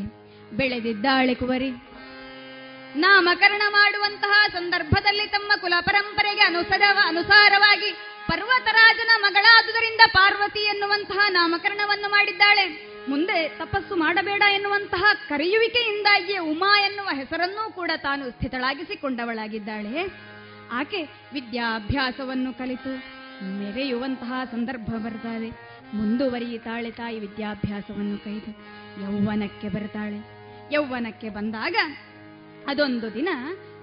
[0.57, 1.71] ಬೆಳೆದಿದ್ದಾಳೆ ಕುವರಿ.
[2.97, 7.91] ನಾಮಕರಣ ಮಾಡುವಂತಹ ಸಂದರ್ಭದಲ್ಲಿ ತಮ್ಮ ಕುಲ ಪರಂಪರೆಗೆ ಅನುಸರ ಅನುಸಾರವಾಗಿ
[8.29, 12.93] ಪರ್ವತರಾಜನ ಮಗಳಾದುದರಿಂದ ಪಾರ್ವತಿ ಎನ್ನುವಂತಹ ನಾಮಕರಣವನ್ನು ಮಾಡಿದ್ದಾಳೆ.
[13.09, 20.13] ಮುಂದೆ ತಪಸ್ಸು ಮಾಡಬೇಡ ಎನ್ನುವಂತಹ ಕರೆಯುವಿಕೆಯಿಂದಾಗಿಯೇ ಉಮಾ ಎನ್ನುವ ಹೆಸರನ್ನೂ ಕೂಡ ತಾನು ಸ್ಥಿತಳಾಗಿಸಿಕೊಂಡವಳಾಗಿದ್ದಾಳೆ.
[20.73, 21.03] ಆಕೆ
[21.33, 23.23] ವಿದ್ಯಾಭ್ಯಾಸವನ್ನು ಕಲಿತು
[23.59, 28.51] ಮೆರೆಯುವಂತಹ ಸಂದರ್ಭ ಬರ್ತಾಳೆ ಮುಂದುವರಿಯುತ್ತಾಳೆ ತಾಯಿ ವಿದ್ಯಾಭ್ಯಾಸವನ್ನು ಕೈದು.
[29.03, 30.19] ಯೌವನಕ್ಕೆ ಬರ್ತಾಳೆ.
[30.75, 31.77] ಯೌವನಕ್ಕೆ ಬಂದಾಗ
[32.69, 33.29] ಅದೊಂದು ದಿನ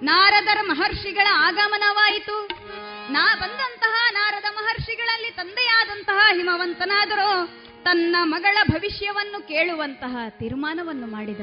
[0.03, 2.49] ನಾರದರ ಮಹರ್ಷಿಗಳ ಆಗಮನವಾಯಿತು.
[3.11, 7.47] ನಾ ಬಂದಂತಹ ನಾರದ ಮಹರ್ಷಿಗಳಲ್ಲಿ ತಂದೆಯಾದಂತಹ ಹಿಮವಂತನಾದರೂ
[7.83, 11.39] ತನ್ನ ಮಗಳ ಭವಿಷ್ಯವನ್ನು ಕೇಳುವಂತಹ ತೀರ್ಮಾನವನ್ನು ಮಾಡಿದ,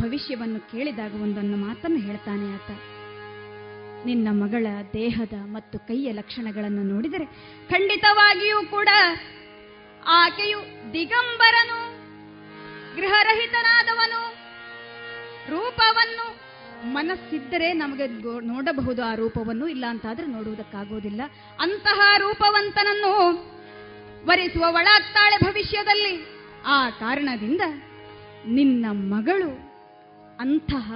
[0.00, 2.70] ಭವಿಷ್ಯವನ್ನು ಕೇಳಿದಾಗ ಒಂದನ್ನು ಮಾತನ್ನು ಹೇಳ್ತಾನೆ ಆತ.
[4.06, 7.24] ನಿನ್ನ ಮಗಳ ದೇಹದ ಮತ್ತು ಕೈಯ ಲಕ್ಷಣಗಳನ್ನು ನೋಡಿದರೆ
[7.70, 8.88] ಖಂಡಿತವಾಗಿಯೂ ಕೂಡ
[10.06, 10.58] ಆಕೆಯು
[10.92, 11.94] ದಿಗಂಬರನು,
[12.96, 14.34] ಗೃಹರಹಿತನಾದವನು.
[15.50, 16.44] ರೂಪವನ್ನು
[16.92, 18.06] ಮನಸ್ಸಿದ್ದರೆ ನಮಗೆ
[18.46, 19.68] ನೋಡಬಹುದು, ಆ ರೂಪವನ್ನು.
[19.68, 21.20] ಇಲ್ಲ ಅಂತಾದ್ರೆ ನೋಡುವುದಕ್ಕಾಗೋದಿಲ್ಲ.
[21.60, 23.32] ಅಂತಹ ರೂಪವಂತನನ್ನು
[24.26, 26.26] ವರಿಸುವ ಒಳಾಗ್ತಾಳೆ ಭವಿಷ್ಯದಲ್ಲಿ.
[26.66, 27.60] ಆ ಕಾರಣದಿಂದ
[28.46, 29.74] ನಿನ್ನ ಮಗಳು
[30.40, 30.92] ಅಂತಹ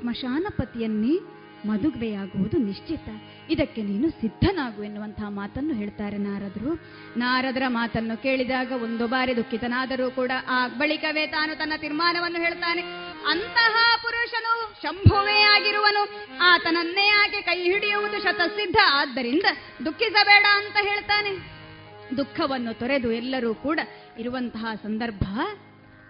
[0.00, 1.33] ಸ್ಮಶಾನಪತಿಯನ್ನೇ
[1.66, 3.08] ಮದುವೆಯಾಗುವುದು ನಿಶ್ಚಿತ.
[3.50, 6.80] ಇದಕ್ಕೆ ನೀನು ಸಿದ್ಧನಾಗು ಎನ್ನುವಂತಹ ಮಾತನ್ನು ಹೇಳ್ತಾರೆ ನಾರದರು.
[7.18, 12.82] ನಾರದರ ಮಾತನ್ನು ಕೇಳಿದಾಗ ಒಂದು ಬಾರಿ ದುಃಖಿತನಾದರೂ ಕೂಡ ಆ ಬಳಿಕವೇ ತಾನು ತನ್ನ ತೀರ್ಮಾನವನ್ನು ಹೇಳ್ತಾನೆ.
[13.26, 16.28] ಅಂತಹ ಪುರುಷನು ಶಂಭುವೇ ಆಗಿರುವನು.
[16.42, 18.76] ಆತನನ್ನೇ ಆಕೆ ಕೈ ಹಿಡಿಯುವುದು ಶತಸಿದ್ಧ.
[18.92, 19.44] ಆದ್ದರಿಂದ
[19.84, 21.54] ದುಃಖಿಸಬೇಡ ಅಂತ ಹೇಳ್ತಾನೆ.
[22.16, 23.80] ದುಃಖವನ್ನು ತೊರೆದು ಎಲ್ಲರೂ ಕೂಡ
[24.18, 25.24] ಇರುವಂತಹ ಸಂದರ್ಭ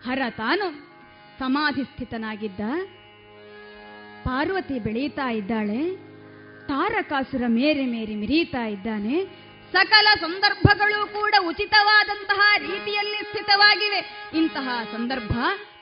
[0.05, 0.95] ಹರ ತಾನು.
[1.39, 2.61] ಸಮಾಧಿಸ್ಥಿತನಾಗಿದ್ದ
[4.27, 5.81] ಪಾರ್ವತಿ ಬೆಳೀತಾ ಇದ್ದಾಳೆ,
[6.69, 9.17] ತಾರಕಾಸುರ ಮೇರೆ ಮೇರೆ ಮಿರಿಯುತ್ತಾ ಇದ್ದಾನೆ.
[9.73, 14.01] ಸಕಲ ಸಂದರ್ಭಗಳು ಕೂಡ ಉಚಿತವಾದಂತಹ ರೀತಿಯಲ್ಲಿ ಸ್ಥಿತವಾಗಿವೆ.
[14.35, 15.33] ಇಂತಹ ಸಂದರ್ಭ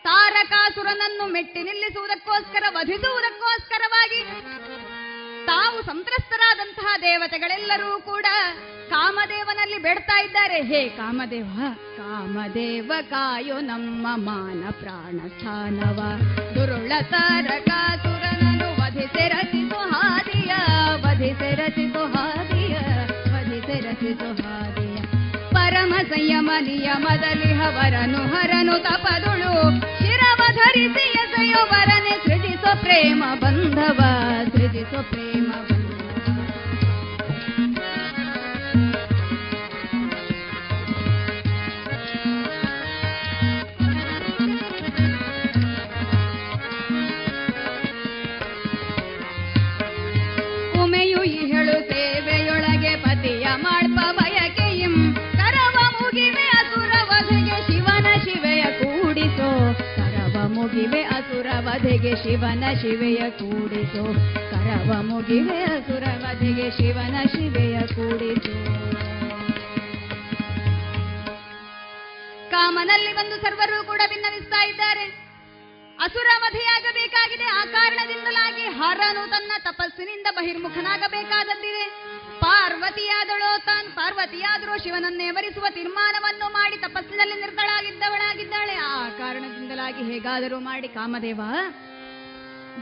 [0.04, 4.20] ತಾರಕಾಸುರನನ್ನು ಮೆಟ್ಟಿ ನಿಲ್ಲಿಸುವುದಕ್ಕೋಸ್ಕರ, ವಧಿಸುವುದಕ್ಕೋಸ್ಕರವಾಗಿ
[5.46, 8.26] ತಾವು ಸಂತ್ರಸ್ತರಾದಂತಹ ದೇವತೆಗಳೆಲ್ಲರೂ ಕೂಡ
[8.90, 10.58] ಕಾಮದೇವನಲ್ಲಿ ಬೇಡ್ತಾ ಇದ್ದಾರೆ.
[10.62, 11.56] ಹೇ ಕಾಮದೇವ
[11.96, 16.00] ಕಾಮದೇವ ಕಾಯೋ ನಮ್ಮ ಮಾನ ಪ್ರಾಣ ಸ್ಥಾನವ
[16.54, 16.92] ದುರುಳ
[19.16, 20.54] ತಾರಕಾಸುರನನ್ನು ವಧಿಸಿ ರಚಿಸು ಹಾದಿಯ,
[21.00, 22.74] ವಧಿಸಿ ರಚಿಸು ಹಾದಿಯ,
[23.34, 24.96] ವಧಿಸಿ ರಚಿಸು ಹಾದಿಯ.
[25.52, 34.00] ಪರಮ ಸಂಯಮ ನಿಯಮದಲ್ಲಿ ಹವರನು ಹರನು ತಪದುಳು, ಶಿರವ ಧರಿಸಿ ಎಸೆಯೋ ವರನೆ ಸೃಜಿಸೋ ಪ್ರೇಮ ಬಂಧವ,
[34.56, 35.31] ಸೃಜಿಸೋ ಪ್ರೇಮ
[61.52, 64.04] ಅಸುರ ಶಿವನ ಶಿವೆಯ ಕೂಡಿತು
[64.50, 68.54] ಕರವ ಮುಗಿವೆ ಸುರವಧೆಗೆ ಶಿವನ ಶಿವೆಯ ಕೂಡಿತು
[72.50, 75.04] ಕಾಮನಲ್ಲಿ ಬಂದು ಸರ್ವರು ಕೂಡ ಭಿನ್ನವಿಸ್ತಾ ಇದ್ದಾರೆ.
[76.04, 82.11] ಅಸುರ ವಧೆಯಾಗಬೇಕಾಗಿದೆ ಆ ಕಾರಣದಿಂದಲಾಗಿ ಹರನು ತನ್ನ ತಪಸ್ಸಿನಿಂದ ಬಹಿರ್ಮುಖನಾಗಬೇಕಾದದ್ದಿದೆ.
[82.42, 91.40] ಪಾರ್ವತಿಯಾದಳೋ ತಾನ್ ಪಾರ್ವತಿಯಾದರೂ ಶಿವನನ್ನೇ ವರಿಸುವ ತೀರ್ಮಾನವನ್ನು ಮಾಡಿ ತಪಸ್ಸಿನಲ್ಲಿ ನಿರ್ತಳಾಗಿದ್ದವಳಾಗಿದ್ದಾಳೆ ಆ ಕಾರಣದಿಂದಲಾಗಿ ಹೇಗಾದರೂ ಮಾಡಿ ಕಾಮದೇವ.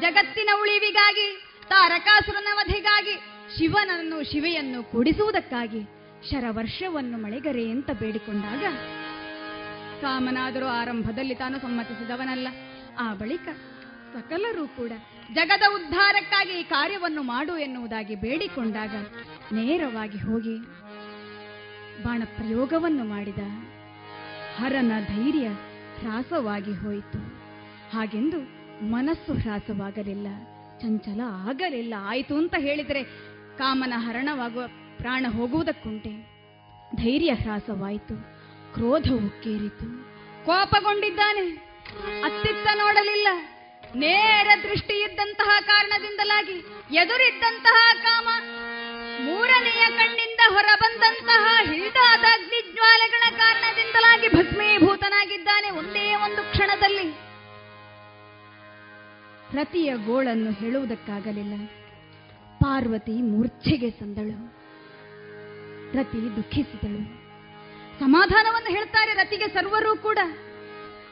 [0.01, 1.27] ಜಗತ್ತಿನ ಉಳಿವಿಗಾಗಿ,
[1.69, 3.15] ತಾರಕಾಸುರನ ವಧೆಗಾಗಿ,
[3.59, 5.83] ಶಿವನನ್ನು, ಶಿವೆಯನ್ನು ಕೂಡಿಸುವುದಕ್ಕಾಗಿ
[6.31, 8.65] ಶರವರ್ಷವನ್ನು ಮಳೆಗರೆ ಅಂತ ಬೇಡಿಕೊಂಡಾಗ
[10.01, 12.49] ಕಾಮನಾದರೂ ಆರಂಭದಲ್ಲಿ ತಾನು ಸಮ್ಮತಿಸಿದವನಲ್ಲ.
[12.99, 13.49] ಆ ಬಳಿಕ
[14.15, 14.93] ಸಕಲರೂ ಕೂಡ
[15.33, 18.95] ಜಗದ ಉದ್ಧಾರಕ್ಕಾಗಿ ಈ ಕಾರ್ಯವನ್ನು ಮಾಡು ಎನ್ನುವುದಾಗಿ ಬೇಡಿಕೊಂಡಾಗ
[19.53, 20.57] ನೇರವಾಗಿ ಹೋಗಿ
[22.03, 23.43] ಬಾಣ ಪ್ರಯೋಗವನ್ನು ಮಾಡಿದ.
[24.57, 25.49] ಹರನ ಧೈರ್ಯ
[26.01, 27.21] ಹ್ರಾಸವಾಗಿ ಹೋಯಿತು.
[27.93, 28.41] ಹಾಗೆಂದು
[28.91, 30.27] ಮನಸ್ಸು ಹ್ರಾಸವಾಗಲಿಲ್ಲ
[30.81, 31.95] ಚಂಚಲ ಆಗಲಿಲ್ಲ.
[31.99, 33.03] ಆಯಿತು ಅಂತ ಹೇಳಿದರೆ
[33.59, 34.63] ಕಾಮನ ಹರಣವಾಗುವ
[34.99, 36.13] ಪ್ರಾಣ ಹೋಗುವುದಕ್ಕುಂಟೆ.
[36.97, 38.17] ಧೈರ್ಯ ಹ್ರಾಸವಾಯಿತು
[38.75, 39.07] ಕ್ರೋಧ
[39.43, 39.87] ಕೇರಿತು
[40.47, 41.47] ಕೋಪಗೊಂಡಿದ್ದಾನೆ.
[42.23, 43.29] ಅತ್ತಿತ್ತ ನೋಡಲಿಲ್ಲ.
[43.97, 46.57] ನೇರ ದೃಷ್ಟಿ ಇದ್ದಂತಹ ಕಾರಣದಿಂದಲಾಗಿ
[46.97, 48.29] ಎದುರಿದ್ದಂತಹ ಕಾಮ
[49.25, 57.31] ಮೂರನೆಯ ಕಣ್ಣಿಂದ ಹೊರಬಂದಂತಹ ಹಿಡಿದಾದ ಅಗ್ನಿಜ್ವಾಲೆಗಳ ಕಾರಣದಿಂದಲಾಗಿ ಭಸ್ಮೀಭೂತನಾಗಿದ್ದಾನೆ ಒಂದೇ ಒಂದು ಕ್ಷಣದಲ್ಲಿ.
[59.57, 61.67] ರತಿಯ ಗೋಳನ್ನು ಹೇಳುವುದಕ್ಕಾಗಲಿಲ್ಲ.
[62.61, 64.61] ಪಾರ್ವತಿ ಮೂರ್ಛೆಗೆ ಸಂದಳು.
[65.99, 67.21] ರತಿ ದುಃಖಿಸಿದಳು.
[68.01, 70.19] ಸಮಾಧಾನವನ್ನು ಹೇಳ್ತಾರೆ ರತಿಗೆ ಸರ್ವರೂ ಕೂಡ.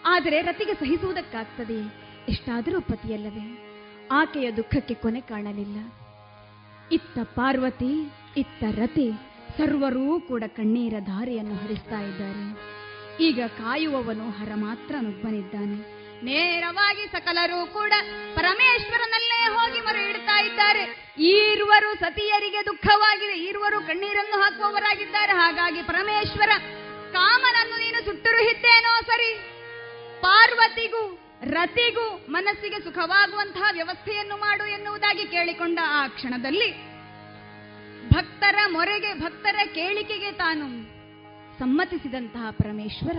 [0.05, 2.09] ಆದರೆ ರತಿಗೆ ಸಹಿಸುವುದಕ್ಕಾಗ್ತದೆ.
[2.28, 3.64] ಎಷ್ಟಾದರೂ ಪತಿಯಲ್ಲವೇ.
[4.12, 5.76] ಆಕೆಯ ದುಃಖಕ್ಕೆ ಕೊನೆ ಕಾಣಲಿಲ್ಲ.
[6.93, 9.12] ಇತ್ತ ಪಾರ್ವತಿ, ಇತ್ತ ರತಿ
[9.59, 12.44] ಸರ್ವರೂ ಕೂಡ ಕಣ್ಣೀರ ಧಾರೆಯನ್ನು ಹರಿಸ್ತಾ ಇದ್ದಾರೆ.
[13.24, 17.93] ಈಗ ಕಾಯುವವನು ಹರ ಮಾತ್ರ ನುಗ್ಬನಿದ್ದಾನೆ ನೇರವಾಗಿ ಸಕಲರೂ ಕೂಡ
[18.35, 21.15] ಪರಮೇಶ್ವರನಲ್ಲೇ ಹೋಗಿ ಮರು ಇಡ್ತಾ ಇದ್ದಾರೆ.
[21.19, 23.39] ಈರುವರು ಸತಿಯರಿಗೆ ದುಃಖವಾಗಿದೆ.
[23.39, 25.32] ಈರುವರು ಕಣ್ಣೀರನ್ನು ಹಾಕುವವರಾಗಿದ್ದಾರೆ.
[25.32, 26.51] ಹಾಗಾಗಿ ಪರಮೇಶ್ವರ,
[27.12, 29.35] ಕಾಮನನ್ನು ನೀನು ಸುಟ್ಟುರುಹಿದ್ದೇನೋ ಸರಿ.
[30.23, 36.89] ಪಾರ್ವತಿಗೂ ರತಿಗೂ ಮನಸ್ಸಿಗೆ ಸುಖವಾಗುವಂತಹ ವ್ಯವಸ್ಥೆಯನ್ನು ಮಾಡು ಎನ್ನುವುದಾಗಿ ಕೇಳಿಕೊಂಡ ಆ ಕ್ಷಣದಲ್ಲಿ
[38.10, 40.82] ಭಕ್ತರ ಮೊರೆಗೆ, ಭಕ್ತರ ಕೇಳಿಕೆಗೆ ತಾನು
[41.59, 43.16] ಸಮ್ಮತಿಸಿದಂತಹ ಪರಮೇಶ್ವರ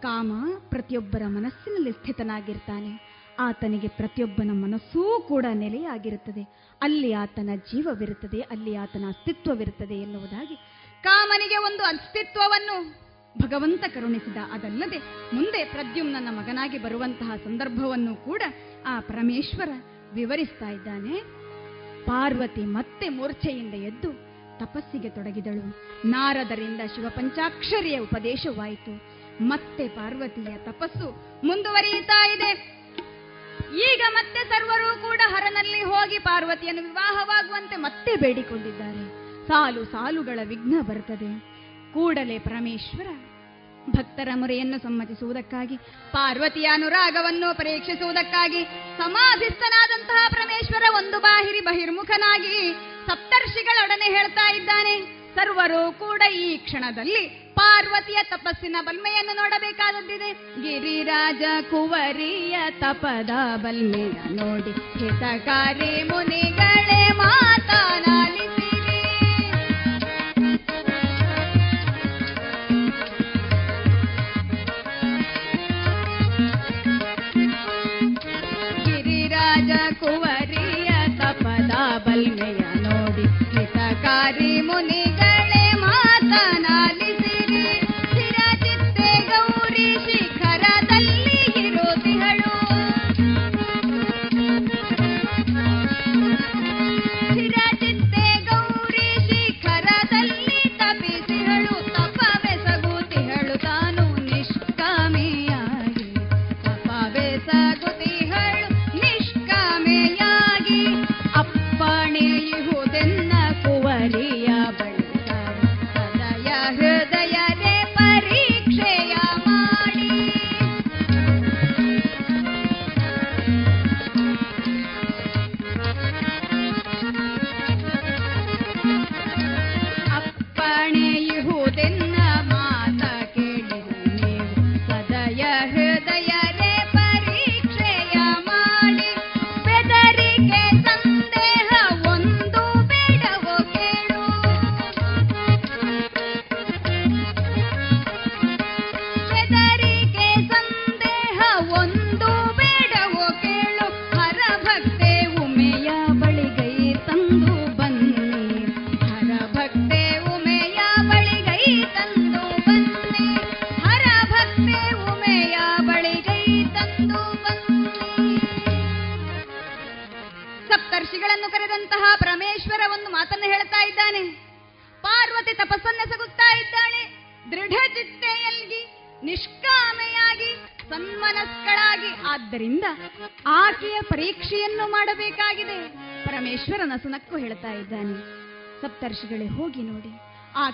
[0.00, 0.32] ಕಾಮ
[0.68, 3.10] ಪ್ರತಿಯೊಬ್ಬರ ಮನಸ್ಸಿನಲ್ಲಿ ಸ್ಥಿತನಾಗಿರ್ತಾನೆ.
[3.38, 6.42] ಆತನಿಗೆ ಪ್ರತಿಯೊಬ್ಬನ ಮನಸ್ಸೂ ಕೂಡ ನೆಲೆಯಾಗಿರುತ್ತದೆ.
[6.82, 10.56] ಅಲ್ಲಿ ಆತನ ಜೀವವಿರುತ್ತದೆ, ಅಲ್ಲಿ ಆತನ ಅಸ್ತಿತ್ವವಿರುತ್ತದೆ ಎನ್ನುವುದಾಗಿ
[11.02, 14.98] ಕಾಮನಿಗೆ ಒಂದು ಅಸ್ತಿತ್ವವನ್ನು ಭಗವಂತ ಕರುಣಿಸಿದ ಅದಲ್ಲದೆ
[15.34, 18.42] ಮುಂದೆ ಪ್ರದ್ಯುಮ್ನನ ಮಗನಾಗಿ ಬರುವಂತಹ ಸಂದರ್ಭವನ್ನು ಕೂಡ
[18.86, 19.68] ಆ ಪರಮೇಶ್ವರ
[20.14, 21.40] ವಿವರಿಸ್ತಾ ಇದ್ದಾನೆ.
[22.04, 24.12] ಪಾರ್ವತಿ ಮತ್ತೆ ಮೂರ್ಛೆಯಿಂದ ಎದ್ದು
[24.58, 25.82] ತಪಸ್ಸಿಗೆ ತೊಡಗಿದಳು.
[26.04, 29.20] ನಾರದರಿಂದ ಶಿವಪಂಚಾಕ್ಷರಿಯ ಉಪದೇಶವಾಯಿತು.
[29.44, 32.80] ಮತ್ತೆ ಪಾರ್ವತಿಯ ತಪಸ್ಸು ಮುಂದುವರಿಯುತ್ತಾ ಇದೆ.
[33.92, 39.08] ಈಗ ಮತ್ತೆ ಸರ್ವರೂ ಕೂಡ ಹರನಲ್ಲಿ ಹೋಗಿ ಪಾರ್ವತಿಯನ್ನು ವಿವಾಹವಾಗುವಂತೆ ಮತ್ತೆ ಬೇಡಿಕೊಂಡಿದ್ದಾರೆ.
[39.48, 41.49] ಸಾಲು ಸಾಲುಗಳ ವಿಘ್ನ ಬರುತ್ತದೆ.
[41.94, 43.06] ಕೂಡಲೇ ಪರಮೇಶ್ವರ
[43.90, 45.76] ಭಕ್ತರ ಮೊರೆಯನ್ನು ಸಮ್ಮತಿಸುವುದಕ್ಕಾಗಿ,
[46.12, 48.64] ಪಾರ್ವತಿಯ ಅನುರಾಗವನ್ನು ಪರೀಕ್ಷಿಸುವುದಕ್ಕಾಗಿ,
[48.98, 52.72] ಸಮಾಧಿಸ್ಥನಾದಂತಹ ಪರಮೇಶ್ವರ ಒಂದು ಬಾಹಿರಿ ಬಹಿರ್ಮುಖನಾಗಿ
[53.06, 54.94] ಸಪ್ತರ್ಷಿಗಳೊಡನೆ ಹೇಳ್ತಾ ಇದ್ದಾನೆ.
[55.34, 60.32] ಸರ್ವರು ಕೂಡ ಈ ಕ್ಷಣದಲ್ಲಿ ಪಾರ್ವತಿಯ ತಪಸ್ಸಿನ ಬಲ್ಮೆಯನ್ನು ನೋಡಬೇಕಾದದ್ದಿದೆ.
[60.32, 68.39] ಗಿರಿರಾಜ ಕುವರಿಯ ತಪದ ಬಲ್ಮೆಯ ನೋಡಿ ಹಿತಕಾರಿ ಮುನಿಗಳೇ ಮಾತನಾಲಿಸಿರಿ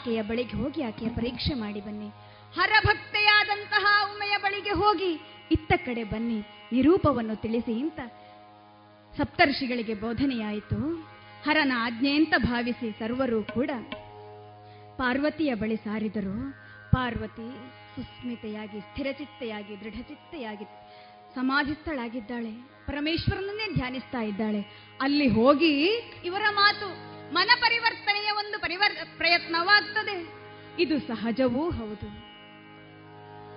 [0.06, 2.06] ಆಕೆಯ ಬಳಿಗೆ ಹೋಗಿ ಆಕೆಯ ಪರೀಕ್ಷೆ ಮಾಡಿ ಬನ್ನಿ.
[2.56, 5.20] ಹರಭಕ್ತೆಯಾದಂತಹ ಉಮೆಯ ಬಳಿಗೆ ಹೋಗಿ
[5.50, 6.42] ಇತ್ತ ಕಡೆ ಬನ್ನಿ.
[6.72, 8.00] ನಿರೂಪವನ್ನು ತಿಳಿಸಿ ಇಂತ
[9.16, 10.94] ಸಪ್ತರ್ಷಿಗಳಿಗೆ ಬೋಧನೆಯಾಯಿತು.
[11.44, 13.70] ಹರನ ಆಜ್ಞೆ ಅಂತ ಭಾವಿಸಿ ಸರ್ವರೂ ಕೂಡ
[14.96, 16.52] ಪಾರ್ವತಿಯ ಬಳಿ ಸಾರಿದರು.
[16.92, 17.48] ಪಾರ್ವತಿ
[17.96, 20.64] ಸುಸ್ಮಿತೆಯಾಗಿ, ಸ್ಥಿರಚಿತ್ತೆಯಾಗಿ, ದೃಢಚಿತ್ತೆಯಾಗಿ
[21.34, 22.52] ಸಮಾಧಿಸ್ಥಳಾಗಿದ್ದಾಳೆ.
[22.86, 24.60] ಪರಮೇಶ್ವರನನ್ನೇ ಧ್ಯಾನಿಸ್ತಾ ಇದ್ದಾಳೆ.
[25.00, 25.84] ಅಲ್ಲಿ ಹೋಗಿ
[26.24, 28.30] ಇವರ ಮಾತು ಮನ ಪರಿವರ್ತನೆಯ
[28.66, 30.26] ಪರಿವರ್, ಪ್ರಯತ್ನವಾಗ್ತದೆ.
[30.82, 32.08] ಇದು ಸಹಜವೂ ಹೌದು.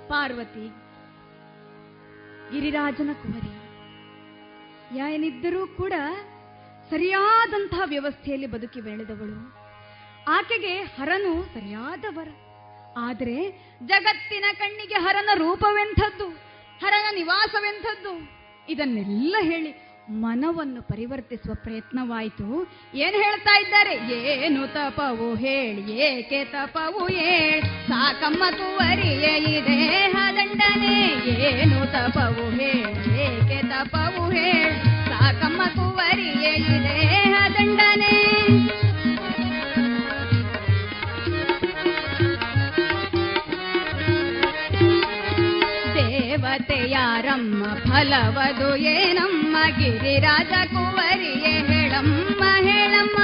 [0.10, 0.68] ಪಾರ್ವತಿ,
[2.52, 3.56] ಗಿರಿರಾಜನ ಕುವರಿ.
[4.98, 5.94] ಏನಿದ್ದರೂ ಕೂಡ
[6.90, 9.54] ಸರಿಯಾದಂತಹ ವ್ಯವಸ್ಥೆಯಲ್ಲಿ ಬದುಕಿ ಬೆಳೆದವಳು.
[10.30, 12.28] ಆಕೆಗೆ ಹರನು ಸರಿಯಾದ ವರ.
[12.98, 13.50] ಆದರೆ
[13.86, 16.28] ಜಗತ್ತಿನ ಕಣ್ಣಿಗೆ ಹರನ ರೂಪವೆಂಥದ್ದು,
[16.86, 18.30] ಹರನ ನಿವಾಸವೆಂಥದ್ದು,
[18.72, 22.48] ಇದನ್ನೆಲ್ಲ ಹೇಳಿ ಮನವನ್ನು ಪರಿವರ್ತಿಸುವ ಪ್ರಯತ್ನವಾಯಿತು.
[23.06, 23.94] ಏನು ಹೇಳ್ತಾ ಇದ್ದಾರೆ?
[24.22, 27.62] ಏನು ತಪವು ಹೇಳಿ, ಏಕೆ ತಪವು ಹೇಳಿ.
[27.90, 29.26] ಸಾಕಮ್ಮ ಕುವರಿಯ
[29.58, 29.80] ಇದೆ
[30.38, 30.98] ದಂಡನೆ
[31.50, 34.80] ಏನು ತಪವು ಹೇಳಿ, ಏಕೆ ತಪವು ಹೇಳಿ.
[35.10, 36.46] ಸಾಕಮ್ಮ ಕುವರಿಯ
[36.78, 36.98] ಇದೆ
[37.56, 38.16] ದಂಡನೆ
[45.96, 49.29] ದೇವತೆಯಾರಮ್ಮ, ಫಲವದು ಏನಮ್ಮ
[49.78, 53.18] ಗಿರಿರಾಜ ಕುವರಿಯೇ ಹೇಳಮ್ಮ ಹೇಳಮ್ಮ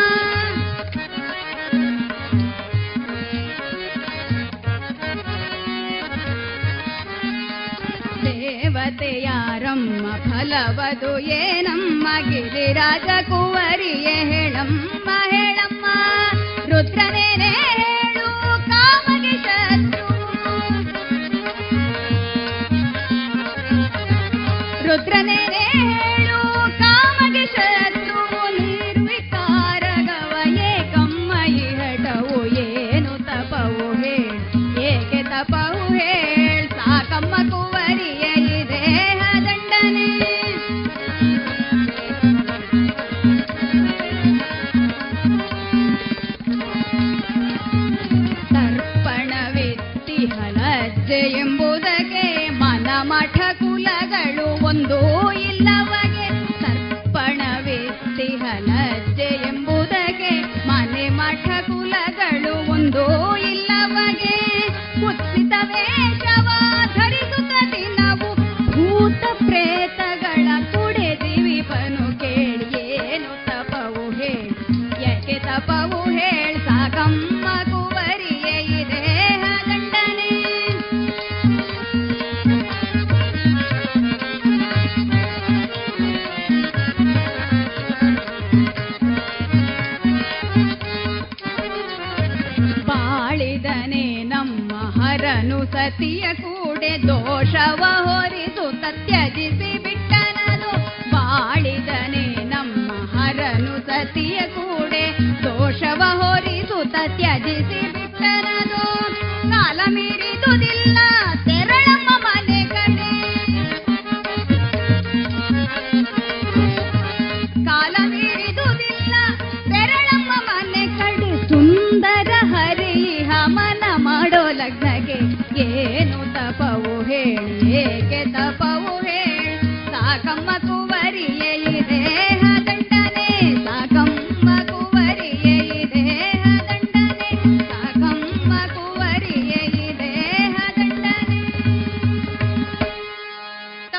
[8.67, 14.94] ದೇವತೆಯಾರಮ್ಮ ಫಲವದು ಏನಮ್ಮ ಗಿರಿರಾಜ ಕುವರಿಯೇ ಹೇಳಮ್ಮ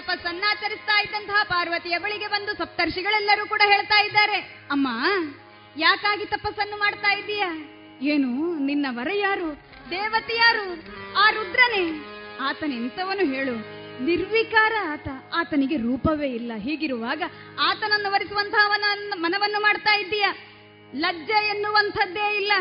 [0.06, 4.38] ತಪಸ್ಸನ್ನಾಚರಿಸ್ತಾ ಇದ್ದಂತಹ ಪಾರ್ವತಿಯ ಬಳಿಗೆ ಬಂದು ಸಪ್ತರ್ಷಿಗಳೆಲ್ಲರೂ ಕೂಡ ಹೇಳ್ತಾ ಇದ್ದಾರೆ,
[4.70, 4.88] ಅಮ್ಮ,
[5.76, 7.50] ಯಾಕಾಗಿ ತಪಸ್ಸನ್ನು ಮಾಡ್ತಾ ಇದ್ದೀಯಾ?
[8.02, 9.48] ಏನು, ನಿನ್ನ ವರ ಯಾರು?
[9.90, 10.64] ದೇವತೆ ಯಾರು?
[11.18, 11.84] ಆ ರುದ್ರನೇ?
[12.40, 13.56] ಆತನೆಂತವನು ಹೇಳು.
[14.04, 15.08] ನಿರ್ವಿಕಾರ ಆತ.
[15.34, 16.52] ಆತನಿಗೆ ರೂಪವೇ ಇಲ್ಲ.
[16.56, 17.22] ಹೀಗಿರುವಾಗ
[17.60, 18.72] ಆತನನ್ನು ವರಿಸುವಂತಹ
[19.16, 20.26] ಮನವನ್ನು ಮಾಡ್ತಾ ಇದ್ದೀಯ?
[20.94, 22.52] ಲಜ್ಜೆ ಎನ್ನುವಂಥದ್ದೇ ಇಲ್ಲ.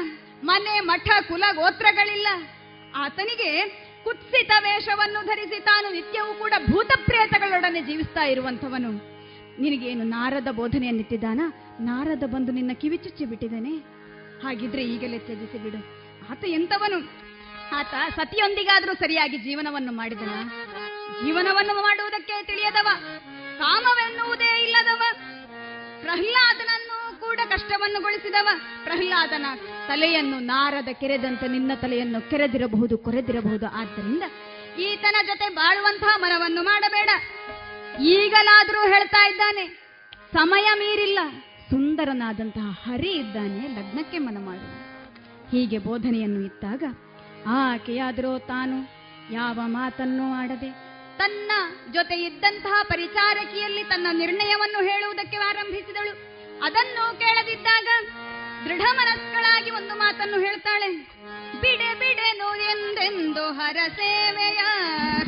[0.44, 2.28] ಮನೆ, ಮಠ, ಕುಲ, ಗೋತ್ರಗಳಿಲ್ಲ.
[2.96, 3.50] ಆತನಿಗೆ
[4.06, 8.92] ಕುತ್ಸಿತ ವೇಷವನ್ನು ಧರಿಸಿ ತಾನು ನಿತ್ಯವೂ ಕೂಡ ಭೂತ ಪ್ರೇತಗಳೊಡನೆ ಜೀವಿಸ್ತಾ ಇರುವಂಥವನು.
[9.62, 11.42] ನಿನಗೇನು ನಾರದ ಬೋಧನೆಯನ್ನಿಟ್ಟಿದ್ದಾನ?
[11.80, 13.70] ನಾರದ ಬಂದು ನಿನ್ನ ಕಿವಿಚುಚ್ಚಿ ಬಿಟ್ಟಿದ್ದೇನೆ?
[14.44, 15.78] ಹಾಗಿದ್ರೆ ಈಗಲೇ ತ್ಯಜಿಸಿ ಬಿಡು.
[16.32, 16.98] ಆತ ಎಂತವನು
[17.76, 20.34] ಆತ ಸತಿಯೊಂದಿಗಾದ್ರೂ ಸರಿಯಾಗಿ ಜೀವನವನ್ನು ಮಾಡಿದನ?
[21.26, 22.88] ಜೀವನವನ್ನು ಮಾಡುವುದಕ್ಕೆ ತಿಳಿಯದವ?
[23.58, 25.02] ಕಾಮವೆನ್ನುವುದೇ ಇಲ್ಲದವ?
[26.02, 28.48] ಪ್ರಹ್ಲಾದನನ್ನು ಕೂಡ ಕಷ್ಟವನ್ನು ಗೊಳಿಸಿದವ
[28.84, 29.46] ಪ್ರಹ್ಲಾದನ
[29.88, 33.66] ತಲೆಯನ್ನು ನಾರದ ಕೆರೆದಂತೆ ನಿನ್ನ ತಲೆಯನ್ನು ಕೆರೆದಿರಬಹುದು, ಕೊರೆದಿರಬಹುದು.
[33.66, 34.24] ಆದ್ದರಿಂದ
[34.80, 37.10] ಈತನ ಜೊತೆ ಬಾಳುವಂತಹ ಮನವನ್ನು ಮಾಡಬೇಡ.
[38.02, 39.66] ಈಗಲಾದರೂ ಹೇಳ್ತಾ ಇದ್ದಾನೆ,
[40.34, 41.20] ಸಮಯ ಮೀರಿಲ್ಲ.
[41.70, 43.68] ಸುಂದರನಾದಂತಹ ಹರಿ ಇದ್ದಾನೆ.
[43.68, 44.68] ಲಗ್ನಕ್ಕೆ ಮನ ಮಾಡು.
[45.52, 46.84] ಹೀಗೆ ಬೋಧನೆಯನ್ನು ಇತ್ತಾಗ
[47.48, 48.78] ಆಕೆಯಾದರೂ ತಾನು
[49.34, 50.70] ಯಾವ ಮಾತನ್ನು ಆಡದೆ
[51.18, 51.52] ತನ್ನ
[51.94, 56.35] ಜೊತೆ ಇದ್ದಂತಹ ಪರಿಚಾರಕಿಯಲ್ಲಿ ತನ್ನ ನಿರ್ಣಯವನ್ನು ಹೇಳುವುದಕ್ಕೆ ಆರಂಭಿಸಿದಳು.
[56.64, 57.88] ಅದನ್ನು ಕೇಳದಿದ್ದಾಗ
[58.66, 60.92] ದೃಢ ಮನಸ್ಕಳಾಗಿ ಒಂದು ಮಾತನ್ನು ಹೇಳ್ತಾಳೆ.
[61.62, 64.62] ಬಿಡೆ ಬಿಡೆನು ಎಂದೆಂದು ಹರ ಸೇವೆಯ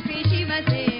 [0.02, 0.97] ಶ್ರೀ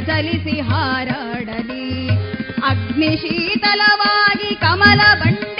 [0.00, 2.08] ಚಲಿಸಿ ಹಾರಾಡಲಿ.
[2.64, 5.53] ಅಗ್ನಿ ಶೀತಲವಾಗಿ ಕಮಲ ಬಂಡೆಯೊಳರಳಲಿ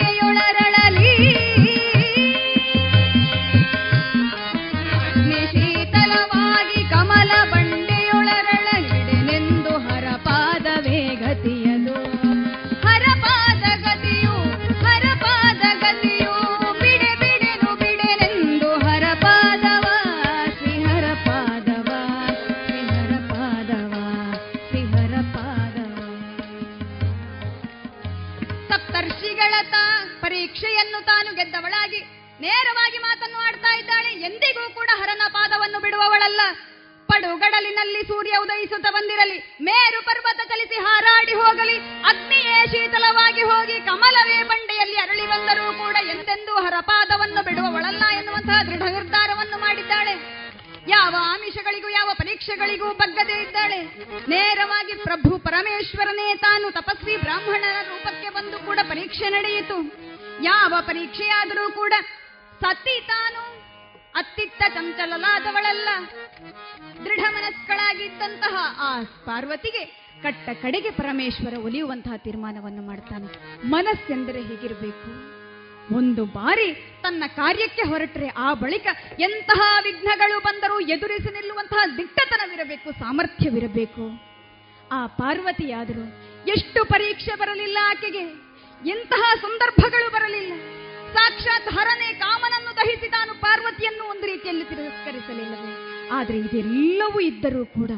[37.85, 39.39] ಪಡುಗಡಲಿನಲ್ಲಿ ಸೂರ್ಯ ಉದಯಿಸುತ್ತ ಬಂದಿರಲಿ.
[39.61, 41.77] ಮೇರು ಪರ್ವತ ಕಲಿಸಿ ಹಾರಾಡಿ ಹೋಗಲಿ.
[42.09, 49.59] ಅಗ್ನಿಯೇ ಶೀತಲವಾಗಿ ಹೋಗಿ ಕಮಲವೇ ಬಂಡೆಯಲ್ಲಿ ಅರಳಿ ಬಂದರೂ ಕೂಡ ಎಂದೆಂದೂ ಹರಪಾದವನ್ನು ಬಿಡುವ ಒಳಲ್ಲ ಎನ್ನುವಂತಹ ದೃಢ ನಿರ್ಧಾರವನ್ನು
[49.59, 50.15] ಮಾಡಿದ್ದಾಳೆ.
[50.89, 53.78] ಯಾವ ಆಮಿಷಗಳಿಗೂ, ಯಾವ ಪರೀಕ್ಷೆಗಳಿಗೂ ಬಗ್ಗದೇ ಇದ್ದಾಳೆ.
[54.28, 59.78] ನೇರವಾಗಿ ಪ್ರಭು ಪರಮೇಶ್ವರನೇ, ತಾನು ತಪಸ್ವಿ ಬ್ರಾಹ್ಮಣರ ರೂಪಕ್ಕೆ ಬಂದು ಕೂಡ ಪರೀಕ್ಷೆ ನಡೆಯಿತು.
[60.43, 61.93] ಯಾವ ಪರೀಕ್ಷೆಯಾದರೂ ಕೂಡ
[62.61, 63.53] ಸತಿ ತಾನು
[64.15, 65.89] ಅತ್ತಿತ್ತ ಚಂಚಲಲಾದವಳಲ್ಲ
[67.05, 69.85] ದೃಢ ಮನಸ್ಕಳಾಗಿದ್ದಂತಹ ಆ ಪಾರ್ವತಿಗೆ
[70.23, 73.27] ಕಟ್ಟ ಕಡೆಗೆ ಪರಮೇಶ್ವರ ಒಲಿಯುವಂತಹ ತೀರ್ಮಾನವನ್ನು ಮಾಡ್ತಾನೆ.
[73.69, 75.35] ಮನಸ್ಸೆಂದರೆ ಹೀಗಿರಬೇಕು.
[75.97, 76.73] ಒಂದು ಬಾರಿ
[77.03, 78.86] ತನ್ನ ಕಾರ್ಯಕ್ಕೆ ಹೊರಟ್ರೆ ಆ ಬಳಿಕ
[79.20, 84.35] ಎಂತಹ ವಿಘ್ನಗಳು ಬಂದರೂ ಎದುರಿಸಿ ನಿಲ್ಲುವಂತಹ ದಿಟ್ಟತನವಿರಬೇಕು, ಸಾಮರ್ಥ್ಯವಿರಬೇಕು.
[84.93, 86.05] ಆ ಪಾರ್ವತಿಯಾದರೂ
[86.51, 88.23] ಎಷ್ಟು ಪರೀಕ್ಷೆ ಬರಲಿಲ್ಲ ಆಕೆಗೆ.
[88.91, 90.53] ಎಂತಹ ಸಂದರ್ಭಗಳು ಬರಲಿಲ್ಲ.
[91.16, 95.73] ಸಾಕ್ಷಾತ್ ಹರನೇ ಕಾಮನನ್ನು ದಹಿಸಿ ತಾನು ಪಾರ್ವತಿಯನ್ನು ಒಂದು ರೀತಿಯಲ್ಲಿ ತಿರಸ್ಕರಿಸಲಿಲ್ಲವೇ?
[96.12, 97.91] ಆದರೆ ಇದೆಲ್ಲವೂ ಇದ್ದರೂ ಕೂಡ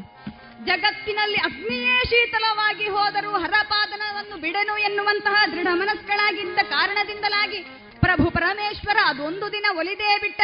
[0.64, 7.60] ಜಗತ್ತಿನಲ್ಲಿ ಅಗ್ನಿಯೇ ಶೀತಲವಾಗಿ ಹೋದರೂ ಹರಪಾದನವನ್ನು ಬಿಡೆನು ಎನ್ನುವಂತಹ ದೃಢ ಮನಸ್ಕಳಾಗಿದ್ದ ಕಾರಣದಿಂದಲಾಗಿ
[8.00, 10.40] ಪ್ರಭು ಪರಮೇಶ್ವರ ಅದೊಂದು ದಿನ ಒಲಿದೇ ಬಿಟ್ಟ.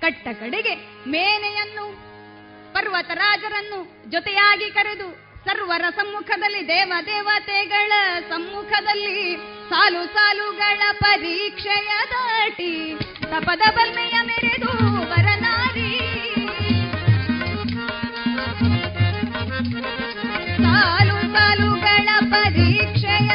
[0.00, 0.74] ಕಟ್ಟ ಕಡೆಗೆ
[1.06, 1.86] ಮೇನೆಯನ್ನು,
[2.72, 7.92] ಪರ್ವತರಾಜರನ್ನು ಜೊತೆಯಾಗಿ ಕರೆದು ಸರ್ವರ ಸಮ್ಮುಖದಲ್ಲಿ ದೇವ ದೇವತೆಗಳ
[8.30, 9.20] ಸಮ್ಮುಖದಲ್ಲಿ
[9.70, 12.72] ಸಾಲು ಸಾಲುಗಳ ಪರೀಕ್ಷೆಯ ದಾಟಿ
[13.24, 14.72] ತಪದ ಬಲ್ಮೆಯ ಮೆರೆದು
[15.10, 15.90] ವರನಾರಿ
[20.58, 23.30] ಸಾಲು ಸಾಲುಗಳ ಪರೀಕ್ಷೆಯ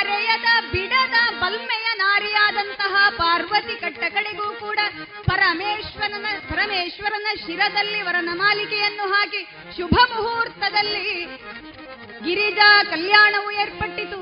[0.00, 4.78] ಮರೆಯದ ಬಿಡದ ಬಲ್ಮೆಯ ನಾರಿಯಾದಂತಹ ಪಾರ್ವತಿ ಕಟ್ಟಕಡೆಗೂ ಕೂಡ
[5.26, 9.42] ಪರಮೇಶ್ವರನ ಪರಮೇಶ್ವರನ ಶಿರದಲ್ಲಿ ವರನ ಮಾಲಿಕೆಯನ್ನು ಹಾಕಿ
[9.76, 11.04] ಶುಭ ಮುಹೂರ್ತದಲ್ಲಿ
[12.24, 14.18] ಗಿರಿಜಾ ಕಲ್ಯಾಣವು ಏರ್ಪಟ್ಟಿತು.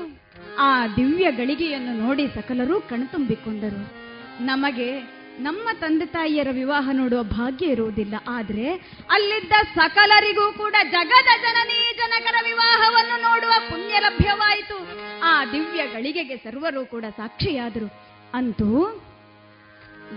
[0.57, 3.81] ಆ ದಿವ್ಯ ಗಳಿಗೆಯನ್ನು ನೋಡಿ ಸಕಲರೂ ಕಣ್ತುಂಬಿಕೊಂಡರು.
[4.45, 4.89] ನಮಗೆ
[5.39, 8.15] ನಮ್ಮ ತಂದೆ ತಾಯಿಯರ ವಿವಾಹ ನೋಡುವ ಭಾಗ್ಯ ಇರುವುದಿಲ್ಲ.
[8.27, 8.65] ಆದ್ರೆ
[9.09, 14.77] ಅಲ್ಲಿದ್ದ ಸಕಲರಿಗೂ ಕೂಡ ಜಗದ ಜನನೀ ಜನಕರ ವಿವಾಹವನ್ನು ನೋಡುವ ಪುಣ್ಯ ಲಭ್ಯವಾಯಿತು.
[15.23, 17.87] ಆ ದಿವ್ಯ ಗಳಿಗೆಗೆ ಸರ್ವರು ಕೂಡ ಸಾಕ್ಷಿಯಾದರು.
[18.33, 19.01] ಅಂತೂ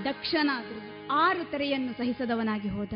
[0.04, 0.80] ದಕ್ಷನಾದರು,
[1.12, 2.94] ಆರು ತೆರೆಯನ್ನು ಸಹಿಸದವನಾಗಿ ಹೋದ.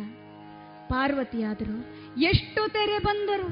[0.89, 1.77] ಪಾರ್ವತಿಯಾದರು,
[2.21, 3.49] ಎಷ್ಟು ತೆರೆ ಬಂದರು,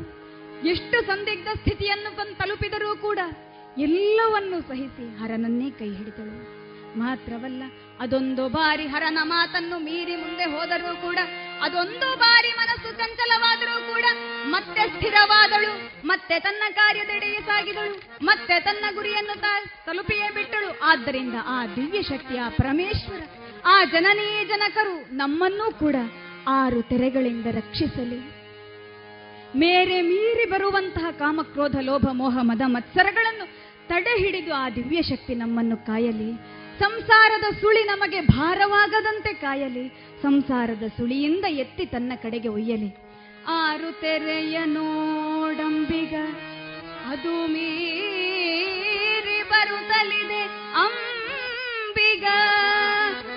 [0.66, 3.18] ಎಷ್ಟು ಸಂದಿಗ್ಧ ಸ್ಥಿತಿಯನ್ನು ಬಂದು ತಲುಪಿದರೂ ಕೂಡ
[3.78, 6.36] ಎಲ್ಲವನ್ನೂ ಸಹಿಸಿ ಹರನನ್ನೇ ಕೈ ಹಿಡಿದಳು.
[6.98, 7.62] ಮಾತ್ರವಲ್ಲ
[8.00, 11.18] ಅದೊಂದು ಬಾರಿ ಹರನ ಮಾತನ್ನು ಮೀರಿ ಮುಂದೆ ಹೋದರೂ ಕೂಡ,
[11.62, 14.04] ಅದೊಂದು ಬಾರಿ ಮನಸ್ಸು ಚಂಚಲವಾದರೂ ಕೂಡ
[14.46, 15.72] ಮತ್ತೆ ಸ್ಥಿರವಾದಳು,
[16.06, 19.36] ಮತ್ತೆ ತನ್ನ ಕಾರ್ಯದೆಡೆಗೆ ಸಾಗಿದಳು, ಮತ್ತೆ ತನ್ನ ಗುರಿಯನ್ನು
[19.86, 20.70] ತಲುಪಿಯೇ ಬಿಟ್ಟಳು.
[20.82, 23.22] ಆದ್ದರಿಂದ ಆ ದಿವ್ಯ ಶಕ್ತಿಯ ಪರಮೇಶ್ವರ,
[23.66, 25.96] ಆ ಜನನೀ ಜನಕರು ನಮ್ಮನ್ನೂ ಕೂಡ
[26.48, 28.20] ಆರು ತೆರೆಗಳಿಂದ ರಕ್ಷಿಸಲಿ.
[29.56, 33.46] ಮೇರೆ ಮೀರಿ ಬರುವಂತಹ ಕಾಮಕ್ರೋಧ, ಲೋಭ, ಮೋಹ, ಮದ, ಮತ್ಸರಗಳನ್ನು
[33.88, 36.30] ತಡೆ ಹಿಡಿದು ಆ ದಿವ್ಯ ಶಕ್ತಿ ನಮ್ಮನ್ನು ಕಾಯಲಿ.
[36.78, 39.88] ಸಂಸಾರದ ಸುಳಿ ನಮಗೆ ಭಾರವಾಗದಂತೆ ಕಾಯಲಿ.
[40.22, 42.90] ಸಂಸಾರದ ಸುಳಿಯಿಂದ ಎತ್ತಿ ತನ್ನ ಕಡೆಗೆ ಒಯ್ಯಲಿ.
[43.48, 46.14] ಆರು ತೆರೆಯ ನೋಡಂಬಿಗ
[47.06, 50.42] ಅದು ಮೀರಿ ಬರುತ್ತಲಿದೆ
[50.84, 52.24] ಅಂಬಿಗ.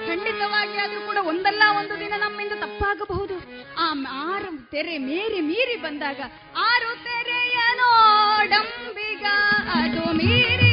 [0.08, 3.36] ಖಂಡಿತವಾಗಿ ಆದ್ರೂ ಕೂಡ ಒಂದಲ್ಲ ಒಂದು ದಿನ ನಮ್ಮಿಂದ ತಪ್ಪಾಗಬಹುದು.
[3.78, 6.20] ಆ ಆರು ತೆರೆ ಮೇರಿ ಮೀರಿ ಬಂದಾಗ
[6.58, 9.26] ಆರು ತೆರೆಯ ನೋಡಂಬಿಗ
[9.74, 10.67] ಅದು ಮೀರಿ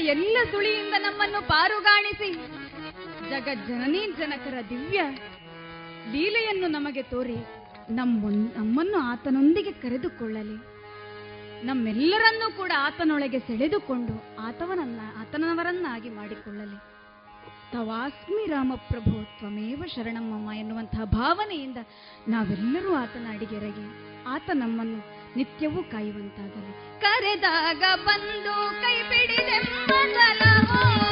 [0.00, 2.32] ಎಲ್ಲ ಸುಳಿಯಿಂದ ನಮ್ಮನ್ನು ಪಾರುಗಾಣಿಸಿ.
[3.30, 5.00] ಜಗಜ್ಜನನೀ ಜನಕರ ದಿವ್ಯ
[6.12, 7.36] ಲೀಲೆಯನ್ನು ನಮಗೆ ತೋರಿ
[7.90, 10.70] ನಮ್ಮ, ನಮ್ಮನ್ನು ಆತನೊಂದಿಗೆ ಕರೆದುಕೊಳ್ಳಲಿ.
[11.66, 16.90] ನಮ್ಮೆಲ್ಲರನ್ನೂ ಕೂಡ ಆತನೊಳಗೆ ಸೆಳೆದುಕೊಂಡು ಆತವನನ್ನ, ಆತನವರನ್ನಾಗಿ ಮಾಡಿಕೊಳ್ಳಲಿ.
[17.72, 21.76] ತವಾಸ್ಮಿ ರಾಮಪ್ರಭು ತ್ವಮೇವ ಶರಣಮ್ಮಮ್ಮ ಎನ್ನುವಂತಹ ಭಾವನೆಯಿಂದ
[22.28, 27.00] ನಾವೆಲ್ಲರೂ ಆತನ ಅಡಿಗೆರಗಿ ಆತ ನಮ್ಮನ್ನು ನಿತ್ಯವೂ ಕಾಯುವಂತಾಗಲಿ.
[27.00, 31.09] ಕರೆದಾಗ ಬಂದು ಕೈ ಬಿಡಿದೆಂಬಲವೋ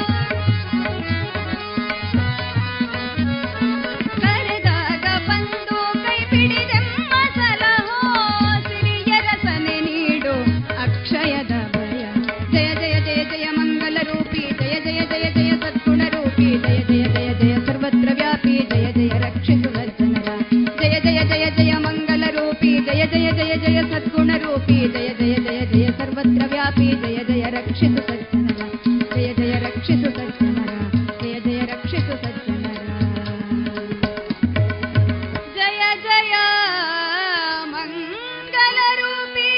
[22.98, 28.00] ಜಯ ಜಯ ಜಯ ಜಯ ಸದ್ಗುಣ ರೂಪಿ, ಜಯ ಜಯ ಜಯ ಜಯ ಸರ್ವತ್ರ ವ್ಯಾಪಿ ಜಯ ಜಯ ರಕ್ಷಿಸು
[28.08, 28.60] ಸಜ್ಜನರ,
[29.12, 30.72] ಜಯ ಜಯ ರಕ್ಷಿಸು ಸಜ್ಜನರ,
[31.20, 32.80] ಜಯ ಜಯ ರಕ್ಷಿಸು ಸಜ್ಜನರ.
[35.58, 36.34] ಜಯ ಜಯ
[37.74, 39.48] ಮಂಗಲ ರೂಪಿ.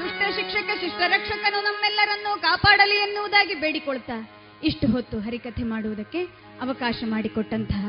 [0.00, 4.18] ದುಷ್ಟ ಶಿಕ್ಷಕ, ಶಿಷ್ಟ ರಕ್ಷಕನು ನಮ್ಮೆಲ್ಲರನ್ನು ಕಾಪಾಡಲಿ ಎನ್ನುವುದಾಗಿ ಬೇಡಿಕೊಳ್ತಾ
[4.64, 6.20] ಇಷ್ಟು ಹೊತ್ತು ಹರಿಕಥೆ ಮಾಡುವುದಕ್ಕೆ
[6.60, 7.84] ಅವಕಾಶ ಮಾಡಿಕೊಟ್ಟಂತಹ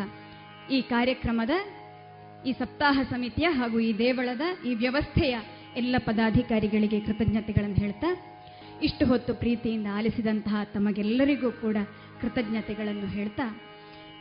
[0.69, 1.49] ಈ ಕಾರ್ಯಕ್ರಮದ
[2.45, 5.35] ಈ ಸಪ್ತಾಹ ಸಮಿತಿಯ ಹಾಗೂ ಈ ದೇವಳದ ಈ ವ್ಯವಸ್ಥೆಯ
[5.75, 8.09] ಎಲ್ಲ ಪದಾಧಿಕಾರಿಗಳಿಗೆ ಕೃತಜ್ಞತೆಗಳನ್ನು ಹೇಳ್ತಾ,
[8.81, 11.77] ಇಷ್ಟು ಹೊತ್ತು ಪ್ರೀತಿಯಿಂದ ಆಲಿಸಿದಂತಹ ತಮಗೆಲ್ಲರಿಗೂ ಕೂಡ
[12.21, 13.45] ಕೃತಜ್ಞತೆಗಳನ್ನು ಹೇಳ್ತಾ,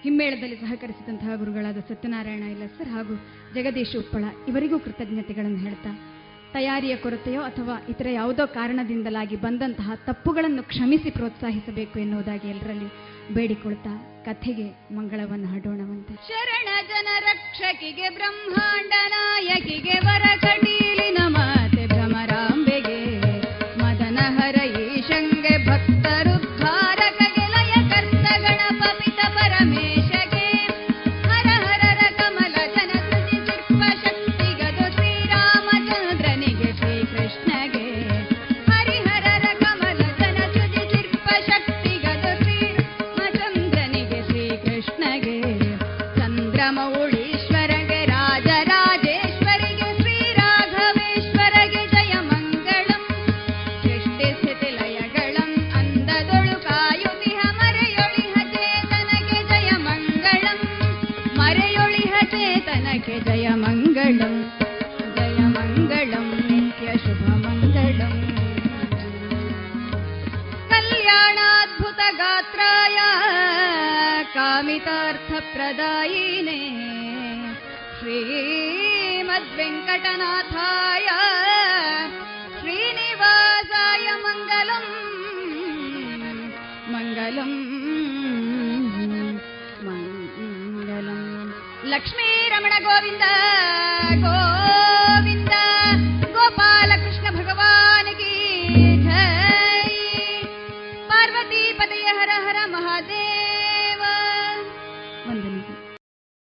[0.02, 3.14] ಹಿಮ್ಮೇಳದಲ್ಲಿ ಸಹಕರಿಸಿದಂತಹ ಗುರುಗಳಾದ ಸತ್ಯನಾರಾಯಣ ಇಲ್ಲಸರ್ ಹಾಗೂ
[3.54, 5.92] ಜಗದೀಶ್ ಉಪ್ಪಳ ಇವರಿಗೂ ಕೃತಜ್ಞತೆಗಳನ್ನು ಹೇಳ್ತಾ,
[6.52, 12.88] ತಯಾರಿಯ ಕೊರತೆಯೋ ಅಥವಾ ಇತರ ಯಾವುದೋ ಕಾರಣದಿಂದಲಾಗಿ ಬಂದಂತಹ ತಪ್ಪುಗಳನ್ನು ಕ್ಷಮಿಸಿ ಪ್ರೋತ್ಸಾಹಿಸಬೇಕು ಎನ್ನುವುದಾಗಿ ಎಲ್ಲರಲ್ಲಿ
[13.30, 20.22] ಬೇಡಿಕೊಳ್ತಾ ಕಥೆಗೆ ಮಂಗಳವನ್ನು ಹಾಡೋಣವಂತೆ ಶರಣ ಜನ ರಕ್ಷಕಿಗೆ ಬ್ರಹ್ಮಾಂಡ ನಾಯಕಿಗೆ ವರ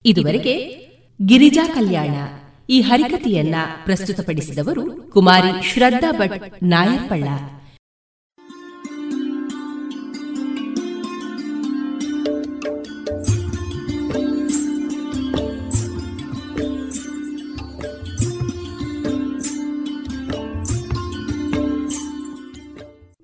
[0.07, 0.87] ಇದುವರೆಗೆ
[1.27, 2.11] ಗಿರಿಜಾ ಕಲ್ಯಾಣ
[2.71, 3.55] ಈ ಹರಿಕತೆಯನ್ನ
[3.85, 7.25] ಪ್ರಸ್ತುತಪಡಿಸಿದವರು ಕುಮಾರಿ ಶ್ರದ್ಧಾ ಭಟ್ ನಾಯರ್ಪಳ್ಳ.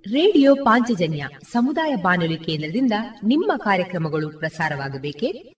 [0.01, 2.93] ರೇಡಿಯೋ ಪಾಂಚಜನ್ಯ ಸಮುದಾಯ ಬಾನುಲಿ ಕೇಂದ್ರದಿಂದ
[3.25, 5.58] ನಿಮ್ಮ ಕಾರ್ಯಕ್ರಮಗಳು ಪ್ರಸಾರವಾಗಬೇಕೆ?